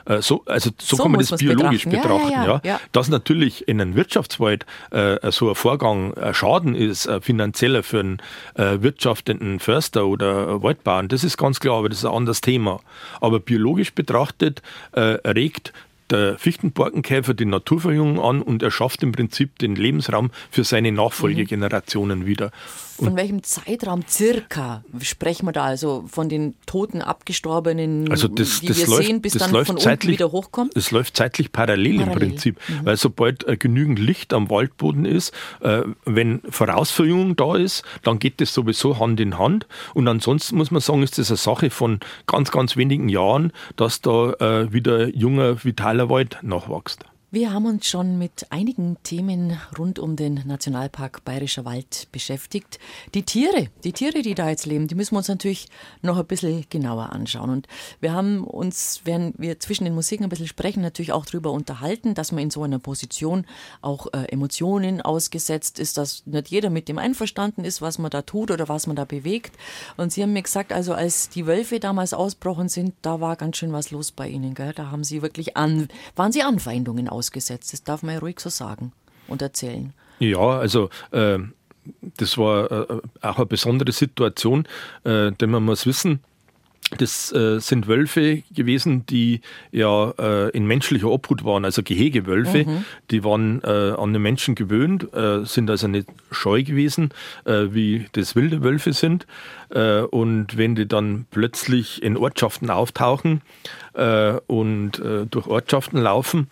Äh, 0.04 0.22
so, 0.22 0.42
also 0.46 0.70
so, 0.78 0.96
so 0.96 1.02
kann 1.02 1.12
man 1.12 1.20
das 1.20 1.38
biologisch 1.38 1.84
betrachten. 1.84 2.30
Ja, 2.30 2.46
ja, 2.46 2.60
ja, 2.64 2.80
Dass 2.92 3.08
natürlich 3.08 3.66
in 3.68 3.80
einem 3.80 3.94
Wirtschaftswald 3.96 4.64
äh, 4.90 5.30
so 5.30 5.48
ein 5.48 5.54
Vorgang 5.54 6.14
ein 6.14 6.34
Schaden 6.34 6.74
ist, 6.74 7.10
finanzieller 7.20 7.82
für 7.82 8.00
einen 8.00 8.18
äh, 8.54 8.82
wirtschaftenden 8.82 9.58
Förster 9.58 10.06
oder 10.06 10.62
Waldbauern, 10.62 11.08
das 11.08 11.24
ist 11.24 11.36
ganz 11.36 11.60
klar, 11.60 11.78
aber 11.78 11.88
das 11.88 11.98
ist 11.98 12.04
ein 12.04 12.14
anderes 12.14 12.40
Thema. 12.40 12.80
Aber 13.20 13.40
biologisch 13.40 13.92
betrachtet 13.94 14.62
äh, 14.92 15.00
regt 15.00 15.72
der 16.10 16.38
Fichtenborkenkäfer 16.38 17.34
die 17.34 17.44
Naturverjüngung 17.44 18.20
an 18.20 18.42
und 18.42 18.62
er 18.62 18.70
schafft 18.70 19.02
im 19.02 19.12
Prinzip 19.12 19.58
den 19.58 19.76
Lebensraum 19.76 20.30
für 20.50 20.64
seine 20.64 20.92
Nachfolgegenerationen 20.92 22.20
mhm. 22.20 22.26
wieder. 22.26 22.50
Von 22.96 23.08
und 23.08 23.16
welchem 23.16 23.42
Zeitraum 23.42 24.04
circa 24.08 24.82
sprechen 25.02 25.46
wir 25.46 25.52
da? 25.52 25.64
Also 25.64 26.06
von 26.08 26.30
den 26.30 26.54
toten, 26.64 27.02
abgestorbenen, 27.02 28.10
also 28.10 28.26
das, 28.26 28.60
die 28.60 28.68
das 28.68 28.78
wir 28.78 28.86
läuft, 28.86 29.06
sehen, 29.06 29.20
bis 29.20 29.34
dann 29.34 29.50
von 29.50 29.76
zeitlich, 29.76 29.90
unten 29.90 30.08
wieder 30.08 30.32
hochkommt? 30.32 30.74
Es 30.76 30.90
läuft 30.92 31.16
zeitlich 31.16 31.52
parallel, 31.52 31.98
parallel. 31.98 32.12
im 32.12 32.18
Prinzip. 32.18 32.58
Mhm. 32.68 32.86
Weil 32.86 32.96
sobald 32.96 33.46
äh, 33.46 33.58
genügend 33.58 33.98
Licht 33.98 34.32
am 34.32 34.48
Waldboden 34.48 35.04
ist, 35.04 35.34
äh, 35.60 35.82
wenn 36.06 36.40
Vorausverjüngung 36.48 37.36
da 37.36 37.56
ist, 37.56 37.84
dann 38.02 38.18
geht 38.18 38.40
das 38.40 38.54
sowieso 38.54 38.98
Hand 38.98 39.20
in 39.20 39.38
Hand. 39.38 39.66
Und 39.92 40.08
ansonsten 40.08 40.56
muss 40.56 40.70
man 40.70 40.80
sagen, 40.80 41.02
ist 41.02 41.18
das 41.18 41.30
eine 41.30 41.36
Sache 41.36 41.68
von 41.68 42.00
ganz, 42.26 42.50
ganz 42.50 42.76
wenigen 42.78 43.10
Jahren, 43.10 43.52
dass 43.76 44.00
da 44.00 44.32
äh, 44.34 44.72
wieder 44.72 45.08
junger, 45.08 45.62
vitaler 45.62 45.95
Wald 46.08 46.38
nachwächst. 46.42 47.04
Wir 47.36 47.52
haben 47.52 47.66
uns 47.66 47.86
schon 47.86 48.16
mit 48.16 48.46
einigen 48.48 48.96
Themen 49.02 49.60
rund 49.78 49.98
um 49.98 50.16
den 50.16 50.42
Nationalpark 50.46 51.22
Bayerischer 51.22 51.66
Wald 51.66 52.08
beschäftigt. 52.10 52.78
Die 53.12 53.24
Tiere, 53.24 53.68
die 53.84 53.92
Tiere, 53.92 54.22
die 54.22 54.34
da 54.34 54.48
jetzt 54.48 54.64
leben, 54.64 54.88
die 54.88 54.94
müssen 54.94 55.12
wir 55.12 55.18
uns 55.18 55.28
natürlich 55.28 55.68
noch 56.00 56.16
ein 56.16 56.24
bisschen 56.24 56.64
genauer 56.70 57.12
anschauen. 57.12 57.50
Und 57.50 57.68
wir 58.00 58.14
haben 58.14 58.42
uns, 58.42 59.02
während 59.04 59.38
wir 59.38 59.60
zwischen 59.60 59.84
den 59.84 59.94
Musiken 59.94 60.24
ein 60.24 60.30
bisschen 60.30 60.46
sprechen, 60.46 60.80
natürlich 60.80 61.12
auch 61.12 61.26
darüber 61.26 61.52
unterhalten, 61.52 62.14
dass 62.14 62.32
man 62.32 62.44
in 62.44 62.50
so 62.50 62.62
einer 62.62 62.78
Position 62.78 63.44
auch 63.82 64.06
äh, 64.14 64.32
Emotionen 64.32 65.02
ausgesetzt 65.02 65.78
ist, 65.78 65.98
dass 65.98 66.24
nicht 66.24 66.48
jeder 66.48 66.70
mit 66.70 66.88
dem 66.88 66.96
einverstanden 66.96 67.66
ist, 67.66 67.82
was 67.82 67.98
man 67.98 68.10
da 68.10 68.22
tut 68.22 68.50
oder 68.50 68.70
was 68.70 68.86
man 68.86 68.96
da 68.96 69.04
bewegt. 69.04 69.54
Und 69.98 70.10
Sie 70.10 70.22
haben 70.22 70.32
mir 70.32 70.40
gesagt, 70.40 70.72
also 70.72 70.94
als 70.94 71.28
die 71.28 71.46
Wölfe 71.46 71.80
damals 71.80 72.14
ausbrochen 72.14 72.70
sind, 72.70 72.94
da 73.02 73.20
war 73.20 73.36
ganz 73.36 73.58
schön 73.58 73.74
was 73.74 73.90
los 73.90 74.10
bei 74.10 74.26
Ihnen. 74.26 74.54
Gell? 74.54 74.72
Da 74.72 74.90
haben 74.90 75.04
Sie 75.04 75.20
wirklich 75.20 75.58
an, 75.58 75.88
waren 76.14 76.32
Sie 76.32 76.42
Anfeindungen 76.42 77.10
aus 77.10 77.25
ausgesetzt. 77.26 77.72
Das 77.72 77.82
darf 77.82 78.02
man 78.02 78.14
ja 78.14 78.20
ruhig 78.20 78.40
so 78.40 78.50
sagen 78.50 78.92
und 79.28 79.42
erzählen. 79.42 79.92
Ja, 80.18 80.38
also 80.38 80.88
äh, 81.10 81.38
das 82.16 82.38
war 82.38 82.70
äh, 82.70 83.00
auch 83.20 83.36
eine 83.36 83.46
besondere 83.46 83.92
Situation, 83.92 84.66
äh, 85.04 85.32
denn 85.32 85.50
man 85.50 85.64
muss 85.64 85.86
wissen, 85.86 86.20
das 86.98 87.32
äh, 87.32 87.58
sind 87.58 87.88
Wölfe 87.88 88.42
gewesen, 88.54 89.06
die 89.06 89.40
ja 89.72 90.10
äh, 90.18 90.50
in 90.50 90.66
menschlicher 90.66 91.08
Obhut 91.08 91.44
waren, 91.44 91.64
also 91.64 91.82
Gehegewölfe. 91.82 92.64
Mhm. 92.64 92.84
Die 93.10 93.24
waren 93.24 93.60
äh, 93.64 93.92
an 93.96 94.12
den 94.12 94.22
Menschen 94.22 94.54
gewöhnt, 94.54 95.12
äh, 95.12 95.44
sind 95.44 95.68
also 95.68 95.88
nicht 95.88 96.08
scheu 96.30 96.62
gewesen, 96.62 97.10
äh, 97.44 97.66
wie 97.70 98.06
das 98.12 98.36
wilde 98.36 98.62
Wölfe 98.62 98.92
sind. 98.92 99.26
Äh, 99.70 100.02
und 100.02 100.56
wenn 100.56 100.76
die 100.76 100.86
dann 100.86 101.26
plötzlich 101.30 102.02
in 102.02 102.16
Ortschaften 102.16 102.70
auftauchen 102.70 103.42
und 104.46 105.02
durch 105.30 105.46
Ortschaften 105.46 105.96
laufen, 105.96 106.50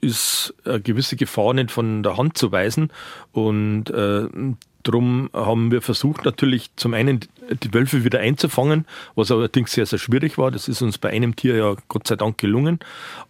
ist 0.00 0.52
eine 0.64 0.80
gewisse 0.80 1.14
Gefahr 1.14 1.54
nicht 1.54 1.70
von 1.70 2.02
der 2.02 2.16
Hand 2.16 2.36
zu 2.36 2.50
weisen. 2.50 2.90
Und 3.30 3.84
Drum 4.82 5.30
haben 5.32 5.70
wir 5.70 5.82
versucht, 5.82 6.24
natürlich 6.24 6.70
zum 6.76 6.94
einen 6.94 7.20
die 7.50 7.72
Wölfe 7.74 8.04
wieder 8.04 8.20
einzufangen, 8.20 8.86
was 9.14 9.30
allerdings 9.30 9.72
sehr, 9.72 9.86
sehr 9.86 9.98
schwierig 9.98 10.38
war. 10.38 10.50
Das 10.50 10.68
ist 10.68 10.82
uns 10.82 10.98
bei 10.98 11.10
einem 11.10 11.36
Tier 11.36 11.56
ja 11.56 11.74
Gott 11.88 12.06
sei 12.06 12.16
Dank 12.16 12.38
gelungen. 12.38 12.80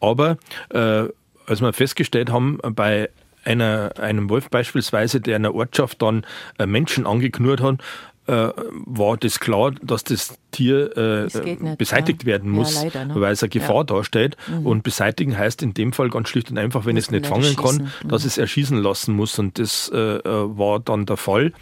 Aber 0.00 0.38
äh, 0.70 1.05
als 1.46 1.61
wir 1.61 1.72
festgestellt 1.72 2.30
haben, 2.30 2.59
bei 2.74 3.11
einer, 3.44 3.92
einem 3.98 4.30
Wolf 4.30 4.50
beispielsweise, 4.50 5.20
der 5.20 5.36
in 5.36 5.44
einer 5.44 5.55
Ortschaft 5.55 6.03
dann 6.03 6.24
äh, 6.59 6.66
Menschen 6.66 7.07
angeknurrt 7.07 7.61
hat, 7.61 7.78
äh, 8.27 8.51
war 8.87 9.16
das 9.16 9.41
klar, 9.41 9.73
dass 9.83 10.05
das 10.05 10.39
Tier 10.53 10.97
äh, 10.97 11.23
das 11.25 11.43
nicht, 11.43 11.79
beseitigt 11.79 12.23
ja. 12.23 12.27
werden 12.27 12.51
muss, 12.51 12.75
ja, 12.75 12.85
leider, 12.85 13.05
ne? 13.07 13.20
weil 13.20 13.33
es 13.33 13.43
eine 13.43 13.51
Gefahr 13.51 13.79
ja. 13.79 13.85
darstellt. 13.85 14.37
Mhm. 14.49 14.66
Und 14.66 14.83
beseitigen 14.83 15.37
heißt 15.37 15.62
in 15.62 15.75
dem 15.75 15.93
Fall 15.93 16.09
ganz 16.11 16.29
schlicht 16.29 16.51
und 16.51 16.59
einfach, 16.59 16.85
wenn 16.85 16.97
es 16.97 17.11
nicht 17.11 17.27
fangen 17.27 17.57
kann, 17.57 17.91
mhm. 18.03 18.09
dass 18.09 18.25
es 18.25 18.39
erschießen 18.39 18.79
lassen 18.79 19.14
muss. 19.14 19.39
Und 19.39 19.59
das 19.59 19.91
äh, 19.93 19.99
äh 19.99 20.23
war 20.25 20.81
dann 20.81 21.07
der 21.07 21.16
Fall. 21.16 21.53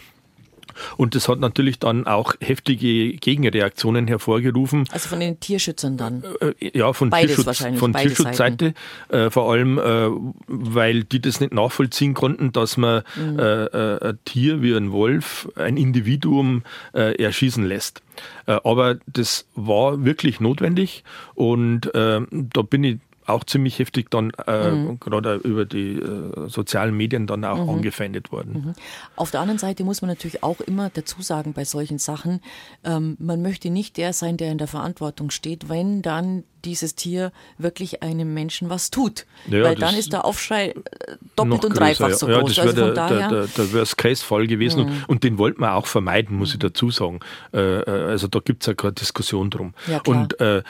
Und 0.96 1.14
das 1.14 1.28
hat 1.28 1.40
natürlich 1.40 1.78
dann 1.78 2.06
auch 2.06 2.34
heftige 2.40 3.14
Gegenreaktionen 3.14 4.06
hervorgerufen. 4.06 4.84
Also 4.90 5.08
von 5.08 5.20
den 5.20 5.40
Tierschützern 5.40 5.96
dann? 5.96 6.24
Äh, 6.40 6.66
äh, 6.66 6.78
ja, 6.78 6.92
von, 6.92 7.10
Beides 7.10 7.36
Tierschutz, 7.36 7.78
von 7.78 7.92
Tierschutzseite. 7.92 8.74
Äh, 9.08 9.30
vor 9.30 9.50
allem, 9.50 9.78
äh, 9.78 10.08
weil 10.46 11.04
die 11.04 11.20
das 11.20 11.40
nicht 11.40 11.52
nachvollziehen 11.52 12.14
konnten, 12.14 12.52
dass 12.52 12.76
man 12.76 13.02
mhm. 13.16 13.38
Äh, 13.38 13.64
äh, 13.64 14.08
ein 14.10 14.18
Tier 14.24 14.62
wie 14.62 14.74
ein 14.74 14.92
Wolf, 14.92 15.48
ein 15.56 15.76
Individuum 15.76 16.62
erschießen 16.92 17.64
lässt. 17.64 18.02
aber 18.46 18.98
das 19.06 19.46
war 19.54 20.04
wirklich 20.04 20.40
notwendig 20.40 21.04
und 21.34 21.90
da 21.92 22.62
bin 22.62 22.84
ich 22.84 22.98
auch 23.30 23.44
ziemlich 23.44 23.78
heftig 23.78 24.10
dann 24.10 24.30
äh, 24.46 24.70
mhm. 24.70 25.00
gerade 25.00 25.36
über 25.36 25.64
die 25.64 25.94
äh, 25.94 26.48
sozialen 26.48 26.96
Medien 26.96 27.26
dann 27.26 27.44
auch 27.44 27.64
mhm. 27.64 27.70
angefeindet 27.70 28.32
worden. 28.32 28.52
Mhm. 28.52 28.72
Auf 29.16 29.30
der 29.30 29.40
anderen 29.40 29.58
Seite 29.58 29.84
muss 29.84 30.02
man 30.02 30.08
natürlich 30.08 30.42
auch 30.42 30.60
immer 30.60 30.90
dazu 30.90 31.22
sagen 31.22 31.52
bei 31.52 31.64
solchen 31.64 31.98
Sachen, 31.98 32.40
ähm, 32.84 33.16
man 33.18 33.42
möchte 33.42 33.70
nicht 33.70 33.96
der 33.96 34.12
sein, 34.12 34.36
der 34.36 34.52
in 34.52 34.58
der 34.58 34.68
Verantwortung 34.68 35.30
steht, 35.30 35.68
wenn 35.68 36.02
dann 36.02 36.44
dieses 36.64 36.94
Tier 36.94 37.32
wirklich 37.58 38.02
einem 38.02 38.34
Menschen 38.34 38.70
was 38.70 38.90
tut. 38.90 39.26
Ja, 39.48 39.64
Weil 39.64 39.76
dann 39.76 39.94
ist 39.94 40.12
der 40.12 40.24
Aufschrei 40.24 40.68
äh, 40.68 40.74
doppelt 41.36 41.64
und 41.64 41.78
dreifach 41.78 42.10
so 42.12 42.28
ja. 42.28 42.40
groß. 42.40 42.56
Ja, 42.56 42.64
das 42.64 42.76
wäre 42.76 43.00
also 43.00 43.14
der, 43.18 43.28
der, 43.28 43.46
der, 43.46 43.72
Worst-Case-Fall 43.72 44.46
gewesen. 44.46 44.86
Mhm. 44.86 45.04
Und 45.06 45.24
den 45.24 45.38
wollten 45.38 45.60
wir 45.60 45.74
auch 45.74 45.86
vermeiden, 45.86 46.36
muss 46.36 46.52
ich 46.52 46.58
dazu 46.58 46.90
sagen. 46.90 47.20
Äh, 47.52 47.80
äh, 47.80 47.90
also 48.10 48.28
da 48.28 48.40
gibt 48.40 48.62
es 48.62 48.66
ja 48.66 48.74
keine 48.74 48.92
Diskussion 48.92 49.50
drum. 49.50 49.74
Und 50.06 50.38
äh, 50.40 50.62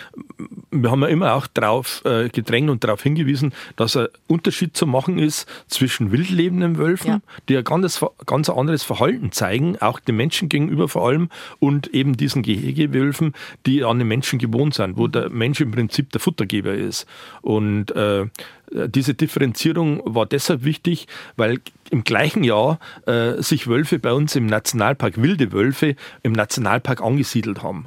wir 0.70 0.90
haben 0.90 1.02
ja 1.02 1.08
immer 1.08 1.34
auch 1.34 1.46
darauf 1.46 2.04
äh, 2.04 2.28
gedrängt 2.28 2.70
und 2.70 2.84
darauf 2.84 3.02
hingewiesen, 3.02 3.52
dass 3.76 3.96
ein 3.96 4.08
Unterschied 4.26 4.76
zu 4.76 4.86
machen 4.86 5.18
ist 5.18 5.48
zwischen 5.68 6.12
wildlebenden 6.12 6.78
Wölfen, 6.78 7.22
die 7.48 7.56
ein 7.56 7.64
ganz, 7.64 8.04
ganz 8.26 8.48
anderes 8.48 8.82
Verhalten 8.82 9.32
zeigen, 9.32 9.76
auch 9.80 10.00
den 10.00 10.16
Menschen 10.16 10.48
gegenüber 10.48 10.88
vor 10.88 11.08
allem, 11.08 11.28
und 11.58 11.88
eben 11.88 12.16
diesen 12.16 12.42
Gehegewölfen, 12.42 13.34
die 13.66 13.84
an 13.84 13.98
den 13.98 14.08
Menschen 14.08 14.38
gewohnt 14.38 14.74
sind, 14.74 14.96
wo 14.96 15.08
der 15.08 15.30
Mensch 15.30 15.60
im 15.60 15.70
Prinzip 15.70 15.79
Prinzip 15.88 16.10
der 16.12 16.20
Futtergeber 16.20 16.74
ist. 16.74 17.06
Und 17.42 17.90
äh, 17.92 18.26
diese 18.70 19.14
Differenzierung 19.14 20.02
war 20.04 20.26
deshalb 20.26 20.64
wichtig, 20.64 21.08
weil 21.36 21.60
im 21.90 22.04
gleichen 22.04 22.44
Jahr 22.44 22.78
äh, 23.06 23.42
sich 23.42 23.66
Wölfe 23.66 23.98
bei 23.98 24.12
uns 24.12 24.36
im 24.36 24.46
Nationalpark, 24.46 25.20
wilde 25.20 25.52
Wölfe, 25.52 25.96
im 26.22 26.32
Nationalpark 26.32 27.02
angesiedelt 27.02 27.62
haben. 27.62 27.86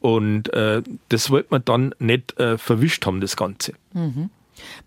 Und 0.00 0.52
äh, 0.52 0.82
das 1.10 1.30
wollte 1.30 1.48
man 1.50 1.64
dann 1.64 1.94
nicht 1.98 2.38
äh, 2.40 2.58
verwischt 2.58 3.06
haben, 3.06 3.20
das 3.20 3.36
Ganze. 3.36 3.74
Mhm. 3.92 4.30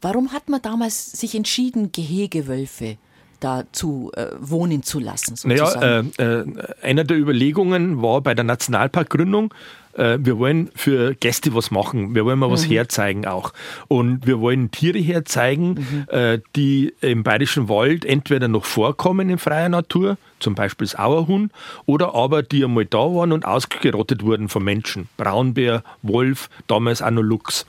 Warum 0.01 0.31
hat 0.31 0.49
man 0.49 0.61
damals 0.61 1.11
sich 1.11 1.35
entschieden, 1.35 1.91
Gehegewölfe 1.91 2.97
da 3.39 3.63
zu 3.71 4.11
äh, 4.15 4.27
wohnen 4.39 4.83
zu 4.83 4.99
lassen? 4.99 5.35
Sozusagen? 5.35 6.11
Naja, 6.17 6.33
äh, 6.39 6.41
äh, 6.41 6.45
einer 6.81 7.03
der 7.03 7.17
Überlegungen 7.17 8.01
war 8.01 8.21
bei 8.21 8.33
der 8.33 8.43
Nationalparkgründung, 8.43 9.53
äh, 9.95 10.17
wir 10.19 10.37
wollen 10.37 10.69
für 10.75 11.15
Gäste 11.15 11.53
was 11.55 11.71
machen, 11.71 12.15
wir 12.15 12.25
wollen 12.25 12.39
mal 12.39 12.51
was 12.51 12.67
mhm. 12.67 12.71
herzeigen 12.71 13.25
auch. 13.25 13.53
Und 13.87 14.27
wir 14.27 14.39
wollen 14.39 14.71
Tiere 14.71 14.99
herzeigen, 14.99 15.73
mhm. 15.73 16.05
äh, 16.09 16.39
die 16.55 16.93
im 17.01 17.23
Bayerischen 17.23 17.69
Wald 17.69 18.05
entweder 18.05 18.47
noch 18.47 18.65
vorkommen 18.65 19.29
in 19.29 19.37
freier 19.37 19.69
Natur, 19.69 20.17
zum 20.45 20.55
Beispiel 20.55 20.85
das 20.85 20.95
Auerhuhn, 20.95 21.51
oder 21.85 22.15
aber 22.15 22.43
die 22.43 22.63
einmal 22.63 22.85
da 22.85 22.99
waren 22.99 23.31
und 23.31 23.45
ausgerottet 23.45 24.23
wurden 24.23 24.47
von 24.47 24.63
Menschen. 24.63 25.09
Braunbär, 25.17 25.83
Wolf, 26.03 26.49
damals 26.67 27.01
auch 27.01 27.11
noch 27.11 27.23
Luchs. 27.23 27.65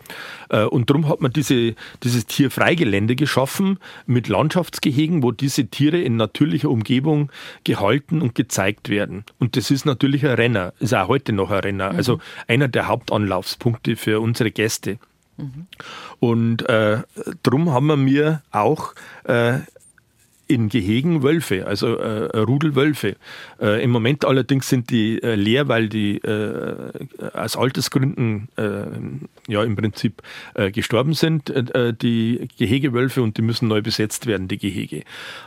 Äh, 0.51 0.65
und 0.65 0.91
darum 0.91 1.09
hat 1.09 1.21
man 1.21 1.33
diese, 1.33 1.75
dieses 2.03 2.27
Tierfreigelände 2.27 3.17
geschaffen 3.17 3.79
mit 4.07 4.29
Landschaftsgehegen, 4.29 5.23
wo 5.23 5.33
diese 5.33 5.67
Tiere 5.67 6.01
in 6.01 6.17
natürlicher 6.17 6.69
Umgebung 6.69 7.33
gehalten 7.65 8.21
und 8.21 8.35
gezeigt 8.35 8.91
werden. 8.91 9.25
Und 9.39 9.57
das 9.57 9.71
ist 9.71 9.87
natürlich 9.87 10.25
ein 10.27 10.35
Renner, 10.35 10.75
ist 10.79 10.95
auch 10.95 11.09
heute 11.09 11.33
noch 11.33 11.51
ein 11.51 11.61
Renner. 11.61 11.91
Also 11.91 11.97
mhm. 11.97 12.07
Also 12.07 12.21
einer 12.47 12.69
der 12.69 12.87
Hauptanlaufspunkte 12.87 13.97
für 13.97 14.21
unsere 14.21 14.53
Gäste. 14.53 14.99
Mhm. 15.39 15.67
Und 16.21 16.69
äh, 16.69 16.99
darum 17.43 17.71
haben 17.71 17.87
wir 17.87 17.97
mir 17.97 18.43
auch 18.53 18.95
äh, 19.25 19.59
in 20.49 20.69
Gehegen 20.69 21.23
Wölfe, 21.23 21.67
also 21.67 21.97
äh, 21.97 22.39
Rudelwölfe. 22.39 23.17
Äh, 23.61 23.83
Im 23.83 23.91
Moment 23.91 24.25
allerdings 24.25 24.69
sind 24.69 24.91
die 24.91 25.23
äh, 25.23 25.35
leer, 25.35 25.69
weil 25.69 25.89
die 25.89 26.19
äh, 26.19 26.93
aus 27.33 27.57
Altersgründen 27.57 28.49
äh, 28.57 29.53
ja 29.53 29.65
im 29.65 29.77
Prinzip 29.77 30.23
äh, 30.55 30.71
gestorben 30.71 31.15
sind, 31.15 31.53
die 32.03 32.49
Gehegewölfe, 32.59 33.23
und 33.23 33.37
die 33.37 33.43
müssen 33.43 33.69
neu 33.69 33.83
besetzt 33.83 34.27
werden, 34.27 34.49
die 34.49 34.59
Gehege. 34.59 35.03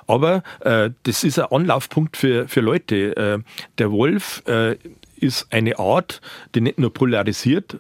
Aber 0.08 0.44
das 1.04 1.24
ist 1.24 1.40
ein 1.40 1.46
Anlaufpunkt 1.52 2.18
für, 2.18 2.48
für 2.48 2.62
Leute. 2.62 3.44
der 3.78 3.92
Wolf 3.92 4.44
ist 5.18 5.48
eine 5.52 5.80
Art, 5.80 6.22
die 6.56 6.62
nicht 6.62 6.80
nur 6.80 6.94
polarisiert, 6.94 7.80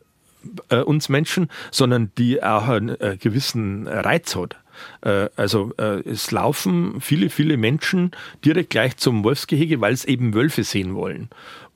uns 0.85 1.09
Menschen, 1.09 1.49
sondern 1.71 2.11
die 2.17 2.43
auch 2.43 2.67
einen 2.67 2.97
gewissen 3.19 3.87
Reiz 3.87 4.35
hat. 4.35 4.57
Äh, 5.01 5.29
also 5.35 5.71
äh, 5.77 6.01
es 6.07 6.31
laufen 6.31 7.01
viele, 7.01 7.29
viele 7.29 7.57
Menschen 7.57 8.11
direkt 8.43 8.71
gleich 8.71 8.97
zum 8.97 9.23
Wolfsgehege, 9.23 9.81
weil 9.81 9.93
es 9.93 10.05
eben 10.05 10.33
Wölfe 10.33 10.63
sehen 10.63 10.95
wollen. 10.95 11.29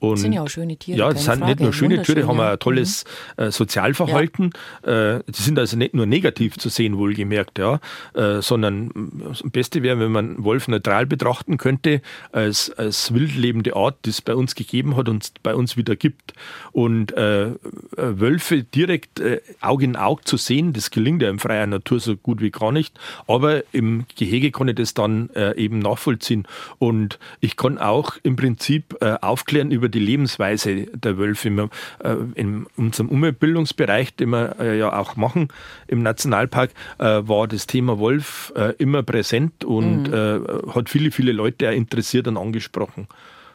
Und 0.08 0.12
das 0.12 0.20
sind 0.22 0.32
ja 0.32 0.42
auch 0.42 0.48
schöne 0.48 0.76
Tiere. 0.76 0.98
Ja, 0.98 1.12
das 1.12 1.24
sind 1.24 1.38
Frage. 1.38 1.46
nicht 1.46 1.60
nur 1.60 1.72
schöne 1.72 2.02
Tiere, 2.02 2.26
haben 2.26 2.40
ein 2.40 2.58
tolles 2.58 3.04
mhm. 3.36 3.44
äh, 3.44 3.50
Sozialverhalten. 3.50 4.50
Ja. 4.84 5.16
Äh, 5.16 5.22
die 5.26 5.42
sind 5.42 5.58
also 5.58 5.76
nicht 5.76 5.94
nur 5.94 6.06
negativ 6.06 6.58
zu 6.58 6.68
sehen, 6.68 6.98
wohlgemerkt, 6.98 7.58
ja, 7.58 7.80
äh, 8.14 8.40
sondern 8.42 8.90
das 9.28 9.42
Beste 9.44 9.82
wäre, 9.82 9.98
wenn 9.98 10.12
man 10.12 10.44
Wolf 10.44 10.68
neutral 10.68 11.06
betrachten 11.06 11.56
könnte, 11.56 12.00
als, 12.32 12.70
als 12.70 13.12
wildlebende 13.14 13.76
Art, 13.76 13.96
die 14.04 14.10
es 14.10 14.20
bei 14.20 14.34
uns 14.34 14.54
gegeben 14.54 14.96
hat 14.96 15.08
und 15.08 15.32
bei 15.42 15.54
uns 15.54 15.76
wieder 15.76 15.96
gibt. 15.96 16.34
Und 16.72 17.16
äh, 17.16 17.46
äh, 17.46 17.54
Wölfe 17.96 18.62
direkt 18.62 19.20
äh, 19.20 19.40
Auge 19.60 19.84
in 19.84 19.96
Auge 19.96 20.24
zu 20.24 20.36
sehen, 20.36 20.72
das 20.72 20.90
gelingt 20.90 21.22
ja 21.22 21.30
in 21.30 21.38
freier 21.38 21.66
Natur 21.66 22.00
so 22.00 22.16
gut 22.16 22.40
wie 22.40 22.50
gar 22.50 22.72
nicht. 22.72 22.98
Aber 23.26 23.62
im 23.72 24.06
Gehege 24.16 24.50
kann 24.50 24.68
ich 24.68 24.76
das 24.76 24.94
dann 24.94 25.30
eben 25.56 25.78
nachvollziehen. 25.78 26.46
Und 26.78 27.18
ich 27.40 27.56
kann 27.56 27.78
auch 27.78 28.16
im 28.22 28.36
Prinzip 28.36 28.96
aufklären 29.20 29.70
über 29.70 29.88
die 29.94 30.00
Lebensweise 30.00 30.86
der 30.92 31.16
Wölfe. 31.18 31.50
Wir, 31.50 31.70
äh, 32.02 32.16
in 32.34 32.66
unserem 32.76 33.08
Umweltbildungsbereich, 33.08 34.14
den 34.16 34.30
wir 34.30 34.56
äh, 34.58 34.78
ja 34.78 34.92
auch 34.92 35.16
machen 35.16 35.48
im 35.86 36.02
Nationalpark, 36.02 36.70
äh, 36.98 37.04
war 37.04 37.48
das 37.48 37.66
Thema 37.66 37.98
Wolf 37.98 38.52
immer 38.78 39.02
präsent 39.02 39.64
und 39.64 40.10
mhm. 40.10 40.74
Hat 40.74 40.88
viele, 40.88 41.10
viele 41.10 41.32
Leute 41.32 41.68
auch 41.68 41.72
interessiert 41.72 42.26
und 42.28 42.36
angesprochen. 42.36 43.06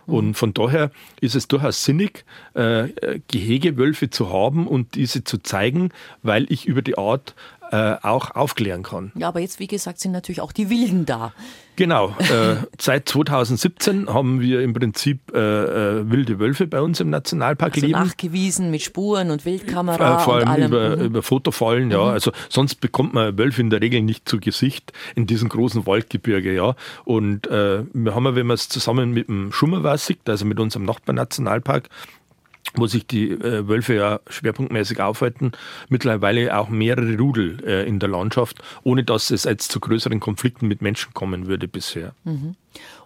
Mhm. 0.08 0.14
Und 0.14 0.34
von 0.36 0.54
daher 0.54 0.92
ist 1.20 1.36
es 1.36 1.48
durchaus 1.48 1.84
sinnig, 1.84 2.26
Gehegewölfe 2.54 4.10
zu 4.10 4.32
haben 4.32 4.68
und 4.68 4.96
diese 4.96 5.24
zu 5.24 5.40
zeigen, 5.40 5.90
weil 6.24 6.46
ich 6.52 6.66
über 6.66 6.82
die 6.82 6.98
Art 6.98 7.36
äh, 7.72 7.96
auch 8.02 8.32
aufklären 8.32 8.84
kann. 8.84 9.12
Ja, 9.16 9.28
aber 9.28 9.40
jetzt, 9.40 9.60
wie 9.60 9.68
gesagt, 9.68 10.00
sind 10.00 10.12
natürlich 10.12 10.42
auch 10.42 10.52
die 10.52 10.70
Wilden 10.70 11.06
da. 11.06 11.34
Genau. 11.80 12.14
Äh, 12.20 12.58
seit 12.80 13.08
2017 13.08 14.14
haben 14.14 14.42
wir 14.42 14.62
im 14.62 14.74
Prinzip 14.74 15.32
äh, 15.34 15.40
äh, 15.40 16.10
wilde 16.12 16.38
Wölfe 16.40 16.68
bei 16.68 16.82
uns 16.82 17.00
im 17.00 17.10
Nationalpark 17.10 17.76
also 17.76 17.86
leben. 17.86 18.00
Nachgewiesen 18.00 18.70
mit 18.70 18.82
Spuren 18.82 19.32
und 19.32 19.46
Wildkamera. 19.46 20.18
Äh, 20.18 20.20
vor 20.20 20.36
allem 20.36 20.44
und 20.44 20.50
allem. 20.50 20.72
Über, 20.72 20.98
mhm. 20.98 21.06
über 21.06 21.22
Fotofallen, 21.24 21.90
ja. 21.90 22.04
Mhm. 22.04 22.10
Also 22.10 22.32
sonst 22.50 22.82
bekommt 22.82 23.14
man 23.14 23.38
Wölfe 23.38 23.62
in 23.62 23.70
der 23.70 23.82
Regel 23.82 24.02
nicht 24.02 24.28
zu 24.28 24.40
Gesicht 24.40 24.92
in 25.16 25.26
diesem 25.26 25.48
großen 25.48 25.86
Waldgebirge, 25.86 26.54
ja. 26.54 26.76
Und 27.06 27.50
wir 27.50 28.16
haben, 28.16 28.36
wenn 28.36 28.48
man 28.48 28.56
es 28.56 28.68
zusammen 28.68 29.12
mit 29.12 29.28
dem 29.28 29.52
Schummerwasser 29.52 30.08
sieht, 30.08 30.30
also 30.30 30.46
mit 30.46 30.60
unserem 30.60 30.86
Nachbarnationalpark, 30.86 31.90
wo 32.76 32.88
sich 32.88 33.08
die 33.08 33.32
äh, 33.32 33.68
Wölfe 33.68 33.96
ja 33.96 34.20
schwerpunktmäßig 34.30 35.02
aufhalten, 35.02 35.52
mittlerweile 35.90 36.58
auch 36.58 36.70
mehrere 36.70 37.18
Rudel 37.18 37.64
äh, 37.66 37.88
in 37.88 38.00
der 38.00 38.10
Landschaft, 38.10 38.62
ohne 38.84 39.04
dass 39.04 39.32
es 39.32 39.44
jetzt 39.44 39.72
zu 39.72 39.80
größeren 39.80 40.20
Konflikten 40.20 40.68
mit 40.68 40.82
Menschen 40.82 41.14
kommen 41.14 41.48
würde 41.48 41.68
bisher. 41.68 42.14
Mhm. 42.24 42.56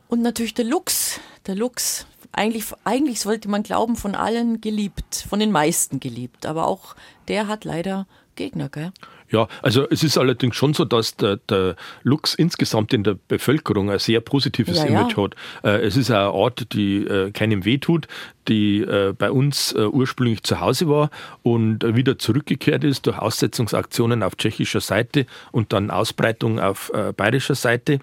Und 0.07 0.21
natürlich 0.21 0.53
der 0.53 0.65
Luchs. 0.65 1.19
Der 1.47 1.55
Luchs, 1.55 2.05
eigentlich, 2.31 2.65
eigentlich 2.83 3.19
sollte 3.19 3.49
man 3.49 3.63
glauben, 3.63 3.95
von 3.95 4.15
allen 4.15 4.61
geliebt, 4.61 5.25
von 5.27 5.39
den 5.39 5.51
meisten 5.51 5.99
geliebt, 5.99 6.45
aber 6.45 6.67
auch 6.67 6.95
der 7.27 7.47
hat 7.47 7.65
leider 7.65 8.07
Gegner, 8.35 8.69
gell? 8.69 8.91
Ja, 9.33 9.47
also 9.63 9.89
es 9.89 10.03
ist 10.03 10.19
allerdings 10.19 10.55
schon 10.55 10.75
so, 10.75 10.85
dass 10.85 11.15
der, 11.15 11.37
der 11.49 11.75
Luchs 12.03 12.35
insgesamt 12.35 12.93
in 12.93 13.03
der 13.03 13.17
Bevölkerung 13.27 13.89
ein 13.89 13.97
sehr 13.97 14.21
positives 14.21 14.77
ja, 14.77 14.85
Image 14.85 15.17
ja. 15.17 15.23
hat. 15.23 15.35
Äh, 15.63 15.87
es 15.87 15.97
ist 15.97 16.11
eine 16.11 16.31
Art, 16.31 16.71
die 16.73 16.97
äh, 16.97 17.31
keinem 17.31 17.65
wehtut, 17.65 18.07
die 18.47 18.81
äh, 18.81 19.11
bei 19.17 19.31
uns 19.31 19.73
ursprünglich 19.73 20.43
zu 20.43 20.59
Hause 20.59 20.87
war 20.87 21.09
und 21.41 21.83
wieder 21.95 22.19
zurückgekehrt 22.19 22.83
ist 22.83 23.07
durch 23.07 23.17
Aussetzungsaktionen 23.17 24.21
auf 24.21 24.35
tschechischer 24.35 24.81
Seite 24.81 25.25
und 25.51 25.73
dann 25.73 25.89
Ausbreitung 25.89 26.59
auf 26.59 26.91
bayerischer 27.15 27.55
Seite. 27.55 27.99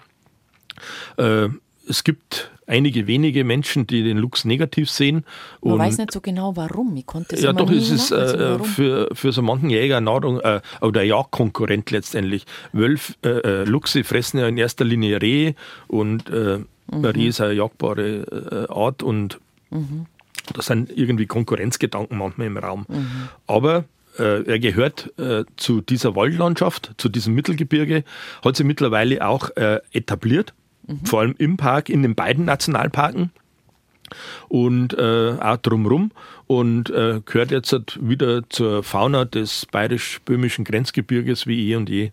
Es 1.15 2.03
gibt 2.03 2.50
einige 2.67 3.07
wenige 3.07 3.43
Menschen, 3.43 3.87
die 3.87 4.03
den 4.03 4.17
Luchs 4.17 4.45
negativ 4.45 4.89
sehen. 4.89 5.25
Man 5.61 5.79
weiß 5.79 5.97
nicht 5.97 6.11
so 6.11 6.21
genau, 6.21 6.55
warum. 6.55 6.95
Ich 6.95 7.05
konnte 7.05 7.35
es 7.35 7.41
Ja, 7.41 7.53
doch, 7.53 7.69
ist 7.69 7.91
es 7.91 8.11
äh, 8.11 8.59
für, 8.59 9.09
für 9.13 9.31
so 9.31 9.41
manchen 9.41 9.69
Jäger 9.69 10.01
Nahrung 10.01 10.39
äh, 10.39 10.61
oder 10.81 11.03
Jagdkonkurrent 11.03 11.91
letztendlich. 11.91 12.45
Wölf, 12.71 13.17
äh, 13.23 13.29
äh, 13.29 13.63
Luchse 13.65 14.03
fressen 14.03 14.39
ja 14.39 14.47
in 14.47 14.57
erster 14.57 14.85
Linie 14.85 15.21
Rehe 15.21 15.55
und 15.87 16.29
äh, 16.29 16.59
mhm. 16.91 17.05
Rehe 17.05 17.29
ist 17.29 17.41
eine 17.41 17.53
jagbare 17.53 18.67
äh, 18.69 18.73
Art 18.73 19.03
und 19.03 19.39
mhm. 19.69 20.05
da 20.53 20.61
sind 20.61 20.95
irgendwie 20.95 21.25
Konkurrenzgedanken 21.25 22.17
manchmal 22.17 22.47
im 22.47 22.57
Raum. 22.57 22.85
Mhm. 22.87 23.29
Aber 23.47 23.85
er 24.17 24.59
gehört 24.59 25.17
äh, 25.17 25.45
zu 25.55 25.79
dieser 25.79 26.17
Waldlandschaft, 26.17 26.91
zu 26.97 27.07
diesem 27.07 27.33
Mittelgebirge, 27.33 28.03
hat 28.43 28.57
sich 28.57 28.65
mittlerweile 28.65 29.25
auch 29.25 29.55
äh, 29.55 29.79
etabliert 29.93 30.53
mhm. 30.87 31.05
vor 31.05 31.21
allem 31.21 31.35
im 31.37 31.57
Park, 31.57 31.89
in 31.89 32.01
den 32.01 32.15
beiden 32.15 32.45
Nationalparken 32.45 33.31
und 34.49 34.93
äh, 34.93 35.37
auch 35.39 35.57
drumherum 35.57 36.11
und 36.47 36.89
äh, 36.89 37.21
gehört 37.25 37.51
jetzt 37.51 37.71
halt 37.71 37.97
wieder 38.01 38.47
zur 38.49 38.83
Fauna 38.83 39.25
des 39.25 39.65
bayerisch-böhmischen 39.67 40.65
Grenzgebirges 40.65 41.47
wie 41.47 41.69
eh 41.69 41.75
und 41.75 41.89
je. 41.89 42.11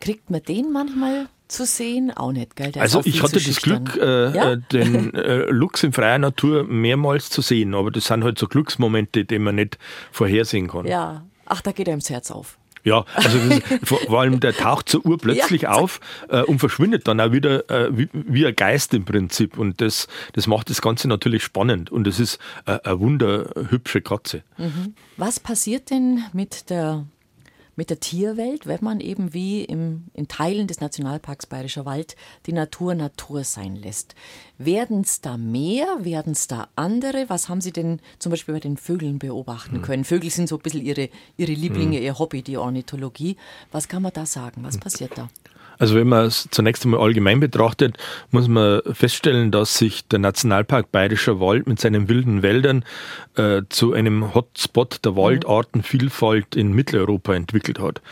Kriegt 0.00 0.30
man 0.30 0.42
den 0.42 0.72
manchmal 0.72 1.28
zu 1.48 1.66
sehen? 1.66 2.10
Auch 2.10 2.32
nicht, 2.32 2.56
gell? 2.56 2.72
Der 2.72 2.82
also 2.82 3.02
ich 3.04 3.22
hatte 3.22 3.40
das 3.40 3.60
Glück, 3.60 3.96
äh, 3.96 4.34
ja? 4.34 4.52
Äh, 4.52 4.58
den 4.72 5.14
äh, 5.14 5.44
Luchs 5.50 5.82
in 5.82 5.92
freier 5.92 6.18
Natur 6.18 6.64
mehrmals 6.64 7.30
zu 7.30 7.42
sehen, 7.42 7.74
aber 7.74 7.90
das 7.90 8.06
sind 8.06 8.24
halt 8.24 8.38
so 8.38 8.46
Glücksmomente, 8.46 9.24
die 9.24 9.38
man 9.38 9.56
nicht 9.56 9.78
vorhersehen 10.12 10.68
kann. 10.68 10.86
Ja, 10.86 11.24
ach, 11.46 11.60
da 11.60 11.72
geht 11.72 11.88
einem 11.88 12.00
das 12.00 12.10
Herz 12.10 12.30
auf. 12.30 12.58
Ja, 12.84 13.04
also 13.14 13.38
vor 13.84 14.20
allem 14.20 14.40
der 14.40 14.54
taucht 14.54 14.88
zur 14.88 15.04
Uhr 15.04 15.18
plötzlich 15.18 15.62
ja. 15.62 15.72
auf 15.72 16.00
äh, 16.28 16.42
und 16.42 16.58
verschwindet 16.58 17.06
dann 17.08 17.20
auch 17.20 17.32
wieder 17.32 17.68
äh, 17.70 17.96
wie, 17.96 18.08
wie, 18.12 18.46
ein 18.46 18.56
Geist 18.56 18.94
im 18.94 19.04
Prinzip. 19.04 19.58
Und 19.58 19.80
das, 19.80 20.08
das 20.32 20.46
macht 20.46 20.70
das 20.70 20.80
Ganze 20.80 21.08
natürlich 21.08 21.42
spannend. 21.44 21.90
Und 21.90 22.06
es 22.06 22.18
ist 22.18 22.38
äh, 22.66 22.78
eine 22.82 23.00
wunderhübsche 23.00 24.00
Katze. 24.00 24.42
Mhm. 24.56 24.94
Was 25.16 25.40
passiert 25.40 25.90
denn 25.90 26.24
mit 26.32 26.70
der 26.70 27.04
mit 27.80 27.88
der 27.88 27.98
Tierwelt, 27.98 28.66
wenn 28.66 28.80
man 28.82 29.00
eben 29.00 29.32
wie 29.32 29.64
im, 29.64 30.04
in 30.12 30.28
Teilen 30.28 30.66
des 30.66 30.82
Nationalparks 30.82 31.46
Bayerischer 31.46 31.86
Wald 31.86 32.14
die 32.44 32.52
Natur 32.52 32.94
Natur 32.94 33.42
sein 33.42 33.74
lässt. 33.74 34.14
Werden 34.58 35.00
es 35.00 35.22
da 35.22 35.38
mehr? 35.38 35.86
Werden 36.00 36.32
es 36.32 36.46
da 36.46 36.68
andere? 36.76 37.30
Was 37.30 37.48
haben 37.48 37.62
Sie 37.62 37.72
denn 37.72 38.00
zum 38.18 38.28
Beispiel 38.28 38.52
bei 38.52 38.60
den 38.60 38.76
Vögeln 38.76 39.18
beobachten 39.18 39.76
hm. 39.76 39.82
können? 39.82 40.04
Vögel 40.04 40.28
sind 40.28 40.46
so 40.50 40.56
ein 40.56 40.60
bisschen 40.60 40.84
Ihre, 40.84 41.08
Ihre 41.38 41.52
Lieblinge, 41.52 41.96
hm. 41.96 42.02
Ihr 42.02 42.18
Hobby, 42.18 42.42
die 42.42 42.58
Ornithologie. 42.58 43.38
Was 43.72 43.88
kann 43.88 44.02
man 44.02 44.12
da 44.12 44.26
sagen? 44.26 44.62
Was 44.62 44.76
passiert 44.76 45.16
da? 45.16 45.30
Also 45.80 45.94
wenn 45.96 46.08
man 46.08 46.26
es 46.26 46.46
zunächst 46.50 46.84
einmal 46.84 47.00
allgemein 47.00 47.40
betrachtet, 47.40 47.96
muss 48.30 48.48
man 48.48 48.82
feststellen, 48.92 49.50
dass 49.50 49.78
sich 49.78 50.06
der 50.06 50.18
Nationalpark 50.18 50.92
Bayerischer 50.92 51.40
Wald 51.40 51.66
mit 51.66 51.80
seinen 51.80 52.08
wilden 52.08 52.42
Wäldern 52.42 52.84
äh, 53.36 53.62
zu 53.70 53.94
einem 53.94 54.34
Hotspot 54.34 55.04
der 55.04 55.16
Waldartenvielfalt 55.16 56.54
in 56.54 56.72
Mitteleuropa 56.72 57.34
entwickelt 57.34 57.78
hat. 57.78 58.02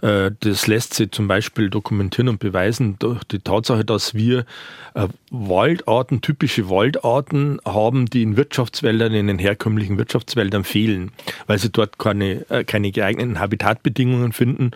Äh, 0.00 0.30
das 0.40 0.66
lässt 0.66 0.94
sich 0.94 1.10
zum 1.10 1.28
Beispiel 1.28 1.68
dokumentieren 1.68 2.28
und 2.28 2.38
beweisen 2.38 2.96
durch 2.98 3.22
die 3.24 3.40
Tatsache, 3.40 3.84
dass 3.84 4.14
wir 4.14 4.46
äh, 4.94 5.08
Waldarten, 5.30 6.22
typische 6.22 6.70
Waldarten 6.70 7.60
haben, 7.64 8.06
die 8.06 8.22
in 8.22 8.36
Wirtschaftswäldern, 8.36 9.12
in 9.12 9.26
den 9.26 9.38
herkömmlichen 9.38 9.98
Wirtschaftswäldern 9.98 10.64
fehlen, 10.64 11.12
weil 11.46 11.58
sie 11.58 11.70
dort 11.70 11.98
keine, 11.98 12.48
äh, 12.48 12.64
keine 12.64 12.90
geeigneten 12.90 13.38
Habitatbedingungen 13.38 14.32
finden 14.32 14.70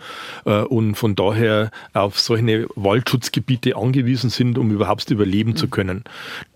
äh, 0.45 0.61
und 0.61 0.95
von 0.95 1.15
daher 1.15 1.71
auf 1.93 2.19
solche 2.47 2.67
Waldschutzgebiete 2.75 3.75
angewiesen 3.75 4.29
sind, 4.29 4.57
um 4.57 4.71
überhaupt 4.71 5.09
überleben 5.09 5.51
mhm. 5.51 5.55
zu 5.55 5.67
können. 5.67 6.03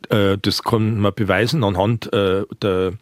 Äh, 0.10 0.38
das 0.42 0.64
kann 0.64 1.00
man 1.00 1.14
beweisen 1.14 1.64
anhand 1.64 2.12
äh, 2.14 2.44
der 2.62 2.94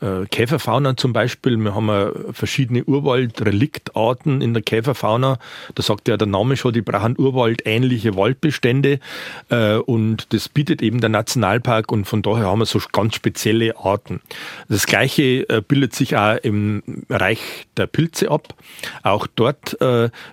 äh, 0.00 0.26
Käferfauna 0.30 0.96
zum 0.96 1.12
Beispiel. 1.12 1.56
Wir 1.56 1.74
haben 1.74 2.32
verschiedene 2.32 2.84
Urwaldreliktarten 2.84 4.40
in 4.40 4.54
der 4.54 4.62
Käferfauna. 4.62 5.38
Da 5.74 5.82
sagt 5.82 6.08
ja 6.08 6.16
der 6.16 6.28
Name 6.28 6.56
schon, 6.56 6.72
die 6.72 6.82
brauchen 6.82 7.18
urwaldähnliche 7.18 8.16
Waldbestände. 8.16 9.00
Äh, 9.48 9.76
und 9.76 10.32
das 10.32 10.48
bietet 10.48 10.82
eben 10.82 11.00
der 11.00 11.10
Nationalpark 11.10 11.90
und 11.90 12.04
von 12.04 12.22
daher 12.22 12.46
haben 12.46 12.60
wir 12.60 12.66
so 12.66 12.80
ganz 12.92 13.14
spezielle 13.14 13.76
Arten. 13.76 14.20
Das 14.68 14.86
Gleiche 14.86 15.48
äh, 15.48 15.62
bildet 15.66 15.94
sich 15.94 16.16
auch 16.16 16.36
im 16.42 16.82
Reich 17.10 17.66
der 17.76 17.86
Pilze 17.86 18.30
ab. 18.30 18.54
Auch 19.02 19.26
dort 19.26 19.76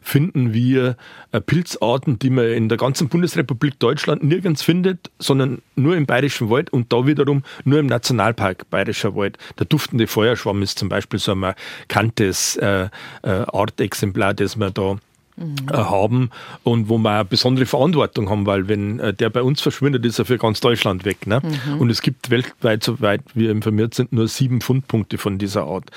finden 0.02 0.54
wir 0.54 0.98
Pilzarten, 1.46 2.20
die 2.20 2.30
man 2.30 2.46
in 2.46 2.70
der 2.70 2.78
ganzen 2.78 3.10
Bundesrepublik 3.10 3.80
Deutschland 3.80 4.24
nirgends 4.24 4.62
findet, 4.62 5.12
sondern 5.20 5.62
nur 5.76 5.96
im 5.96 6.06
Bayerischen 6.06 6.50
Wald 6.50 6.72
und 6.72 6.92
da 6.92 7.06
wiederum 7.06 7.44
nur 7.64 7.80
im 7.80 7.88
Nationalpark 7.88 8.70
Bayerischer 8.70 9.16
Wald. 9.16 9.38
Der 9.60 9.66
duftende 9.66 10.08
Feuerschwamm 10.08 10.62
ist 10.62 10.80
zum 10.80 10.90
Beispiel 10.90 11.20
so 11.20 11.32
ein 11.32 11.40
markantes 11.40 12.56
äh, 12.58 12.90
äh, 13.24 13.30
Artexemplar, 13.30 14.34
das 14.34 14.58
wir 14.58 14.72
da 14.72 14.98
mhm. 15.38 15.56
haben 15.72 16.30
und 16.64 16.90
wo 16.90 16.98
wir 16.98 17.12
eine 17.12 17.26
besondere 17.26 17.66
Verantwortung 17.66 18.30
haben, 18.30 18.46
weil 18.46 18.68
wenn 18.68 19.00
äh, 19.00 19.14
der 19.14 19.30
bei 19.30 19.42
uns 19.42 19.62
verschwindet, 19.62 20.06
ist 20.06 20.20
er 20.20 20.26
für 20.26 20.38
ganz 20.38 20.60
Deutschland 20.60 21.06
weg. 21.06 21.28
Ne? 21.28 21.42
Mhm. 21.42 21.82
Und 21.82 21.90
es 21.90 22.02
gibt 22.02 22.30
weltweit, 22.30 22.84
soweit 22.84 23.22
wir 23.34 23.52
informiert 23.52 23.94
sind, 23.94 24.14
nur 24.14 24.28
sieben 24.28 24.62
Fundpunkte 24.62 25.18
von 25.18 25.38
dieser 25.38 25.64
Art. 25.64 25.90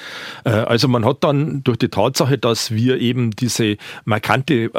Äh, 0.45 0.51
also 0.51 0.89
man 0.89 1.05
hat 1.05 1.25
dann 1.25 1.63
durch 1.65 1.79
die 1.79 1.89
Tatsache, 1.89 2.39
dass 2.39 2.71
wir 2.71 3.01
eben 3.01 3.31
diese 3.33 3.77
markante 4.05 4.71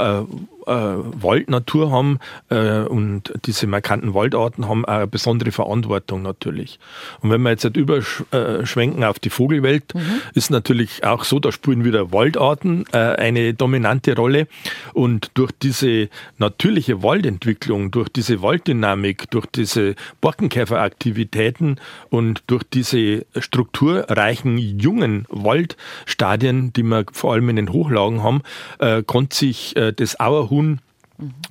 äh, 0.69 1.23
Waldnatur 1.23 1.91
haben 1.91 2.19
äh, 2.49 2.81
und 2.81 3.33
diese 3.45 3.67
markanten 3.67 4.13
Waldarten 4.13 4.69
haben 4.69 4.85
eine 4.85 5.07
besondere 5.07 5.51
Verantwortung 5.51 6.21
natürlich. 6.21 6.79
Und 7.21 7.31
wenn 7.31 7.41
wir 7.41 7.49
jetzt 7.49 7.63
halt 7.63 7.75
überschwenken 7.75 9.03
auf 9.03 9.19
die 9.19 9.31
Vogelwelt, 9.31 9.95
mhm. 9.95 10.21
ist 10.35 10.51
natürlich 10.51 11.03
auch 11.03 11.23
so, 11.23 11.39
da 11.39 11.51
spielen 11.51 11.83
wieder 11.83 12.11
Waldarten 12.11 12.85
äh, 12.91 12.97
eine 12.97 13.53
dominante 13.53 14.15
Rolle. 14.15 14.47
Und 14.93 15.31
durch 15.33 15.51
diese 15.51 16.09
natürliche 16.37 17.01
Waldentwicklung, 17.01 17.91
durch 17.91 18.09
diese 18.09 18.41
Walddynamik, 18.41 19.29
durch 19.31 19.47
diese 19.47 19.95
Borkenkäferaktivitäten 20.21 21.79
und 22.09 22.43
durch 22.47 22.63
diese 22.63 23.25
strukturreichen 23.37 24.57
jungen 24.57 25.25
Waldstadien, 25.29 26.73
die 26.73 26.83
wir 26.83 27.05
vor 27.11 27.33
allem 27.33 27.49
in 27.49 27.55
den 27.55 27.73
Hochlagen 27.73 28.21
haben, 28.21 28.41
äh, 28.79 29.01
konnte 29.03 29.35
sich 29.35 29.75
äh, 29.75 29.93
das 29.93 30.19
Auerhuhn 30.19 30.58
Huhn 30.59 30.79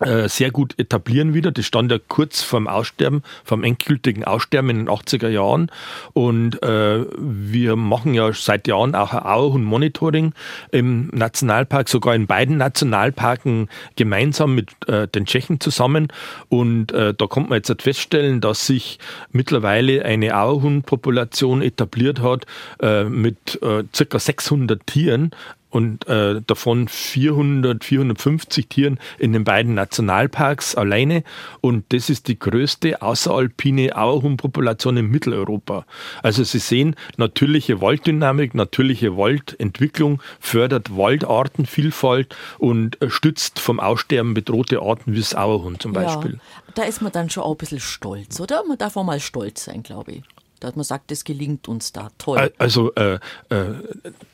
äh, 0.01 0.29
sehr 0.29 0.51
gut 0.51 0.79
etablieren 0.79 1.35
wieder. 1.35 1.51
Das 1.51 1.67
stand 1.67 1.91
ja 1.93 1.99
kurz 2.09 2.43
vorm 2.43 2.69
Aussterben, 2.69 3.23
vom 3.45 3.65
endgültigen 3.65 4.25
Aussterben 4.25 4.71
in 4.71 4.77
den 4.79 4.89
80er 4.89 5.29
Jahren. 5.29 5.71
Und 6.15 6.63
äh, 6.63 7.05
wir 7.19 7.77
machen 7.77 8.15
ja 8.15 8.33
seit 8.33 8.67
Jahren 8.67 8.95
auch 8.95 9.13
ein 9.13 9.23
Auerhuhn-Monitoring 9.23 10.33
im 10.71 11.09
Nationalpark, 11.09 11.89
sogar 11.89 12.15
in 12.15 12.27
beiden 12.27 12.57
Nationalparken 12.57 13.69
gemeinsam 13.97 14.55
mit 14.55 14.71
äh, 14.89 15.07
den 15.07 15.27
Tschechen 15.27 15.61
zusammen. 15.61 16.09
Und 16.49 16.93
äh, 16.93 17.13
da 17.13 17.27
kommt 17.27 17.51
man 17.51 17.57
jetzt 17.57 17.69
halt 17.69 17.83
feststellen, 17.83 18.41
dass 18.41 18.67
sich 18.67 18.99
mittlerweile 19.33 20.05
eine 20.05 20.37
Auerhuhn-Population 20.37 21.61
etabliert 21.61 22.21
hat 22.21 22.47
äh, 22.81 23.05
mit 23.05 23.61
äh, 23.63 23.85
circa 23.95 24.19
600 24.19 24.87
Tieren, 24.87 25.33
und 25.71 26.07
äh, 26.09 26.41
davon 26.47 26.89
400, 26.89 27.85
450 27.85 28.69
Tieren 28.69 28.99
in 29.19 29.33
den 29.33 29.45
beiden 29.45 29.75
Nationalparks 29.75 30.75
alleine. 30.75 31.25
Und 31.61 31.93
das 31.93 32.11
ist 32.11 32.29
die 32.29 32.39
größte 32.39 33.03
außeralpine 33.03 33.97
Auerhuhnpopulation 33.97 34.97
in 34.97 35.11
Mitteleuropa. 35.11 35.85
Also 36.23 36.45
Sie 36.45 36.59
sehen, 36.59 36.97
natürliche 37.17 37.81
Walddynamik, 37.81 38.55
natürliche 38.55 39.17
Waldentwicklung 39.17 40.23
fördert 40.41 40.97
Waldartenvielfalt 40.97 42.35
und 42.59 43.01
äh, 43.03 43.11
stützt 43.11 43.61
vom 43.61 43.81
Aussterben 43.81 44.35
bedrohte 44.35 44.81
Arten 44.81 45.13
wie 45.13 45.19
das 45.19 45.35
Auerhuhn 45.35 45.79
zum 45.79 45.93
Beispiel. 45.93 46.33
Ja, 46.33 46.73
da 46.75 46.83
ist 46.85 47.03
man 47.03 47.13
dann 47.13 47.31
schon 47.31 47.43
auch 47.43 47.53
ein 47.53 47.59
bisschen 47.59 47.81
stolz, 47.81 48.41
oder? 48.41 48.65
Man 48.67 48.79
darf 48.79 48.97
auch 48.97 49.05
mal 49.05 49.21
stolz 49.21 49.65
sein, 49.65 49.83
glaube 49.83 50.13
ich 50.13 50.23
dass 50.61 50.77
man 50.77 50.85
sagt, 50.85 51.11
das 51.11 51.25
gelingt 51.25 51.69
uns 51.69 51.93
da 51.93 52.11
toll. 52.19 52.53
Also 52.59 52.95
äh, 52.95 53.15
äh, 53.15 53.19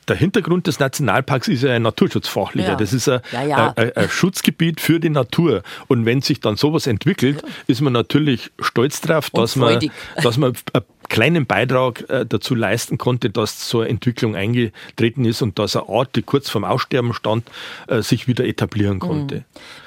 der 0.07 0.15
Hintergrund 0.15 0.67
des 0.67 0.79
Nationalparks 0.79 1.47
ist 1.47 1.63
ja 1.63 1.73
ein 1.73 1.81
naturschutzfachlicher. 1.81 2.69
Ja. 2.69 2.75
Das 2.75 2.93
ist 2.93 3.07
ein, 3.09 3.21
ja, 3.31 3.43
ja. 3.43 3.73
Ein, 3.75 3.91
ein, 3.95 4.09
Schutzgebiet 4.09 4.81
für 4.81 4.99
die 4.99 5.09
Natur. 5.09 5.63
Und 5.87 6.05
wenn 6.05 6.21
sich 6.21 6.39
dann 6.39 6.57
sowas 6.57 6.87
entwickelt, 6.87 7.43
ist 7.67 7.81
man 7.81 7.93
natürlich 7.93 8.51
stolz 8.59 9.01
darauf, 9.01 9.29
dass 9.29 9.55
man, 9.55 9.79
dass 10.21 10.37
man 10.37 10.53
kleinen 11.09 11.45
Beitrag 11.45 12.09
äh, 12.09 12.25
dazu 12.25 12.55
leisten 12.55 12.97
konnte, 12.97 13.29
dass 13.29 13.69
so 13.69 13.81
eine 13.81 13.89
Entwicklung 13.89 14.35
eingetreten 14.35 15.25
ist 15.25 15.41
und 15.41 15.59
dass 15.59 15.75
eine 15.75 15.89
Art, 15.89 16.15
die 16.15 16.21
kurz 16.21 16.49
vorm 16.49 16.63
Aussterben 16.63 17.13
stand, 17.13 17.49
äh, 17.87 18.01
sich 18.01 18.27
wieder 18.27 18.45
etablieren 18.45 18.99
konnte. 18.99 19.37
Mhm. 19.37 19.43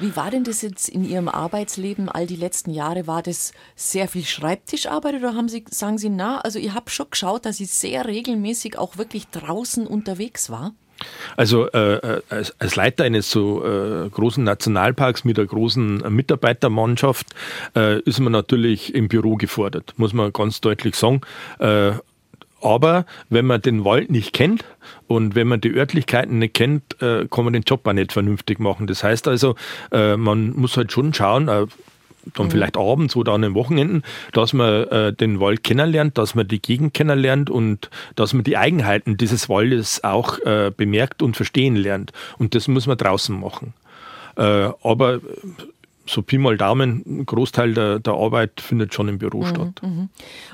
Wie 0.06 0.16
war 0.16 0.30
denn 0.30 0.44
das 0.44 0.62
jetzt 0.62 0.88
in 0.88 1.04
Ihrem 1.04 1.28
Arbeitsleben 1.28 2.08
all 2.08 2.26
die 2.26 2.36
letzten 2.36 2.70
Jahre? 2.70 3.06
War 3.06 3.22
das 3.22 3.52
sehr 3.76 4.08
viel 4.08 4.24
Schreibtischarbeit 4.24 5.14
oder 5.14 5.34
haben 5.34 5.48
Sie, 5.48 5.64
sagen 5.70 5.98
Sie, 5.98 6.10
na, 6.10 6.40
also 6.40 6.58
ihr 6.58 6.74
habt 6.74 6.90
schon 6.90 7.10
geschaut, 7.10 7.46
dass 7.46 7.60
ich 7.60 7.70
sehr 7.70 8.06
regelmäßig 8.06 8.78
auch 8.78 8.96
wirklich 8.96 9.28
draußen 9.28 9.86
unterwegs 9.86 10.50
war? 10.50 10.74
Also 11.36 11.70
äh, 11.70 11.94
äh, 11.94 12.22
als, 12.28 12.54
als, 12.60 12.76
Leiter 12.76 13.04
eines 13.04 13.30
so 13.30 13.64
äh, 13.64 14.08
großen 14.08 14.42
Nationalparks 14.42 15.24
mit 15.24 15.38
einer 15.38 15.46
großen 15.46 15.98
Mitarbeitermannschaft 16.08 17.26
äh, 17.76 18.00
ist 18.00 18.20
man 18.20 18.32
natürlich 18.32 18.94
im 18.94 19.08
Büro 19.08 19.36
gefordert, 19.36 19.94
muss 19.96 20.12
man 20.12 20.32
ganz 20.32 20.60
deutlich 20.60 20.96
sagen. 20.96 21.20
Äh, 21.58 21.92
aber 22.60 23.06
wenn 23.28 23.46
man 23.46 23.62
den 23.62 23.84
Wald 23.84 24.10
nicht 24.10 24.32
kennt 24.32 24.64
und 25.06 25.36
wenn 25.36 25.46
man 25.46 25.60
die 25.60 25.72
Örtlichkeiten 25.72 26.40
nicht 26.40 26.54
kennt, 26.54 27.00
äh, 27.00 27.26
kann 27.30 27.44
man 27.44 27.52
den 27.52 27.62
Job 27.62 27.86
auch 27.86 27.92
nicht 27.92 28.12
vernünftig 28.12 28.58
machen. 28.58 28.88
Das 28.88 29.04
heißt 29.04 29.28
also, 29.28 29.54
man 29.90 30.50
muss 30.56 30.76
halt 30.76 30.90
schon 30.90 31.14
schauen, 31.14 31.48
dann 32.34 32.46
mhm. 32.46 32.50
vielleicht 32.50 32.76
abends 32.76 33.16
oder 33.16 33.32
an 33.32 33.42
den 33.42 33.54
Wochenenden, 33.54 34.02
dass 34.32 34.52
man 34.52 34.86
äh, 34.88 35.12
den 35.12 35.40
Wald 35.40 35.64
kennenlernt, 35.64 36.18
dass 36.18 36.34
man 36.34 36.48
die 36.48 36.60
Gegend 36.60 36.94
kennenlernt 36.94 37.50
und 37.50 37.90
dass 38.16 38.32
man 38.32 38.44
die 38.44 38.56
Eigenheiten 38.56 39.16
dieses 39.16 39.48
Waldes 39.48 40.04
auch 40.04 40.38
äh, 40.40 40.72
bemerkt 40.76 41.22
und 41.22 41.36
verstehen 41.36 41.76
lernt. 41.76 42.12
Und 42.38 42.54
das 42.54 42.68
muss 42.68 42.86
man 42.86 42.98
draußen 42.98 43.38
machen. 43.38 43.74
Äh, 44.36 44.70
aber 44.82 45.20
so 46.08 46.22
Pi 46.22 46.38
mal 46.38 46.56
Daumen, 46.56 47.02
ein 47.06 47.26
Großteil 47.26 47.74
der, 47.74 47.98
der 47.98 48.14
Arbeit 48.14 48.60
findet 48.60 48.94
schon 48.94 49.08
im 49.08 49.18
Büro 49.18 49.42
mhm, 49.42 49.46
statt. 49.46 49.82
Mhm. 49.82 50.08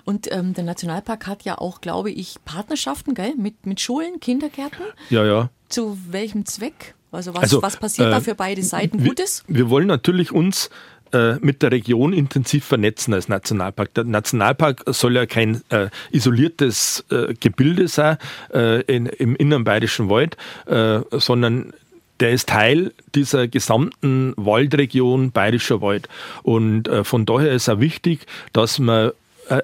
Und 0.05 0.31
ähm, 0.33 0.55
der 0.55 0.65
Nationalpark 0.65 1.27
hat 1.27 1.45
ja 1.45 1.59
auch, 1.59 1.81
glaube 1.81 2.11
ich, 2.11 2.37
Partnerschaften 2.45 3.15
gell? 3.15 3.35
Mit, 3.37 3.67
mit 3.67 3.81
Schulen, 3.81 4.21
Kindergärten. 4.21 4.85
Ja, 5.11 5.25
ja. 5.25 5.51
Zu 5.69 5.97
welchem 6.11 6.45
Zweck? 6.45 6.95
Also 7.13 7.33
was, 7.33 7.45
also, 7.45 7.63
was 7.63 7.77
passiert 7.77 8.09
äh, 8.09 8.11
da 8.11 8.21
für 8.21 8.35
beide 8.35 8.63
Seiten 8.63 9.03
Gutes? 9.05 9.45
Wir, 9.47 9.57
wir 9.57 9.71
wollen 9.71 9.87
natürlich 9.87 10.33
uns 10.33 10.69
äh, 11.15 11.37
mit 11.41 11.63
der 11.63 11.73
Region 11.73 12.13
intensiv 12.13 12.65
vernetzen 12.65 13.15
als 13.15 13.29
Nationalpark. 13.29 13.95
Der 13.95 14.05
Nationalpark 14.05 14.83
soll 14.87 15.15
ja 15.15 15.27
kein 15.27 15.63
äh, 15.71 15.89
isoliertes 16.11 17.05
äh, 17.11 17.35
Gebilde 17.35 17.89
sein 17.89 18.19
äh, 18.53 18.83
in, 18.83 19.07
im 19.07 19.37
inneren 19.37 19.65
bayerischen 19.65 20.11
Wald, 20.11 20.37
äh, 20.67 21.01
sondern 21.13 21.73
der 22.21 22.33
ist 22.33 22.49
Teil 22.49 22.93
dieser 23.15 23.49
gesamten 23.49 24.35
Waldregion 24.37 25.33
Bayerischer 25.33 25.81
Wald. 25.81 26.09
Und 26.43 26.89
äh, 26.89 27.05
von 27.05 27.27
daher 27.27 27.53
ist 27.53 27.69
auch 27.69 27.81
wichtig, 27.81 28.27
dass 28.53 28.79
man 28.79 29.13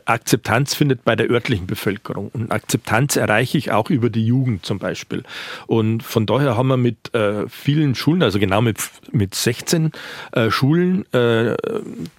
Akzeptanz 0.05 0.75
findet 0.75 1.05
bei 1.05 1.17
der 1.17 1.31
örtlichen 1.31 1.67
Bevölkerung. 1.67 2.31
Und 2.33 2.53
Akzeptanz 2.53 3.17
erreiche 3.17 3.59
ich 3.59 3.71
auch 3.73 3.91
über 3.91 4.11
die 4.11 4.27
Jugend 4.27 4.65
zum 4.67 4.79
Beispiel. 4.79 5.23
Und 5.67 6.03
von 6.03 6.27
daher 6.27 6.57
haben 6.57 6.69
wir 6.69 6.77
mit 6.77 7.15
äh, 7.15 7.49
vielen 7.49 7.95
Schulen, 7.95 8.23
also 8.23 8.39
genau 8.39 8.61
mit, 8.61 8.79
mit 9.13 9.35
16 9.35 9.93
äh, 10.33 10.51
Schulen, 10.51 11.11
äh, 11.13 11.57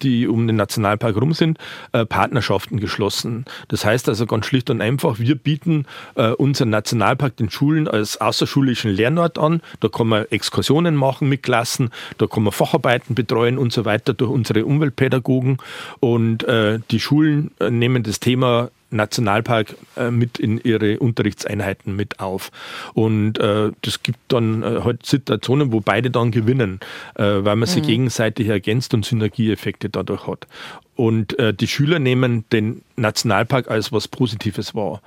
die 0.02 0.26
um 0.26 0.46
den 0.46 0.56
Nationalpark 0.56 1.16
rum 1.16 1.34
sind, 1.34 1.58
äh, 1.92 2.04
Partnerschaften 2.04 2.80
geschlossen. 2.80 3.44
Das 3.68 3.84
heißt 3.84 4.08
also 4.08 4.26
ganz 4.26 4.46
schlicht 4.46 4.70
und 4.70 4.80
einfach, 4.80 5.18
wir 5.18 5.36
bieten 5.36 5.86
äh, 6.16 6.30
unseren 6.30 6.70
Nationalpark 6.70 7.36
den 7.36 7.50
Schulen 7.50 7.88
als 7.88 8.20
außerschulischen 8.20 8.90
Lernort 8.90 9.38
an. 9.38 9.62
Da 9.80 9.88
kann 9.88 10.08
man 10.08 10.24
Exkursionen 10.30 10.96
machen 10.96 11.28
mit 11.28 11.42
Klassen, 11.42 11.90
da 12.18 12.26
kann 12.26 12.42
man 12.42 12.52
Facharbeiten 12.52 13.14
betreuen 13.14 13.58
und 13.58 13.72
so 13.72 13.84
weiter 13.84 14.14
durch 14.14 14.30
unsere 14.30 14.64
Umweltpädagogen. 14.64 15.58
Und 16.00 16.46
die 16.90 17.00
Schulen 17.00 17.48
äh, 17.48 17.51
nehmen 17.70 18.02
das 18.02 18.20
Thema 18.20 18.70
Nationalpark 18.92 19.74
äh, 19.96 20.10
mit 20.10 20.38
in 20.38 20.58
ihre 20.58 20.98
Unterrichtseinheiten 20.98 21.96
mit 21.96 22.20
auf. 22.20 22.50
Und 22.94 23.38
äh, 23.38 23.70
das 23.82 24.02
gibt 24.02 24.18
dann 24.28 24.62
äh, 24.62 24.80
halt 24.84 25.06
Situationen, 25.06 25.72
wo 25.72 25.80
beide 25.80 26.10
dann 26.10 26.30
gewinnen, 26.30 26.80
äh, 27.14 27.22
weil 27.22 27.56
man 27.56 27.66
sich 27.68 27.82
mhm. 27.82 27.88
gegenseitig 27.88 28.48
ergänzt 28.48 28.94
und 28.94 29.04
Synergieeffekte 29.04 29.88
dadurch 29.88 30.26
hat. 30.26 30.46
Und 30.94 31.38
äh, 31.38 31.54
die 31.54 31.68
Schüler 31.68 31.98
nehmen 31.98 32.44
den 32.52 32.82
Nationalpark 32.96 33.70
als 33.70 33.92
was 33.92 34.08
Positives 34.08 34.74
wahr. 34.74 35.00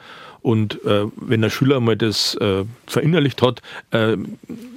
Und 0.46 0.86
äh, 0.86 1.08
wenn 1.16 1.44
ein 1.44 1.50
Schüler 1.50 1.80
mal 1.80 1.98
das 1.98 2.36
äh, 2.36 2.66
verinnerlicht 2.86 3.42
hat, 3.42 3.64
äh, 3.90 4.16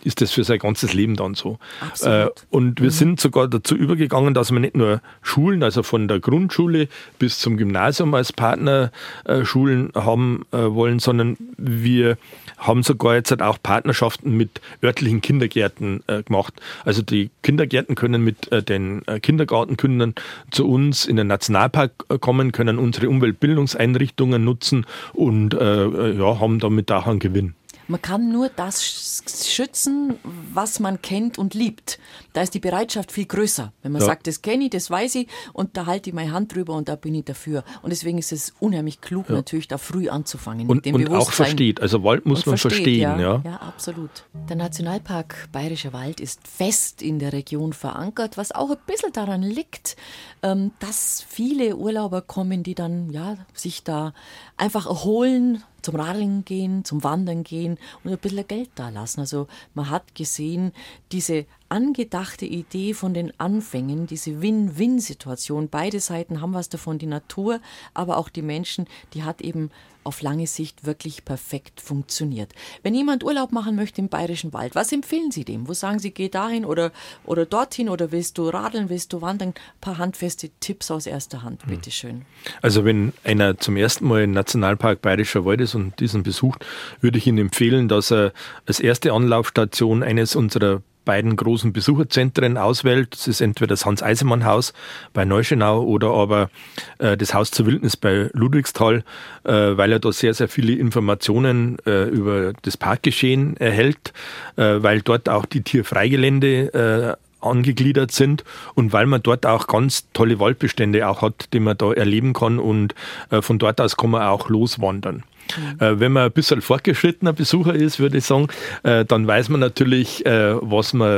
ist 0.03 0.23
das 0.23 0.31
für 0.31 0.43
sein 0.43 0.59
ganzes 0.59 0.95
Leben 0.95 1.15
dann 1.15 1.35
so. 1.35 1.59
Äh, 2.01 2.29
und 2.49 2.81
wir 2.81 2.87
mhm. 2.87 2.91
sind 2.91 3.21
sogar 3.21 3.49
dazu 3.49 3.77
übergegangen, 3.77 4.33
dass 4.33 4.51
wir 4.51 4.61
nicht 4.61 4.79
nur 4.79 5.03
Schulen, 5.21 5.63
also 5.63 5.83
von 5.83 6.09
der 6.09 6.21
Grundschule 6.21 6.89
bis 7.19 7.39
zum 7.39 7.59
Gymnasium 7.59 8.15
als 8.15 8.33
Partnerschulen 8.33 9.93
haben 9.95 10.47
äh, 10.53 10.57
wollen, 10.57 11.01
sondern 11.01 11.37
wir 11.59 12.17
haben 12.57 12.83
sogar 12.83 13.17
jetzt 13.17 13.31
halt 13.31 13.43
auch 13.43 13.59
Partnerschaften 13.63 14.35
mit 14.39 14.63
örtlichen 14.83 15.21
Kindergärten 15.21 16.03
äh, 16.07 16.23
gemacht. 16.23 16.55
Also 16.87 17.03
die 17.03 17.29
Kindergärten 17.43 17.95
können 17.95 18.25
mit 18.25 18.51
äh, 18.53 18.63
den 18.63 19.07
äh, 19.07 19.21
Kindergartenkindern 19.21 20.15
zu 20.51 20.67
uns 20.67 21.05
in 21.05 21.17
den 21.17 21.27
Nationalpark 21.27 21.93
äh, 22.09 22.19
kommen, 22.19 22.53
können 22.53 22.79
unsere 22.79 23.11
Umweltbildungseinrichtungen 23.11 24.43
nutzen 24.43 24.87
und 25.13 25.58
äh, 25.59 25.85
äh, 25.85 26.19
ja, 26.19 26.41
haben 26.41 26.59
damit 26.59 26.91
auch 26.93 27.07
einen 27.07 27.19
Gewinn. 27.19 27.55
Man 27.91 28.03
kann 28.03 28.31
nur 28.31 28.51
das 28.51 29.25
schützen, 29.27 30.19
was 30.53 30.79
man 30.79 31.01
kennt 31.01 31.39
und 31.39 31.55
liebt. 31.55 31.99
Da 32.35 32.43
ist 32.43 32.53
die 32.53 32.61
Bereitschaft 32.61 33.11
viel 33.11 33.25
größer. 33.25 33.73
Wenn 33.83 33.93
man 33.93 34.03
ja. 34.03 34.07
sagt, 34.07 34.27
das 34.27 34.43
kenne 34.43 34.65
ich, 34.65 34.71
das 34.71 34.91
weiß 34.91 35.15
ich 35.15 35.29
und 35.55 35.75
da 35.79 35.87
halte 35.87 36.11
ich 36.11 36.15
meine 36.15 36.33
Hand 36.33 36.55
drüber 36.55 36.75
und 36.75 36.91
da 36.91 36.97
bin 36.97 37.15
ich 37.15 37.25
dafür. 37.25 37.65
Und 37.81 37.89
deswegen 37.89 38.19
ist 38.19 38.31
es 38.31 38.53
unheimlich 38.61 39.01
klug, 39.01 39.31
ja. 39.31 39.37
natürlich 39.37 39.69
da 39.69 39.79
früh 39.79 40.11
anzufangen. 40.11 40.69
Und, 40.69 40.77
mit 40.77 40.85
dem 40.85 40.97
und 40.97 41.09
auch 41.09 41.33
versteht. 41.33 41.81
Also 41.81 42.05
Wald 42.05 42.27
muss 42.27 42.45
man 42.45 42.59
versteht, 42.59 42.85
verstehen. 42.85 43.01
Ja. 43.01 43.19
ja. 43.19 43.43
Ja. 43.43 43.57
absolut. 43.57 44.11
Der 44.51 44.57
Nationalpark 44.57 45.49
Bayerischer 45.51 45.95
Wald 45.95 46.21
ist 46.21 46.47
fest 46.47 47.01
in 47.01 47.19
der 47.19 47.33
Region 47.33 47.73
verankert, 47.73 48.37
was 48.37 48.53
auch 48.53 48.71
ein 48.71 48.77
bisschen 48.87 49.13
daran 49.13 49.41
liegt, 49.41 49.97
ähm, 50.43 50.73
dass 50.79 51.25
viele 51.27 51.77
Urlauber 51.77 52.23
kommen, 52.23 52.63
die 52.63 52.75
dann 52.75 53.11
ja, 53.11 53.37
sich 53.55 53.83
da 53.83 54.13
einfach 54.57 54.87
erholen, 54.87 55.63
zum 55.83 55.97
Radeln 55.97 56.45
gehen, 56.45 56.85
zum 56.85 57.05
Wandern 57.05 57.45
gehen 57.45 57.79
und 58.05 58.11
ein 58.11 58.19
bisschen 58.19 58.47
Geld 58.47 58.71
da 58.75 58.89
lassen. 58.89 59.21
Also 59.21 59.47
man 59.75 59.91
hat 59.91 60.15
gesehen, 60.15 60.73
diese 61.13 61.47
angedachte 61.69 62.47
Idee 62.47 62.95
von 62.95 63.15
den 63.15 63.33
Anfängen, 63.39 64.07
diese 64.07 64.43
Win-Win-Situation, 64.43 65.69
beide 65.69 66.01
Seiten 66.01 66.41
haben 66.41 66.55
was 66.55 66.69
davon, 66.69 66.99
die 66.99 67.07
Natur, 67.07 67.61
aber 67.95 68.17
auch 68.17 68.29
die 68.29 68.43
Menschen, 68.43 68.87
die 69.15 69.23
hat 69.23 69.41
eben 69.41 69.71
auf 70.09 70.23
lange 70.23 70.47
Sicht 70.47 70.87
wirklich 70.87 71.27
perfekt 71.27 71.83
funktioniert. 71.83 72.55
Wenn 72.83 72.95
jemand 72.95 73.23
Urlaub 73.23 73.53
machen 73.53 73.77
möchte 73.77 74.01
im 74.01 74.09
Bayerischen 74.09 74.55
Wald, 74.55 74.75
was 74.75 74.91
empfehlen 74.91 75.31
Sie 75.31 75.45
dem? 75.45 75.69
Wo 75.69 75.75
sagen 75.75 75.99
Sie, 75.99 76.13
geh 76.13 76.31
dahin 76.31 76.65
oder, 76.65 76.93
oder 77.27 77.45
dorthin 77.45 77.91
oder 77.91 78.11
willst 78.11 78.39
du 78.39 78.49
radeln, 78.49 78.89
willst 78.89 79.13
du 79.13 79.21
wandern? 79.21 79.51
Ein 79.51 79.81
paar 79.83 79.99
handfeste 79.99 80.49
Tipps 80.61 80.91
aus 80.91 81.07
erster 81.07 81.43
Hand, 81.43 81.63
hm. 81.63 81.71
bitteschön. 81.71 82.23
Also 82.63 82.87
wenn 82.87 83.13
einer 83.23 83.59
zum 83.59 83.77
ersten 83.77 84.09
Mal 84.09 84.23
im 84.23 84.31
Nationalpark 84.31 85.03
Bayerischer 85.03 85.45
Wald 85.45 85.61
ist 85.61 85.75
und 85.75 86.01
diesen 86.01 86.23
besucht, 86.23 86.65
würde 87.03 87.19
ich 87.19 87.27
ihm 87.27 87.37
empfehlen, 87.37 87.89
dass 87.89 88.11
er 88.11 88.33
als 88.67 88.81
erste 88.81 89.13
Anlaufstation 89.13 90.03
eines 90.03 90.35
unserer 90.35 90.83
beiden 91.09 91.37
großen 91.37 91.73
Besucherzentren 91.73 92.59
auswählt. 92.59 93.15
Das 93.15 93.29
ist 93.29 93.41
entweder 93.41 93.69
das 93.69 93.87
Hans-Eisemann-Haus 93.87 94.75
bei 95.15 95.25
Neuschenau 95.25 95.83
oder 95.83 96.11
aber 96.11 96.51
äh, 96.99 97.17
das 97.17 97.33
Haus 97.33 97.51
zur 97.51 97.65
Wildnis 97.65 97.97
bei 97.97 98.29
Ludwigsthal, 98.35 99.05
äh, 99.45 99.51
weil 99.53 99.91
er 99.91 100.01
da 100.01 100.13
sehr, 100.13 100.35
sehr 100.35 100.49
viele 100.49 100.75
Informationen 100.75 101.79
äh, 101.87 102.05
über 102.05 102.53
das 102.61 102.77
Parkgeschehen 102.77 103.57
erhält, 103.57 104.13
äh, 104.57 104.83
weil 104.83 105.01
dort 105.01 105.31
auch 105.31 105.47
die 105.47 105.63
Tierfreigelände 105.63 107.17
äh, 107.17 107.28
angegliedert 107.41 108.13
sind 108.13 108.45
und 108.75 108.93
weil 108.93 109.07
man 109.07 109.23
dort 109.23 109.47
auch 109.47 109.67
ganz 109.67 110.07
tolle 110.13 110.39
Waldbestände 110.41 111.09
auch 111.09 111.23
hat, 111.23 111.53
die 111.53 111.61
man 111.61 111.77
da 111.77 111.93
erleben 111.93 112.33
kann 112.33 112.59
und 112.59 112.95
äh, 113.31 113.43
von 113.43 113.59
dort 113.59 113.81
aus 113.81 113.97
kann 113.97 114.11
man 114.11 114.23
auch 114.23 114.49
loswandern. 114.49 115.25
Mhm. 115.57 115.81
Äh, 115.81 116.01
wenn 116.01 116.13
man 116.13 116.25
ein 116.25 116.33
bisschen 116.33 116.61
fortgeschrittener 116.61 117.33
Besucher 117.33 117.75
ist, 117.75 117.99
würde 117.99 118.19
ich 118.19 118.25
sagen, 118.25 118.49
äh, 118.83 119.05
dann 119.05 119.27
weiß 119.27 119.49
man 119.49 119.61
natürlich, 119.61 120.25
was 120.25 120.93
man 120.93 121.09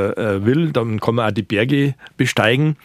will. 0.45 0.73
Dann 0.73 1.01
kann 1.01 1.17
man 1.17 1.29
auch 1.29 1.35
die 1.35 1.43
Berge 1.43 1.95
besteigen. 2.17 2.77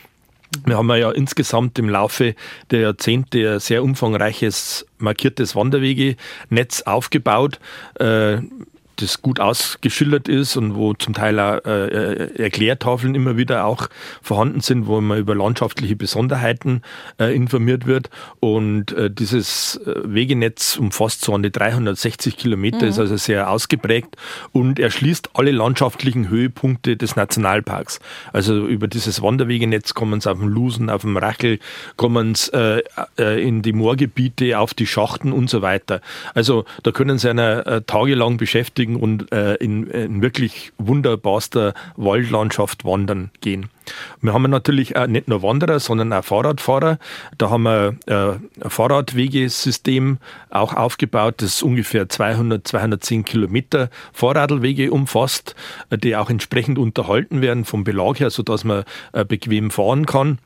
Wir 0.65 0.77
haben 0.77 0.89
ja 0.95 1.11
insgesamt 1.11 1.77
im 1.79 1.89
Laufe 1.89 2.35
der 2.71 2.79
Jahrzehnte 2.79 3.53
ein 3.53 3.59
sehr 3.59 3.83
umfangreiches 3.83 4.85
markiertes 4.97 5.55
Wanderwegenetz 5.55 6.83
aufgebaut. 6.83 7.59
Das 8.97 9.21
gut 9.21 9.39
ausgeschildert 9.41 10.29
ist 10.29 10.55
und 10.55 10.75
wo 10.75 10.93
zum 10.93 11.13
Teil 11.13 11.37
auch 11.39 11.65
äh, 11.65 11.87
äh, 11.87 12.43
Erklärtafeln 12.43 13.13
immer 13.13 13.35
wieder 13.35 13.65
auch 13.65 13.89
vorhanden 14.21 14.61
sind, 14.61 14.87
wo 14.87 15.01
man 15.01 15.19
über 15.19 15.35
landschaftliche 15.35 15.97
Besonderheiten 15.97 16.81
äh, 17.19 17.35
informiert 17.35 17.85
wird. 17.85 18.09
Und 18.39 18.93
äh, 18.93 19.11
dieses 19.11 19.77
äh, 19.85 19.93
Wegenetz 20.05 20.77
umfasst 20.77 21.25
so 21.25 21.33
an 21.33 21.43
die 21.43 21.51
360 21.51 22.37
Kilometer, 22.37 22.83
mhm. 22.83 22.89
ist 22.89 22.99
also 22.99 23.17
sehr 23.17 23.49
ausgeprägt 23.49 24.15
und 24.53 24.79
erschließt 24.79 25.31
alle 25.33 25.51
landschaftlichen 25.51 26.29
Höhepunkte 26.29 26.95
des 26.95 27.17
Nationalparks. 27.17 27.99
Also 28.31 28.65
über 28.65 28.87
dieses 28.87 29.21
Wanderwegenetz 29.21 29.93
kommen 29.93 30.21
sie 30.21 30.31
auf 30.31 30.39
dem 30.39 30.47
Lusen, 30.47 30.89
auf 30.89 31.01
dem 31.01 31.17
Rachel, 31.17 31.59
kommen 31.97 32.35
sie 32.35 32.53
äh, 32.53 33.45
in 33.45 33.61
die 33.61 33.73
Moorgebiete, 33.73 34.57
auf 34.57 34.73
die 34.73 34.87
Schachten 34.87 35.33
und 35.33 35.49
so 35.49 35.61
weiter. 35.61 35.99
Also 36.33 36.63
da 36.83 36.91
können 36.91 37.17
sie 37.17 37.29
einer 37.29 37.85
tagelang 37.85 38.37
beschäftigen 38.37 38.84
erkundigen 38.85 38.95
und 38.95 39.31
äh, 39.31 39.55
in, 39.55 39.87
in, 39.87 40.21
wirklich 40.21 40.71
wunderbarster 40.77 41.73
Waldlandschaft 41.95 42.85
wandern 42.85 43.31
gehen. 43.41 43.69
Wir 44.21 44.33
haben 44.33 44.49
natürlich 44.49 44.95
auch 44.95 45.07
nicht 45.07 45.27
nur 45.27 45.43
Wanderer, 45.43 45.79
sondern 45.79 46.11
auch 46.13 46.23
Fahrradfahrer. 46.23 46.97
Da 47.37 47.49
haben 47.49 47.63
wir 47.63 47.95
äh, 48.07 48.63
ein 48.63 48.69
Fahrradwegesystem 48.69 50.17
auch 50.49 50.73
aufgebaut, 50.73 51.35
das 51.37 51.61
ungefähr 51.61 52.09
200, 52.09 52.67
210 52.67 53.25
Kilometer 53.25 53.89
Fahrradwege 54.13 54.91
umfasst, 54.91 55.55
äh, 55.89 55.97
die 55.97 56.15
auch 56.15 56.29
entsprechend 56.29 56.79
unterhalten 56.79 57.41
werden 57.41 57.65
vom 57.65 57.83
Belag 57.83 58.19
her, 58.19 58.29
sodass 58.29 58.63
man 58.63 58.83
äh, 59.13 59.23
bequem 59.25 59.71
fahren 59.71 60.05
kann. 60.05 60.39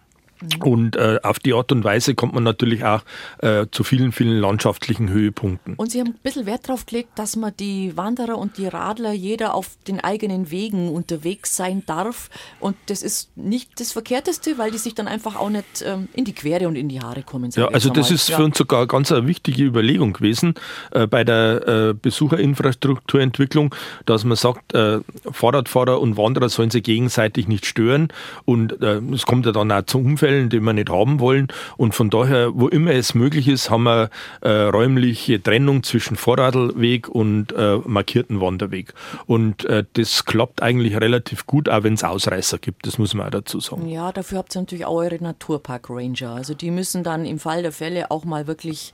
Und 0.64 0.96
äh, 0.96 1.20
auf 1.22 1.40
die 1.40 1.54
Art 1.54 1.72
und 1.72 1.84
Weise 1.84 2.16
kommt 2.16 2.34
man 2.34 2.44
natürlich 2.44 2.86
auch 2.86 3.02
äh, 3.40 3.66
zu 3.72 3.84
vielen, 3.84 4.12
vielen 4.12 4.40
landschaftlichen 4.40 5.10
Höhepunkten. 5.10 5.76
Und 5.76 5.92
Sie 5.92 6.00
haben 6.00 6.10
ein 6.10 6.20
bisschen 6.24 6.46
Wert 6.46 6.68
darauf 6.68 6.86
gelegt, 6.86 7.10
dass 7.20 7.36
man 7.36 7.54
die 7.60 7.98
Wanderer 7.98 8.38
und 8.38 8.58
die 8.58 8.68
Radler 8.68 9.12
jeder 9.12 9.54
auf 9.54 9.72
den 9.88 10.00
eigenen 10.00 10.50
Wegen 10.50 10.90
unterwegs 10.90 11.56
sein 11.58 11.84
darf. 11.86 12.30
Und 12.60 12.78
das 12.86 13.02
ist 13.02 13.36
nicht 13.36 13.80
das 13.80 13.92
Verkehrteste, 13.92 14.58
weil 14.58 14.72
die 14.72 14.78
sich 14.78 14.96
dann 14.96 15.08
einfach 15.08 15.36
auch 15.36 15.50
nicht 15.50 15.84
ähm, 15.86 16.08
in 16.14 16.24
die 16.24 16.34
Quere 16.34 16.68
und 16.68 16.76
in 16.76 16.88
die 16.88 17.02
Haare 17.02 17.24
kommen. 17.24 17.52
Ja, 17.56 17.68
also 17.68 17.90
das 17.90 18.10
ist 18.10 18.30
ja. 18.30 18.38
für 18.38 18.46
uns 18.46 18.58
sogar 18.58 18.88
ganz 18.88 19.12
eine 19.12 19.28
wichtige 19.28 19.64
Überlegung 19.64 20.14
gewesen 20.14 20.56
äh, 20.92 21.06
bei 21.06 21.26
der 21.26 21.68
äh, 21.68 21.94
Besucherinfrastrukturentwicklung, 21.94 23.76
dass 24.06 24.24
man 24.24 24.38
sagt, 24.38 24.74
äh, 24.74 25.00
Fahrradfahrer 25.30 26.00
und 26.00 26.16
Wanderer 26.16 26.48
sollen 26.48 26.70
sich 26.70 26.84
gegenseitig 26.84 27.50
nicht 27.50 27.66
stören. 27.66 28.08
Und 28.46 28.82
äh, 28.82 29.02
es 29.14 29.26
kommt 29.26 29.46
ja 29.46 29.52
dann 29.52 29.72
auch 29.72 29.84
zum 29.84 30.06
Umfeld 30.06 30.29
Unfällen, 30.30 30.50
die 30.50 30.60
wir 30.60 30.74
nicht 30.74 30.90
haben 30.90 31.20
wollen. 31.20 31.48
Und 31.78 31.96
von 31.96 32.10
daher, 32.10 32.52
wo 32.54 32.68
immer 32.68 32.92
es 32.92 33.16
möglich 33.16 33.48
ist, 33.48 33.70
haben 33.70 33.84
wir 33.84 34.10
äh, 34.42 34.50
räumliche 34.50 35.42
Trennung 35.42 35.84
zwischen 35.84 36.16
Vorradlweg 36.16 37.10
und 37.10 37.52
äh, 37.54 37.78
markierten 37.86 38.40
Wanderweg. 38.40 38.94
Und 39.26 39.66
äh, 39.66 39.84
das 39.94 40.26
klappt 40.26 40.62
eigentlich 40.62 40.96
relativ 41.00 41.48
gut, 41.48 41.68
auch 41.68 41.84
wenn 41.84 41.96
es 41.96 42.04
Ausreißer 42.04 42.60
gibt. 42.60 42.86
Das 42.86 42.98
muss 42.98 43.14
man 43.14 43.28
auch 43.28 43.32
dazu 43.32 43.60
sagen. 43.60 43.88
Ja, 43.90 44.12
dafür 44.12 44.40
habt 44.40 44.56
ihr 44.56 44.62
natürlich 44.62 44.86
auch 44.86 44.96
eure 44.96 45.22
Naturpark-Ranger. 45.22 46.32
Also 46.32 46.54
die 46.54 46.72
müssen 46.72 47.04
dann 47.04 47.26
im 47.26 47.40
Fall 47.40 47.64
der 47.64 47.72
Fälle 47.72 48.12
auch 48.12 48.26
mal 48.26 48.48
wirklich 48.48 48.94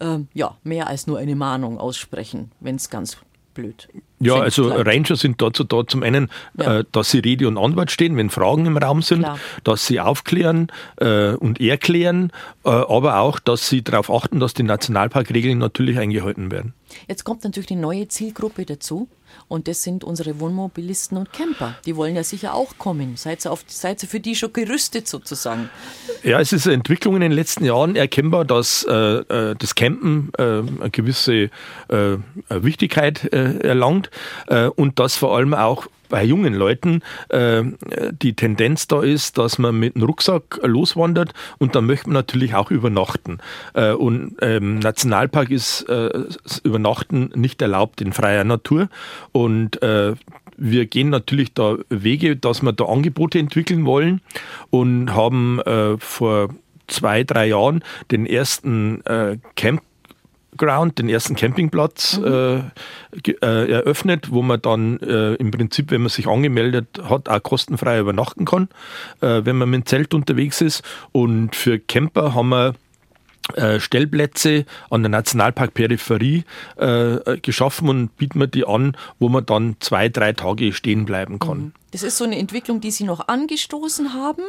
äh, 0.00 0.18
ja, 0.34 0.56
mehr 0.64 0.88
als 0.88 1.06
nur 1.06 1.18
eine 1.18 1.36
Mahnung 1.36 1.78
aussprechen, 1.78 2.50
wenn 2.60 2.76
es 2.76 2.90
ganz 2.90 3.16
blöd. 3.54 3.88
Ja, 4.20 4.36
also. 4.36 4.68
Ranger 4.68 5.16
sind 5.16 5.40
dazu 5.40 5.64
da 5.64 5.86
zum 5.86 6.02
einen, 6.02 6.30
ja. 6.58 6.80
äh, 6.80 6.84
dass 6.92 7.10
sie 7.10 7.18
Rede 7.18 7.46
und 7.48 7.58
Antwort 7.58 7.90
stehen, 7.90 8.16
wenn 8.16 8.30
Fragen 8.30 8.66
im 8.66 8.76
Raum 8.76 9.02
sind, 9.02 9.22
Klar. 9.22 9.38
dass 9.64 9.86
sie 9.86 10.00
aufklären 10.00 10.68
äh, 10.96 11.34
und 11.34 11.60
erklären, 11.60 12.32
äh, 12.64 12.70
aber 12.70 13.18
auch, 13.18 13.38
dass 13.38 13.68
sie 13.68 13.82
darauf 13.82 14.10
achten, 14.10 14.40
dass 14.40 14.54
die 14.54 14.62
Nationalparkregeln 14.62 15.58
natürlich 15.58 15.98
eingehalten 15.98 16.50
werden. 16.50 16.74
Jetzt 17.08 17.24
kommt 17.24 17.44
natürlich 17.44 17.66
die 17.66 17.76
neue 17.76 18.08
Zielgruppe 18.08 18.64
dazu. 18.64 19.08
Und 19.48 19.68
das 19.68 19.82
sind 19.82 20.04
unsere 20.04 20.40
Wohnmobilisten 20.40 21.18
und 21.18 21.32
Camper. 21.32 21.76
Die 21.86 21.96
wollen 21.96 22.16
ja 22.16 22.24
sicher 22.24 22.54
auch 22.54 22.78
kommen. 22.78 23.16
Seid 23.16 23.44
ihr, 23.44 23.52
auf, 23.52 23.64
seid 23.66 24.02
ihr 24.02 24.08
für 24.08 24.20
die 24.20 24.34
schon 24.34 24.52
gerüstet 24.52 25.06
sozusagen? 25.08 25.70
Ja, 26.22 26.40
es 26.40 26.52
ist 26.52 26.66
eine 26.66 26.74
Entwicklung 26.74 27.16
in 27.16 27.20
den 27.20 27.32
letzten 27.32 27.64
Jahren 27.64 27.96
erkennbar, 27.96 28.44
dass 28.44 28.84
äh, 28.88 28.92
äh 28.92 29.54
das 29.58 29.74
Campen 29.74 30.30
äh, 30.38 30.42
eine 30.42 30.90
gewisse 30.90 31.50
äh, 31.88 32.16
Wichtigkeit 32.48 33.32
äh, 33.32 33.58
erlangt 33.58 34.10
äh, 34.48 34.66
und 34.66 34.98
dass 34.98 35.16
vor 35.16 35.36
allem 35.36 35.54
auch 35.54 35.86
bei 36.08 36.24
jungen 36.24 36.54
Leuten 36.54 37.02
äh, 37.28 37.62
die 38.12 38.34
Tendenz 38.34 38.86
da 38.86 39.02
ist, 39.02 39.38
dass 39.38 39.58
man 39.58 39.78
mit 39.78 39.96
einem 39.96 40.04
Rucksack 40.04 40.60
loswandert 40.62 41.32
und 41.58 41.74
dann 41.74 41.86
möchte 41.86 42.08
man 42.08 42.14
natürlich 42.14 42.54
auch 42.54 42.70
übernachten. 42.70 43.38
Äh, 43.74 43.92
und 43.92 44.36
ähm, 44.40 44.78
Nationalpark 44.78 45.50
ist 45.50 45.82
äh, 45.88 46.10
Übernachten 46.62 47.30
nicht 47.34 47.60
erlaubt 47.62 48.00
in 48.00 48.12
freier 48.12 48.44
Natur 48.44 48.88
und 49.32 49.82
äh, 49.82 50.14
wir 50.56 50.86
gehen 50.86 51.10
natürlich 51.10 51.52
da 51.54 51.76
Wege, 51.88 52.36
dass 52.36 52.62
wir 52.62 52.72
da 52.72 52.84
Angebote 52.84 53.38
entwickeln 53.38 53.86
wollen 53.86 54.20
und 54.70 55.14
haben 55.14 55.60
äh, 55.60 55.96
vor 55.98 56.50
zwei, 56.86 57.24
drei 57.24 57.48
Jahren 57.48 57.82
den 58.10 58.26
ersten 58.26 59.04
äh, 59.06 59.38
Camp 59.56 59.82
Ground, 60.56 60.98
den 60.98 61.08
ersten 61.08 61.36
Campingplatz 61.36 62.18
mhm. 62.18 62.24
äh, 62.24 63.30
äh, 63.42 63.70
eröffnet, 63.70 64.30
wo 64.30 64.42
man 64.42 64.60
dann 64.60 64.98
äh, 65.00 65.34
im 65.34 65.50
Prinzip, 65.50 65.90
wenn 65.90 66.02
man 66.02 66.10
sich 66.10 66.26
angemeldet 66.26 67.00
hat, 67.08 67.28
auch 67.28 67.42
kostenfrei 67.42 67.98
übernachten 67.98 68.44
kann, 68.44 68.68
äh, 69.20 69.42
wenn 69.44 69.56
man 69.56 69.70
mit 69.70 69.82
dem 69.82 69.86
Zelt 69.86 70.14
unterwegs 70.14 70.60
ist. 70.60 70.82
Und 71.12 71.56
für 71.56 71.78
Camper 71.78 72.34
haben 72.34 72.48
wir 72.50 72.74
äh, 73.54 73.80
Stellplätze 73.80 74.64
an 74.90 75.02
der 75.02 75.10
Nationalparkperipherie 75.10 76.44
geschaffen 77.42 77.88
und 77.88 78.16
bieten 78.16 78.40
wir 78.40 78.46
die 78.46 78.66
an, 78.66 78.96
wo 79.18 79.28
man 79.28 79.44
dann 79.46 79.76
zwei, 79.80 80.08
drei 80.08 80.32
Tage 80.32 80.72
stehen 80.72 81.04
bleiben 81.04 81.38
kann. 81.38 81.58
Mhm. 81.58 81.72
Das 81.94 82.02
ist 82.02 82.18
so 82.18 82.24
eine 82.24 82.36
Entwicklung, 82.36 82.80
die 82.80 82.90
Sie 82.90 83.04
noch 83.04 83.28
angestoßen 83.28 84.14
haben, 84.14 84.42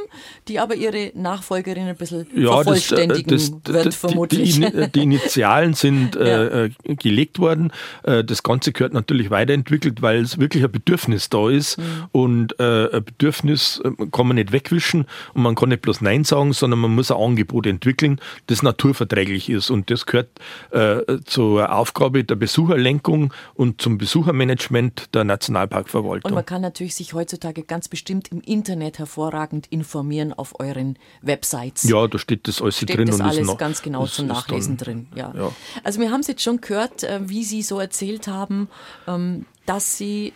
die 0.48 0.58
aber 0.58 0.74
Ihre 0.74 1.12
Nachfolgerin 1.14 1.88
ein 1.88 1.96
bisschen 1.96 2.26
ja, 2.36 2.52
vervollständigen 2.52 3.30
das, 3.30 3.52
das, 3.64 3.74
wird, 3.76 3.86
das, 3.86 3.96
vermutlich. 3.96 4.56
Die, 4.56 4.92
die, 4.92 5.04
Initialen 5.04 5.76
sind 5.76 6.16
ja. 6.16 6.22
äh, 6.22 6.66
äh 6.66 6.96
gelegt 6.96 7.38
worden. 7.38 7.72
Äh, 8.02 8.24
das 8.24 8.42
Ganze 8.42 8.72
gehört 8.72 8.94
natürlich 8.94 9.30
weiterentwickelt, 9.30 10.02
weil 10.02 10.22
es 10.22 10.40
wirklich 10.40 10.64
ein 10.64 10.72
Bedürfnis 10.72 11.30
da 11.30 11.48
ist. 11.52 11.78
Mhm. 11.78 11.84
Und 12.14 12.60
äh, 12.60 12.96
ein 12.96 13.04
Bedürfnis 13.04 13.80
äh, 13.86 13.92
kann 14.12 14.26
man 14.26 14.38
nicht 14.38 14.52
wegwischen 14.52 15.06
und 15.36 15.44
man 15.44 15.54
kann 15.54 15.70
nicht 15.70 15.84
bloß 15.84 16.02
Nein 16.02 16.24
sagen, 16.24 16.52
sondern 16.52 16.80
man 16.80 16.96
muss 16.96 17.12
ein 17.12 17.18
Angebot 17.18 17.68
entwickeln, 17.68 18.20
das 18.48 18.64
naturverträglich 18.64 19.52
ist. 19.52 19.70
Und 19.70 19.92
das 19.92 20.08
gehört 20.08 20.30
äh, 20.72 21.20
zur 21.26 21.72
Aufgabe 21.72 22.24
der 22.24 22.38
Besucherlenkung 22.38 23.32
und 23.54 23.84
zum 23.84 24.00
Besuchermanagement 24.00 25.14
der 25.14 25.26
Nationalparkverwaltung. 25.26 26.32
Und 26.32 26.34
man 26.34 26.44
kann 26.44 26.64
natürlich 26.64 26.96
sich 26.96 27.14
heute 27.14 27.35
heutzutage 27.36 27.64
ganz 27.64 27.88
bestimmt 27.88 28.30
im 28.32 28.42
Internet 28.42 29.00
hervorragend 29.00 29.68
informieren 29.68 30.34
auf 30.34 30.60
euren 30.60 30.98
Websites. 31.22 31.84
Ja, 31.84 32.08
da 32.08 32.18
steht 32.18 32.48
das 32.48 32.62
alles 32.62 32.78
steht 32.78 32.96
drin. 32.96 33.08
Das 33.08 33.16
und 33.16 33.22
alles 33.22 33.48
noch, 33.48 33.58
ganz 33.58 33.82
genau 33.82 34.06
zum 34.08 34.28
Nachlesen 34.28 34.78
dann, 34.78 34.86
drin. 34.86 35.08
Ja. 35.16 35.34
ja. 35.36 35.52
Also 35.84 36.00
wir 36.00 36.12
haben 36.12 36.22
es 36.22 36.28
jetzt 36.28 36.42
schon 36.42 36.62
gehört, 36.62 37.04
äh, 37.04 37.20
wie 37.28 37.44
Sie 37.44 37.62
so 37.62 37.80
erzählt 37.80 38.28
haben, 38.28 38.70
ähm, 39.08 39.46
dass 39.66 39.98
Sie, 39.98 40.34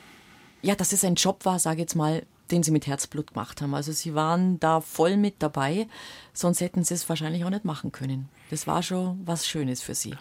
ja, 0.61 0.75
dass 0.75 0.91
es 0.91 1.03
ein 1.03 1.15
Job 1.15 1.45
war, 1.45 1.59
sage 1.59 1.77
ich 1.77 1.81
jetzt 1.81 1.95
mal, 1.95 2.23
den 2.51 2.63
Sie 2.63 2.71
mit 2.71 2.87
Herzblut 2.87 3.33
gemacht 3.33 3.61
haben. 3.61 3.73
Also 3.73 3.91
Sie 3.91 4.13
waren 4.15 4.59
da 4.59 4.81
voll 4.81 5.17
mit 5.17 5.35
dabei, 5.39 5.87
sonst 6.33 6.61
hätten 6.61 6.83
Sie 6.83 6.95
es 6.95 7.07
wahrscheinlich 7.07 7.45
auch 7.45 7.49
nicht 7.49 7.65
machen 7.65 7.91
können. 7.91 8.27
Das 8.49 8.67
war 8.67 8.83
schon 8.83 9.21
was 9.25 9.47
Schönes 9.47 9.81
für 9.81 9.95
Sie. 9.95 10.15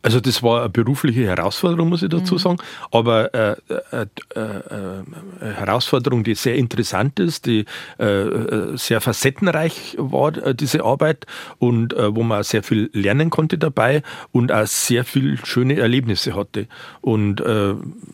Also 0.00 0.20
das 0.20 0.44
war 0.44 0.60
eine 0.60 0.68
berufliche 0.68 1.26
Herausforderung, 1.26 1.88
muss 1.88 2.04
ich 2.04 2.08
dazu 2.08 2.34
mhm. 2.34 2.38
sagen, 2.38 2.58
aber 2.92 3.34
äh, 3.34 3.56
äh, 3.68 4.06
äh, 4.36 4.40
äh, 4.40 5.54
Herausforderung, 5.54 6.22
die 6.22 6.36
sehr 6.36 6.54
interessant 6.54 7.18
ist, 7.18 7.46
die 7.46 7.64
äh, 7.98 8.04
äh, 8.04 8.76
sehr 8.76 9.00
facettenreich 9.00 9.96
war, 9.98 10.30
diese 10.30 10.84
Arbeit 10.84 11.26
und 11.58 11.94
wo 11.96 12.22
man 12.22 12.40
auch 12.40 12.44
sehr 12.44 12.62
viel 12.62 12.90
lernen 12.92 13.30
konnte 13.30 13.58
dabei 13.58 14.02
und 14.30 14.52
auch 14.52 14.66
sehr 14.66 15.04
viel 15.04 15.38
schöne 15.44 15.76
Erlebnisse 15.76 16.36
hatte. 16.36 16.68
Und 17.00 17.42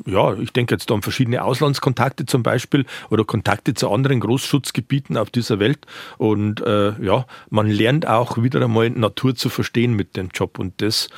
ja, 0.07 0.35
ich 0.35 0.53
denke 0.53 0.75
jetzt 0.75 0.91
an 0.91 1.03
verschiedene 1.03 1.45
Auslandskontakte 1.45 2.27
zum 2.27 2.43
Beispiel 2.43 2.87
oder 3.11 3.25
Kontakte 3.25 3.75
zu 3.75 3.91
anderen 3.91 4.21
Großschutzgebieten 4.21 5.17
auf 5.17 5.31
dieser 5.31 5.59
Welt. 5.59 5.87
Und 6.19 6.61
ja, 6.61 7.27
man 7.51 7.69
lernt 7.69 8.07
auch 8.07 8.43
wieder 8.43 8.63
einmal 8.63 8.91
Natur 8.91 9.35
zu 9.35 9.49
verstehen 9.49 9.95
mit 9.95 10.17
dem 10.17 10.29
Job 10.33 10.59
und 10.59 10.81
das 10.81 11.09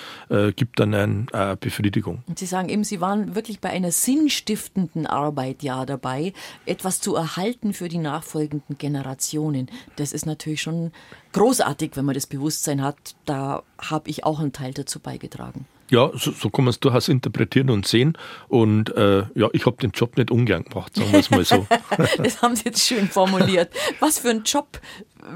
gibt 0.56 0.65
dann 0.74 0.94
eine 0.94 1.26
äh, 1.32 1.56
Befriedigung. 1.58 2.22
Und 2.26 2.38
Sie 2.38 2.46
sagen 2.46 2.68
eben, 2.68 2.84
Sie 2.84 3.00
waren 3.00 3.34
wirklich 3.34 3.60
bei 3.60 3.70
einer 3.70 3.92
sinnstiftenden 3.92 5.06
Arbeit 5.06 5.62
ja 5.62 5.86
dabei, 5.86 6.32
etwas 6.64 7.00
zu 7.00 7.14
erhalten 7.14 7.72
für 7.72 7.88
die 7.88 7.98
nachfolgenden 7.98 8.78
Generationen. 8.78 9.70
Das 9.96 10.12
ist 10.12 10.26
natürlich 10.26 10.62
schon 10.62 10.92
großartig, 11.32 11.92
wenn 11.94 12.04
man 12.04 12.14
das 12.14 12.26
Bewusstsein 12.26 12.82
hat. 12.82 12.96
Da 13.24 13.62
habe 13.78 14.10
ich 14.10 14.24
auch 14.24 14.40
einen 14.40 14.52
Teil 14.52 14.72
dazu 14.72 15.00
beigetragen. 15.00 15.66
Ja, 15.90 16.10
so, 16.14 16.32
so 16.32 16.50
kann 16.50 16.64
man 16.64 16.70
es 16.70 16.80
durchaus 16.80 17.08
interpretieren 17.08 17.70
und 17.70 17.86
sehen. 17.86 18.18
Und 18.48 18.94
äh, 18.96 19.24
ja, 19.34 19.48
ich 19.52 19.66
habe 19.66 19.76
den 19.76 19.92
Job 19.92 20.16
nicht 20.16 20.30
ungern 20.30 20.64
gemacht, 20.64 20.96
sagen 20.96 21.12
wir 21.12 21.20
es 21.20 21.30
mal 21.30 21.44
so. 21.44 21.66
das 22.18 22.42
haben 22.42 22.56
Sie 22.56 22.64
jetzt 22.64 22.84
schön 22.84 23.08
formuliert. 23.08 23.70
Was 24.00 24.18
für 24.18 24.30
einen 24.30 24.42
Job 24.42 24.80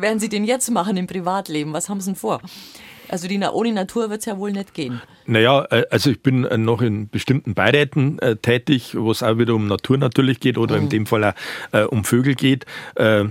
werden 0.01 0.19
Sie 0.19 0.29
denn 0.29 0.45
jetzt 0.45 0.71
machen 0.71 0.97
im 0.97 1.07
Privatleben? 1.07 1.73
Was 1.73 1.89
haben 1.89 2.01
Sie 2.01 2.11
denn 2.11 2.17
vor? 2.17 2.41
Also 3.11 3.27
die, 3.27 3.41
ohne 3.41 3.73
Natur 3.73 4.09
wird 4.09 4.21
es 4.21 4.27
ja 4.27 4.39
wohl 4.39 4.53
nicht 4.53 4.73
gehen. 4.73 5.01
Naja, 5.27 5.67
äh, 5.71 5.85
also 5.91 6.11
ich 6.11 6.23
bin 6.23 6.45
äh, 6.45 6.57
noch 6.57 6.81
in 6.81 7.09
bestimmten 7.09 7.55
Beiräten 7.55 8.19
äh, 8.21 8.37
tätig, 8.37 8.97
wo 8.97 9.11
es 9.11 9.23
auch 9.23 9.39
wieder 9.39 9.55
um 9.55 9.67
Natur 9.67 9.99
natürlich 9.99 10.41
geht 10.41 10.59
oder 10.59 10.77
mhm. 10.77 10.83
in 10.85 10.89
dem 10.91 11.07
Fall 11.07 11.25
auch 11.25 11.33
äh, 11.73 11.83
um 11.83 12.05
Vögel 12.05 12.35
geht. 12.35 12.67
Äh, 12.95 13.25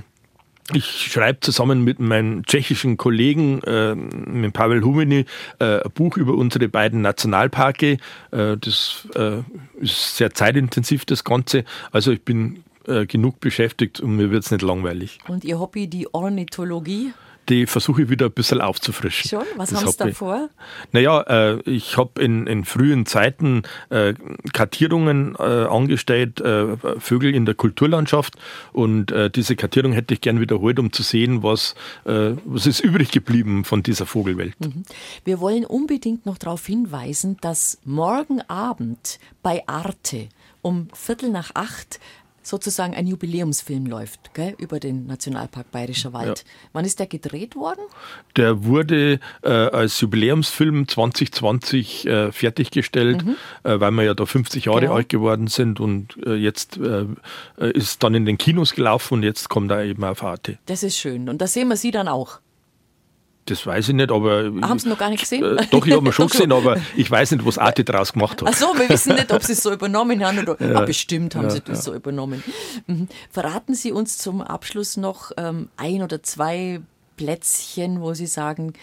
ich 0.73 1.11
schreibe 1.11 1.39
zusammen 1.39 1.83
mit 1.83 1.99
meinem 1.99 2.45
tschechischen 2.45 2.97
Kollegen, 2.97 3.61
äh, 3.63 3.95
mit 3.95 4.53
Pavel 4.53 4.83
Humini, 4.83 5.25
äh, 5.59 5.81
ein 5.81 5.91
Buch 5.93 6.17
über 6.17 6.35
unsere 6.35 6.67
beiden 6.69 7.01
Nationalparke. 7.01 7.97
Äh, 8.31 8.57
das 8.57 9.07
äh, 9.15 9.41
ist 9.79 10.17
sehr 10.17 10.33
zeitintensiv, 10.33 11.05
das 11.05 11.23
Ganze. 11.23 11.63
Also 11.91 12.11
ich 12.11 12.23
bin 12.23 12.63
genug 13.07 13.39
beschäftigt 13.39 13.99
und 13.99 14.15
mir 14.15 14.31
wird 14.31 14.45
es 14.45 14.49
nicht 14.49 14.63
langweilig. 14.63 15.19
Und 15.27 15.43
Ihr 15.43 15.59
Hobby, 15.59 15.85
die 15.85 16.11
Ornithologie? 16.11 17.13
Die 17.49 17.65
versuche 17.65 18.03
ich 18.03 18.09
wieder 18.09 18.27
ein 18.27 18.31
bisschen 18.31 18.61
aufzufrischen. 18.61 19.29
Schon? 19.29 19.45
Was 19.57 19.73
haben 19.73 19.87
Sie 19.87 19.97
da 19.97 20.11
vor? 20.11 20.49
Naja, 20.91 21.21
äh, 21.21 21.61
ich 21.69 21.97
habe 21.97 22.21
in, 22.21 22.47
in, 22.47 22.65
frühen 22.65 23.05
Zeiten 23.05 23.63
äh, 23.89 24.13
Kartierungen 24.53 25.35
äh, 25.37 25.43
angestellt, 25.43 26.39
äh, 26.41 26.77
Vögel 26.99 27.33
in 27.33 27.45
der 27.45 27.55
Kulturlandschaft 27.55 28.35
und 28.71 29.11
äh, 29.11 29.29
diese 29.29 29.55
Kartierung 29.55 29.91
hätte 29.91 30.13
ich 30.13 30.21
gern 30.21 30.39
wiederholt, 30.39 30.79
um 30.79 30.93
zu 30.93 31.03
sehen, 31.03 31.43
was, 31.43 31.75
äh, 32.05 32.31
was 32.45 32.67
ist 32.67 32.79
übrig 32.79 33.11
geblieben 33.11 33.65
von 33.65 33.83
dieser 33.83 34.05
Vogelwelt. 34.05 34.59
Mhm. 34.59 34.83
Wir 35.25 35.39
wollen 35.39 35.65
unbedingt 35.65 36.25
noch 36.25 36.37
darauf 36.37 36.65
hinweisen, 36.65 37.37
dass 37.41 37.79
morgen 37.83 38.41
Abend 38.47 39.19
bei 39.41 39.63
Arte 39.67 40.29
um 40.61 40.89
Viertel 40.93 41.29
nach 41.29 41.51
acht 41.53 41.99
sozusagen 42.41 42.93
ein 42.93 43.07
Jubiläumsfilm 43.07 43.85
läuft 43.85 44.33
gell, 44.33 44.55
über 44.57 44.79
den 44.79 45.05
Nationalpark 45.07 45.71
Bayerischer 45.71 46.13
Wald. 46.13 46.39
Ja. 46.39 46.51
Wann 46.73 46.85
ist 46.85 46.99
der 46.99 47.07
gedreht 47.07 47.55
worden? 47.55 47.81
Der 48.35 48.63
wurde 48.63 49.19
äh, 49.43 49.49
als 49.49 49.99
Jubiläumsfilm 50.01 50.87
2020 50.87 52.05
äh, 52.05 52.31
fertiggestellt, 52.31 53.25
mhm. 53.25 53.35
äh, 53.63 53.79
weil 53.79 53.91
wir 53.91 54.03
ja 54.03 54.13
da 54.13 54.25
50 54.25 54.65
Jahre 54.65 54.81
genau. 54.81 54.93
alt 54.93 55.09
geworden 55.09 55.47
sind 55.47 55.79
und 55.79 56.17
äh, 56.25 56.35
jetzt 56.35 56.77
äh, 56.77 57.05
ist 57.73 58.03
dann 58.03 58.15
in 58.15 58.25
den 58.25 58.37
Kinos 58.37 58.73
gelaufen 58.73 59.15
und 59.15 59.23
jetzt 59.23 59.49
kommt 59.49 59.71
er 59.71 59.83
eben 59.83 60.03
auf 60.03 60.23
Arte. 60.23 60.57
Das 60.65 60.83
ist 60.83 60.97
schön 60.97 61.29
und 61.29 61.39
da 61.41 61.47
sehen 61.47 61.67
wir 61.67 61.77
Sie 61.77 61.91
dann 61.91 62.07
auch. 62.07 62.39
Das 63.49 63.65
weiß 63.65 63.89
ich 63.89 63.95
nicht, 63.95 64.11
aber. 64.11 64.51
Haben 64.61 64.77
Sie 64.77 64.87
noch 64.87 64.97
gar 64.97 65.09
nicht 65.09 65.21
gesehen? 65.21 65.57
Äh, 65.57 65.65
doch, 65.71 65.85
ich 65.85 65.93
habe 65.93 66.11
schon 66.13 66.27
gesehen, 66.27 66.51
aber 66.51 66.77
ich 66.95 67.09
weiß 67.09 67.31
nicht, 67.31 67.45
was 67.45 67.57
Arte 67.57 67.83
daraus 67.83 68.13
gemacht 68.13 68.41
hat. 68.41 68.49
Ach 68.49 68.55
so, 68.55 68.67
wir 68.77 68.87
wissen 68.87 69.15
nicht, 69.15 69.31
ob 69.33 69.43
Sie 69.43 69.53
es 69.53 69.63
so 69.63 69.73
übernommen 69.73 70.23
haben 70.23 70.39
oder. 70.39 70.55
Ja, 70.61 70.79
ah, 70.79 70.85
bestimmt 70.85 71.35
haben 71.35 71.45
ja, 71.45 71.49
Sie 71.49 71.61
das 71.61 71.79
ja. 71.79 71.83
so 71.83 71.93
übernommen. 71.95 72.43
Mhm. 72.85 73.07
Verraten 73.31 73.73
Sie 73.73 73.91
uns 73.91 74.19
zum 74.19 74.41
Abschluss 74.41 74.97
noch 74.97 75.31
ähm, 75.37 75.69
ein 75.77 76.03
oder 76.03 76.21
zwei 76.21 76.81
Plätzchen, 77.17 78.01
wo 78.01 78.13
Sie 78.13 78.27
sagen, 78.27 78.73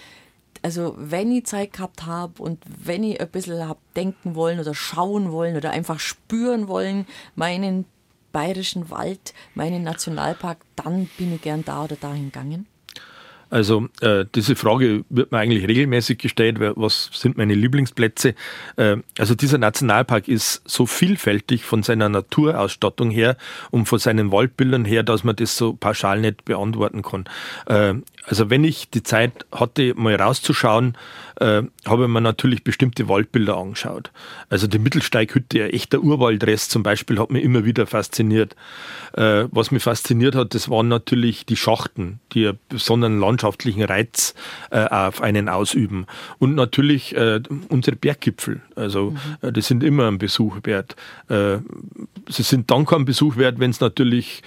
also 0.63 0.97
wenn 0.99 1.31
ich 1.31 1.47
Zeit 1.47 1.75
gehabt 1.75 2.07
habe 2.07 2.43
und 2.43 2.59
wenn 2.67 3.05
ich 3.05 3.21
ein 3.21 3.29
bisschen 3.29 3.69
hab 3.69 3.79
denken 3.95 4.35
wollen 4.35 4.59
oder 4.59 4.75
schauen 4.75 5.31
wollen 5.31 5.57
oder 5.57 5.71
einfach 5.71 6.01
spüren 6.01 6.67
wollen, 6.67 7.07
meinen 7.37 7.85
bayerischen 8.33 8.91
Wald, 8.91 9.33
meinen 9.55 9.85
Nationalpark, 9.85 10.59
dann 10.75 11.09
bin 11.19 11.35
ich 11.35 11.43
gern 11.43 11.65
da 11.65 11.85
oder 11.85 11.97
dahin 11.97 12.33
gegangen? 12.33 12.67
Also 13.49 13.89
äh, 14.01 14.25
diese 14.35 14.57
Frage 14.57 15.05
wird 15.09 15.31
mir 15.31 15.39
eigentlich 15.39 15.69
regelmäßig 15.69 16.19
gestellt, 16.19 16.59
was 16.59 17.11
sind 17.13 17.37
meine 17.37 17.55
Lieblingsplätze? 17.55 18.35
Äh, 18.77 18.97
also 19.19 19.35
dieser 19.35 19.59
Nationalpark 19.59 20.27
ist 20.29 20.63
so 20.69 20.87
vielfältig 20.87 21.65
von 21.65 21.83
seiner 21.83 22.09
Naturausstattung 22.09 23.11
her 23.11 23.37
und 23.71 23.87
von 23.87 23.99
seinen 23.99 24.33
Waldbildern 24.33 24.85
her, 24.85 25.03
dass 25.03 25.23
man 25.23 25.37
das 25.37 25.57
so 25.57 25.75
pauschal 25.75 26.21
nicht 26.21 26.45
beantworten 26.45 27.03
kann. 27.03 27.25
Äh, 27.67 27.95
also 28.27 28.51
wenn 28.51 28.65
ich 28.65 28.91
die 28.91 29.03
Zeit 29.03 29.47
hatte, 29.53 29.95
mal 29.95 30.15
rauszuschauen, 30.17 30.97
äh, 31.41 31.63
habe 31.87 32.05
ich 32.05 32.09
mir 32.09 32.21
natürlich 32.21 32.65
bestimmte 32.65 33.09
Waldbilder 33.09 33.57
angeschaut. 33.57 34.11
Also 34.49 34.67
die 34.67 34.79
Mittelsteighütte, 34.79 35.65
ein 35.65 35.71
echter 35.71 36.01
Urwaldrest 36.01 36.71
zum 36.71 36.83
Beispiel, 36.83 37.19
hat 37.19 37.31
mich 37.31 37.45
immer 37.45 37.65
wieder 37.65 37.87
fasziniert. 37.87 38.57
Äh, 39.13 39.45
was 39.51 39.71
mich 39.71 39.83
fasziniert 39.83 40.35
hat, 40.35 40.55
das 40.55 40.69
waren 40.69 40.89
natürlich 40.89 41.47
die 41.47 41.57
Schachten, 41.57 42.21
die 42.33 42.49
einen 42.49 42.59
besonderen 42.69 43.21
landschaftlichen 43.21 43.83
Reiz 43.83 44.35
äh, 44.71 44.85
auf 44.87 45.21
einen 45.21 45.49
ausüben. 45.49 46.07
Und 46.39 46.55
natürlich 46.55 47.15
äh, 47.15 47.41
unsere 47.69 47.97
Berggipfel. 47.97 48.63
Also 48.75 49.11
mhm. 49.11 49.17
Äh, 49.43 49.53
die 49.53 49.61
sind 49.63 49.85
immer 49.85 50.09
ein 50.09 50.19
Besuch 50.19 50.59
wert. 50.65 50.97
Äh, 51.29 51.59
sie 52.29 52.43
sind 52.43 52.71
dann 52.71 52.87
kein 52.87 53.05
Besuch 53.05 53.37
wert, 53.37 53.59
wenn 53.59 53.71
es 53.71 53.81
natürlich 53.81 54.43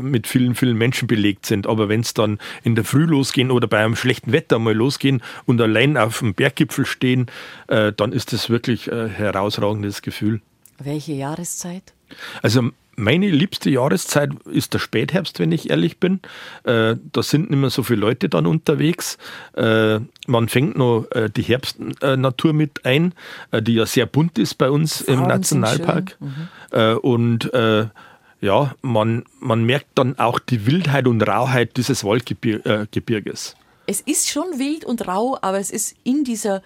mit 0.00 0.26
vielen, 0.26 0.54
vielen 0.54 0.76
Menschen 0.76 1.06
belegt 1.06 1.46
sind. 1.46 1.66
Aber 1.66 1.88
wenn 1.88 2.00
es 2.00 2.14
dann 2.14 2.38
in 2.64 2.74
der 2.74 2.84
Früh 2.84 3.06
losgehen 3.20 3.50
oder 3.50 3.68
bei 3.68 3.84
einem 3.84 3.96
schlechten 3.96 4.32
Wetter 4.32 4.58
mal 4.58 4.74
losgehen 4.74 5.22
und 5.44 5.60
allein 5.60 5.96
auf 5.96 6.20
dem 6.20 6.34
Berggipfel 6.34 6.86
stehen, 6.86 7.26
äh, 7.68 7.92
dann 7.92 8.12
ist 8.12 8.32
das 8.32 8.48
wirklich 8.48 8.90
ein 8.90 9.08
herausragendes 9.08 10.02
Gefühl. 10.02 10.40
Welche 10.78 11.12
Jahreszeit? 11.12 11.92
Also 12.42 12.70
meine 12.96 13.30
liebste 13.30 13.70
Jahreszeit 13.70 14.30
ist 14.44 14.74
der 14.74 14.78
Spätherbst, 14.78 15.38
wenn 15.38 15.52
ich 15.52 15.70
ehrlich 15.70 15.98
bin. 15.98 16.20
Äh, 16.64 16.96
da 17.12 17.22
sind 17.22 17.50
nicht 17.50 17.58
mehr 17.58 17.70
so 17.70 17.82
viele 17.82 18.00
Leute 18.00 18.28
dann 18.28 18.46
unterwegs. 18.46 19.18
Äh, 19.54 20.00
man 20.26 20.48
fängt 20.48 20.76
noch 20.76 21.06
äh, 21.12 21.28
die 21.34 21.42
Herbstnatur 21.42 22.52
mit 22.52 22.84
ein, 22.84 23.14
äh, 23.50 23.62
die 23.62 23.74
ja 23.74 23.86
sehr 23.86 24.06
bunt 24.06 24.38
ist 24.38 24.54
bei 24.54 24.70
uns 24.70 25.02
Farben 25.02 25.22
im 25.22 25.28
Nationalpark. 25.28 26.16
Mhm. 26.20 26.98
und 27.02 27.50
ja, 28.40 28.74
man, 28.82 29.24
man 29.38 29.64
merkt 29.64 29.90
dann 29.96 30.18
auch 30.18 30.38
die 30.38 30.66
Wildheit 30.66 31.06
und 31.06 31.22
Rauheit 31.22 31.76
dieses 31.76 32.04
Waldgebirges. 32.04 33.56
Es 33.86 34.00
ist 34.00 34.30
schon 34.30 34.58
wild 34.58 34.84
und 34.84 35.06
rau, 35.06 35.38
aber 35.42 35.58
es 35.58 35.70
ist 35.70 35.96
in 36.04 36.24
dieser 36.24 36.62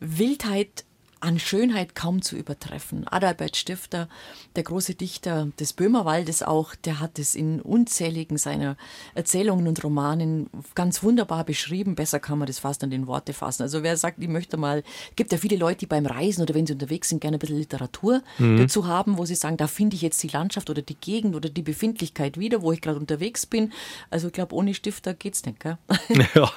Wildheit 0.00 0.84
an 1.22 1.38
Schönheit 1.38 1.94
kaum 1.94 2.20
zu 2.20 2.36
übertreffen. 2.36 3.06
Adalbert 3.06 3.56
Stifter, 3.56 4.08
der 4.56 4.64
große 4.64 4.94
Dichter 4.94 5.48
des 5.58 5.72
Böhmerwaldes 5.72 6.42
auch, 6.42 6.74
der 6.74 6.98
hat 6.98 7.18
es 7.18 7.36
in 7.36 7.60
unzähligen 7.60 8.38
seiner 8.38 8.76
Erzählungen 9.14 9.68
und 9.68 9.82
Romanen 9.84 10.50
ganz 10.74 11.02
wunderbar 11.02 11.44
beschrieben. 11.44 11.94
Besser 11.94 12.18
kann 12.18 12.38
man 12.38 12.46
das 12.46 12.58
fast 12.58 12.82
an 12.82 12.90
den 12.90 13.06
Worte 13.06 13.32
fassen. 13.34 13.62
Also 13.62 13.84
wer 13.84 13.96
sagt, 13.96 14.18
ich 14.20 14.28
möchte 14.28 14.56
mal, 14.56 14.82
gibt 15.14 15.30
ja 15.30 15.38
viele 15.38 15.56
Leute, 15.56 15.80
die 15.80 15.86
beim 15.86 16.06
Reisen 16.06 16.42
oder 16.42 16.54
wenn 16.54 16.66
sie 16.66 16.72
unterwegs 16.72 17.08
sind, 17.08 17.20
gerne 17.20 17.36
ein 17.36 17.40
bisschen 17.40 17.58
Literatur 17.58 18.22
mhm. 18.38 18.58
dazu 18.58 18.86
haben, 18.86 19.16
wo 19.16 19.24
sie 19.24 19.36
sagen, 19.36 19.56
da 19.56 19.68
finde 19.68 19.94
ich 19.94 20.02
jetzt 20.02 20.22
die 20.24 20.28
Landschaft 20.28 20.70
oder 20.70 20.82
die 20.82 20.96
Gegend 20.96 21.36
oder 21.36 21.48
die 21.48 21.62
Befindlichkeit 21.62 22.36
wieder, 22.36 22.62
wo 22.62 22.72
ich 22.72 22.80
gerade 22.80 22.98
unterwegs 22.98 23.46
bin. 23.46 23.72
Also 24.10 24.26
ich 24.26 24.32
glaube, 24.32 24.56
ohne 24.56 24.74
Stifter 24.74 25.14
geht's 25.14 25.44
nicht, 25.44 25.60
gell? 25.60 25.78
Ja, 26.34 26.50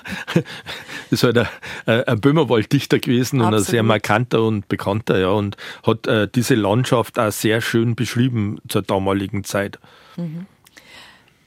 ist 1.12 1.24
halt 1.24 1.38
ein, 1.38 1.48
ein 1.86 2.22
Böhmerwald-Dichter 2.22 3.00
gewesen 3.00 3.42
Absolut. 3.42 3.48
und 3.48 3.60
ein 3.60 3.72
sehr 3.72 3.84
markanter 3.84 4.44
und 4.44 4.55
und 4.56 4.68
bekannter, 4.68 5.20
ja, 5.20 5.30
und 5.30 5.58
hat 5.86 6.08
äh, 6.08 6.28
diese 6.34 6.56
Landschaft 6.56 7.20
auch 7.20 7.32
sehr 7.32 7.62
schön 7.62 7.96
beschrieben 7.96 8.60
zur 8.68 8.82
damaligen 8.82 9.44
Zeit. 9.44 9.80
Mhm. 10.18 10.46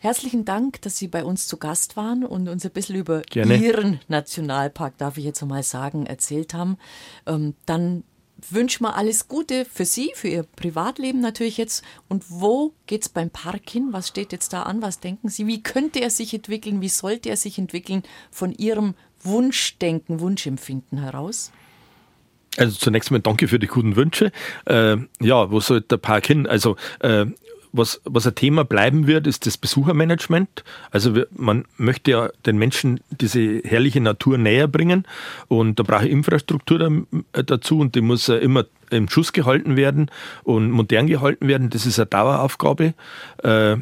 Herzlichen 0.00 0.44
Dank, 0.44 0.80
dass 0.82 0.96
Sie 0.96 1.08
bei 1.08 1.24
uns 1.24 1.48
zu 1.48 1.56
Gast 1.56 1.96
waren 1.96 2.24
und 2.24 2.48
uns 2.48 2.64
ein 2.64 2.70
bisschen 2.70 2.94
über 2.94 3.22
Gerne. 3.22 3.56
Ihren 3.56 4.00
Nationalpark, 4.06 4.96
darf 4.96 5.18
ich 5.18 5.24
jetzt 5.24 5.44
mal 5.44 5.64
sagen, 5.64 6.06
erzählt 6.06 6.54
haben. 6.54 6.78
Ähm, 7.26 7.54
dann 7.66 8.04
wünsche 8.48 8.82
mal 8.82 8.92
alles 8.92 9.26
Gute 9.26 9.64
für 9.64 9.84
Sie, 9.84 10.12
für 10.14 10.28
Ihr 10.28 10.44
Privatleben 10.44 11.20
natürlich 11.20 11.56
jetzt. 11.56 11.84
Und 12.08 12.24
wo 12.28 12.72
geht 12.86 13.02
es 13.02 13.08
beim 13.08 13.30
Park 13.30 13.68
hin? 13.68 13.88
Was 13.90 14.06
steht 14.08 14.30
jetzt 14.30 14.52
da 14.52 14.62
an? 14.62 14.82
Was 14.82 15.00
denken 15.00 15.28
Sie? 15.28 15.48
Wie 15.48 15.64
könnte 15.64 16.00
er 16.00 16.10
sich 16.10 16.32
entwickeln? 16.32 16.80
Wie 16.80 16.88
sollte 16.88 17.28
er 17.28 17.36
sich 17.36 17.58
entwickeln 17.58 18.04
von 18.30 18.52
Ihrem 18.52 18.94
Wunschdenken, 19.22 20.20
Wunschempfinden 20.20 20.98
heraus? 20.98 21.50
Also 22.58 22.76
zunächst 22.76 23.10
mal 23.10 23.20
danke 23.20 23.48
für 23.48 23.58
die 23.58 23.68
guten 23.68 23.96
Wünsche. 23.96 24.32
Äh, 24.66 24.96
ja, 25.20 25.50
wo 25.50 25.60
soll 25.60 25.80
der 25.82 25.96
Park 25.96 26.26
hin? 26.26 26.46
Also 26.46 26.76
äh, 27.00 27.26
was, 27.72 28.00
was 28.04 28.26
ein 28.26 28.34
Thema 28.34 28.64
bleiben 28.64 29.06
wird, 29.06 29.26
ist 29.26 29.46
das 29.46 29.56
Besuchermanagement. 29.56 30.64
Also 30.90 31.14
wir, 31.14 31.28
man 31.36 31.64
möchte 31.76 32.10
ja 32.10 32.30
den 32.46 32.58
Menschen 32.58 33.00
diese 33.10 33.60
herrliche 33.62 34.00
Natur 34.00 34.38
näher 34.38 34.68
bringen 34.68 35.04
und 35.48 35.78
da 35.78 35.82
brauche 35.82 36.06
ich 36.06 36.12
Infrastruktur 36.12 37.06
dazu 37.32 37.78
und 37.78 37.94
die 37.94 38.00
muss 38.00 38.28
immer 38.28 38.64
im 38.90 39.08
Schuss 39.08 39.32
gehalten 39.32 39.76
werden 39.76 40.10
und 40.44 40.70
modern 40.70 41.06
gehalten 41.06 41.46
werden. 41.46 41.70
Das 41.70 41.86
ist 41.86 41.98
eine 41.98 42.06
Daueraufgabe. 42.06 42.94
Äh, 43.42 43.76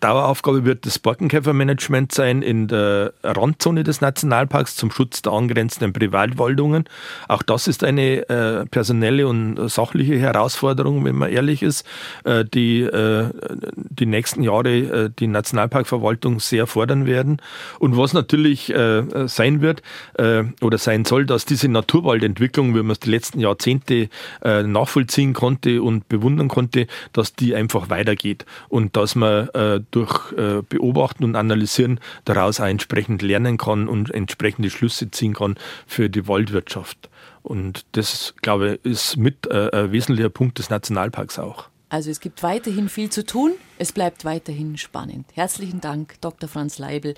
Daueraufgabe 0.00 0.64
wird 0.64 0.86
das 0.86 0.98
Borkenkäfermanagement 0.98 2.12
sein 2.12 2.42
in 2.42 2.68
der 2.68 3.12
Randzone 3.22 3.84
des 3.84 4.00
Nationalparks 4.00 4.76
zum 4.76 4.90
Schutz 4.90 5.22
der 5.22 5.32
angrenzenden 5.32 5.92
Privatwaldungen. 5.92 6.84
Auch 7.28 7.42
das 7.42 7.68
ist 7.68 7.84
eine 7.84 8.28
äh, 8.28 8.66
personelle 8.66 9.28
und 9.28 9.68
sachliche 9.70 10.18
Herausforderung, 10.18 11.04
wenn 11.04 11.16
man 11.16 11.30
ehrlich 11.30 11.62
ist, 11.62 11.86
äh, 12.24 12.44
die 12.44 12.80
äh, 12.80 13.28
die 13.74 14.06
nächsten 14.06 14.42
Jahre 14.42 14.70
äh, 14.70 15.10
die 15.18 15.26
Nationalparkverwaltung 15.26 16.40
sehr 16.40 16.66
fordern 16.66 17.06
werden. 17.06 17.42
Und 17.78 17.96
was 17.96 18.12
natürlich 18.12 18.74
äh, 18.74 19.28
sein 19.28 19.60
wird 19.60 19.82
äh, 20.14 20.44
oder 20.60 20.78
sein 20.78 21.04
soll, 21.04 21.26
dass 21.26 21.44
diese 21.44 21.68
Naturwaldentwicklung, 21.68 22.74
wie 22.74 22.82
man 22.82 22.92
es 22.92 23.00
die 23.00 23.10
letzten 23.10 23.40
Jahrzehnte 23.40 24.08
nachvollziehen 24.42 25.32
konnte 25.32 25.82
und 25.82 26.08
bewundern 26.08 26.48
konnte, 26.48 26.86
dass 27.12 27.34
die 27.34 27.54
einfach 27.54 27.90
weitergeht 27.90 28.46
und 28.68 28.96
dass 28.96 29.14
man 29.14 29.48
durch 29.90 30.32
äh, 30.32 30.62
Beobachten 30.68 31.24
und 31.24 31.36
Analysieren 31.36 32.00
daraus 32.24 32.60
auch 32.60 32.66
entsprechend 32.66 33.22
lernen 33.22 33.58
kann 33.58 33.88
und 33.88 34.12
entsprechende 34.12 34.70
Schlüsse 34.70 35.10
ziehen 35.10 35.34
kann 35.34 35.56
für 35.86 36.08
die 36.10 36.26
Waldwirtschaft. 36.28 37.08
Und 37.42 37.86
das, 37.92 38.34
glaube 38.42 38.78
ich, 38.82 38.90
ist 38.92 39.16
mit 39.16 39.46
äh, 39.46 39.70
ein 39.72 39.92
wesentlicher 39.92 40.30
Punkt 40.30 40.58
des 40.58 40.70
Nationalparks 40.70 41.38
auch. 41.38 41.68
Also 41.88 42.10
es 42.10 42.20
gibt 42.20 42.42
weiterhin 42.42 42.88
viel 42.88 43.10
zu 43.10 43.26
tun. 43.26 43.52
Es 43.78 43.92
bleibt 43.92 44.24
weiterhin 44.24 44.78
spannend. 44.78 45.26
Herzlichen 45.34 45.80
Dank, 45.80 46.20
Dr. 46.20 46.48
Franz 46.48 46.78
Leibel, 46.78 47.14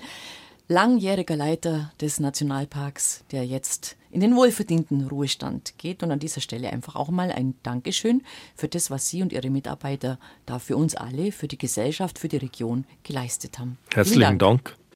langjähriger 0.67 1.35
Leiter 1.35 1.91
des 1.99 2.19
Nationalparks, 2.19 3.23
der 3.31 3.45
jetzt 3.45 3.97
in 4.11 4.21
den 4.21 4.35
wohlverdienten 4.35 5.07
Ruhestand 5.07 5.73
geht. 5.77 6.03
Und 6.03 6.11
an 6.11 6.19
dieser 6.19 6.41
Stelle 6.41 6.71
einfach 6.71 6.95
auch 6.95 7.09
mal 7.09 7.31
ein 7.31 7.55
Dankeschön 7.63 8.23
für 8.55 8.67
das, 8.67 8.91
was 8.91 9.09
Sie 9.09 9.21
und 9.21 9.33
Ihre 9.33 9.49
Mitarbeiter 9.49 10.19
da 10.45 10.59
für 10.59 10.77
uns 10.77 10.95
alle, 10.95 11.31
für 11.31 11.47
die 11.47 11.57
Gesellschaft, 11.57 12.19
für 12.19 12.27
die 12.27 12.37
Region 12.37 12.85
geleistet 13.03 13.59
haben. 13.59 13.77
Herzlichen 13.91 14.21
Dank. 14.21 14.39
Dank. 14.39 14.77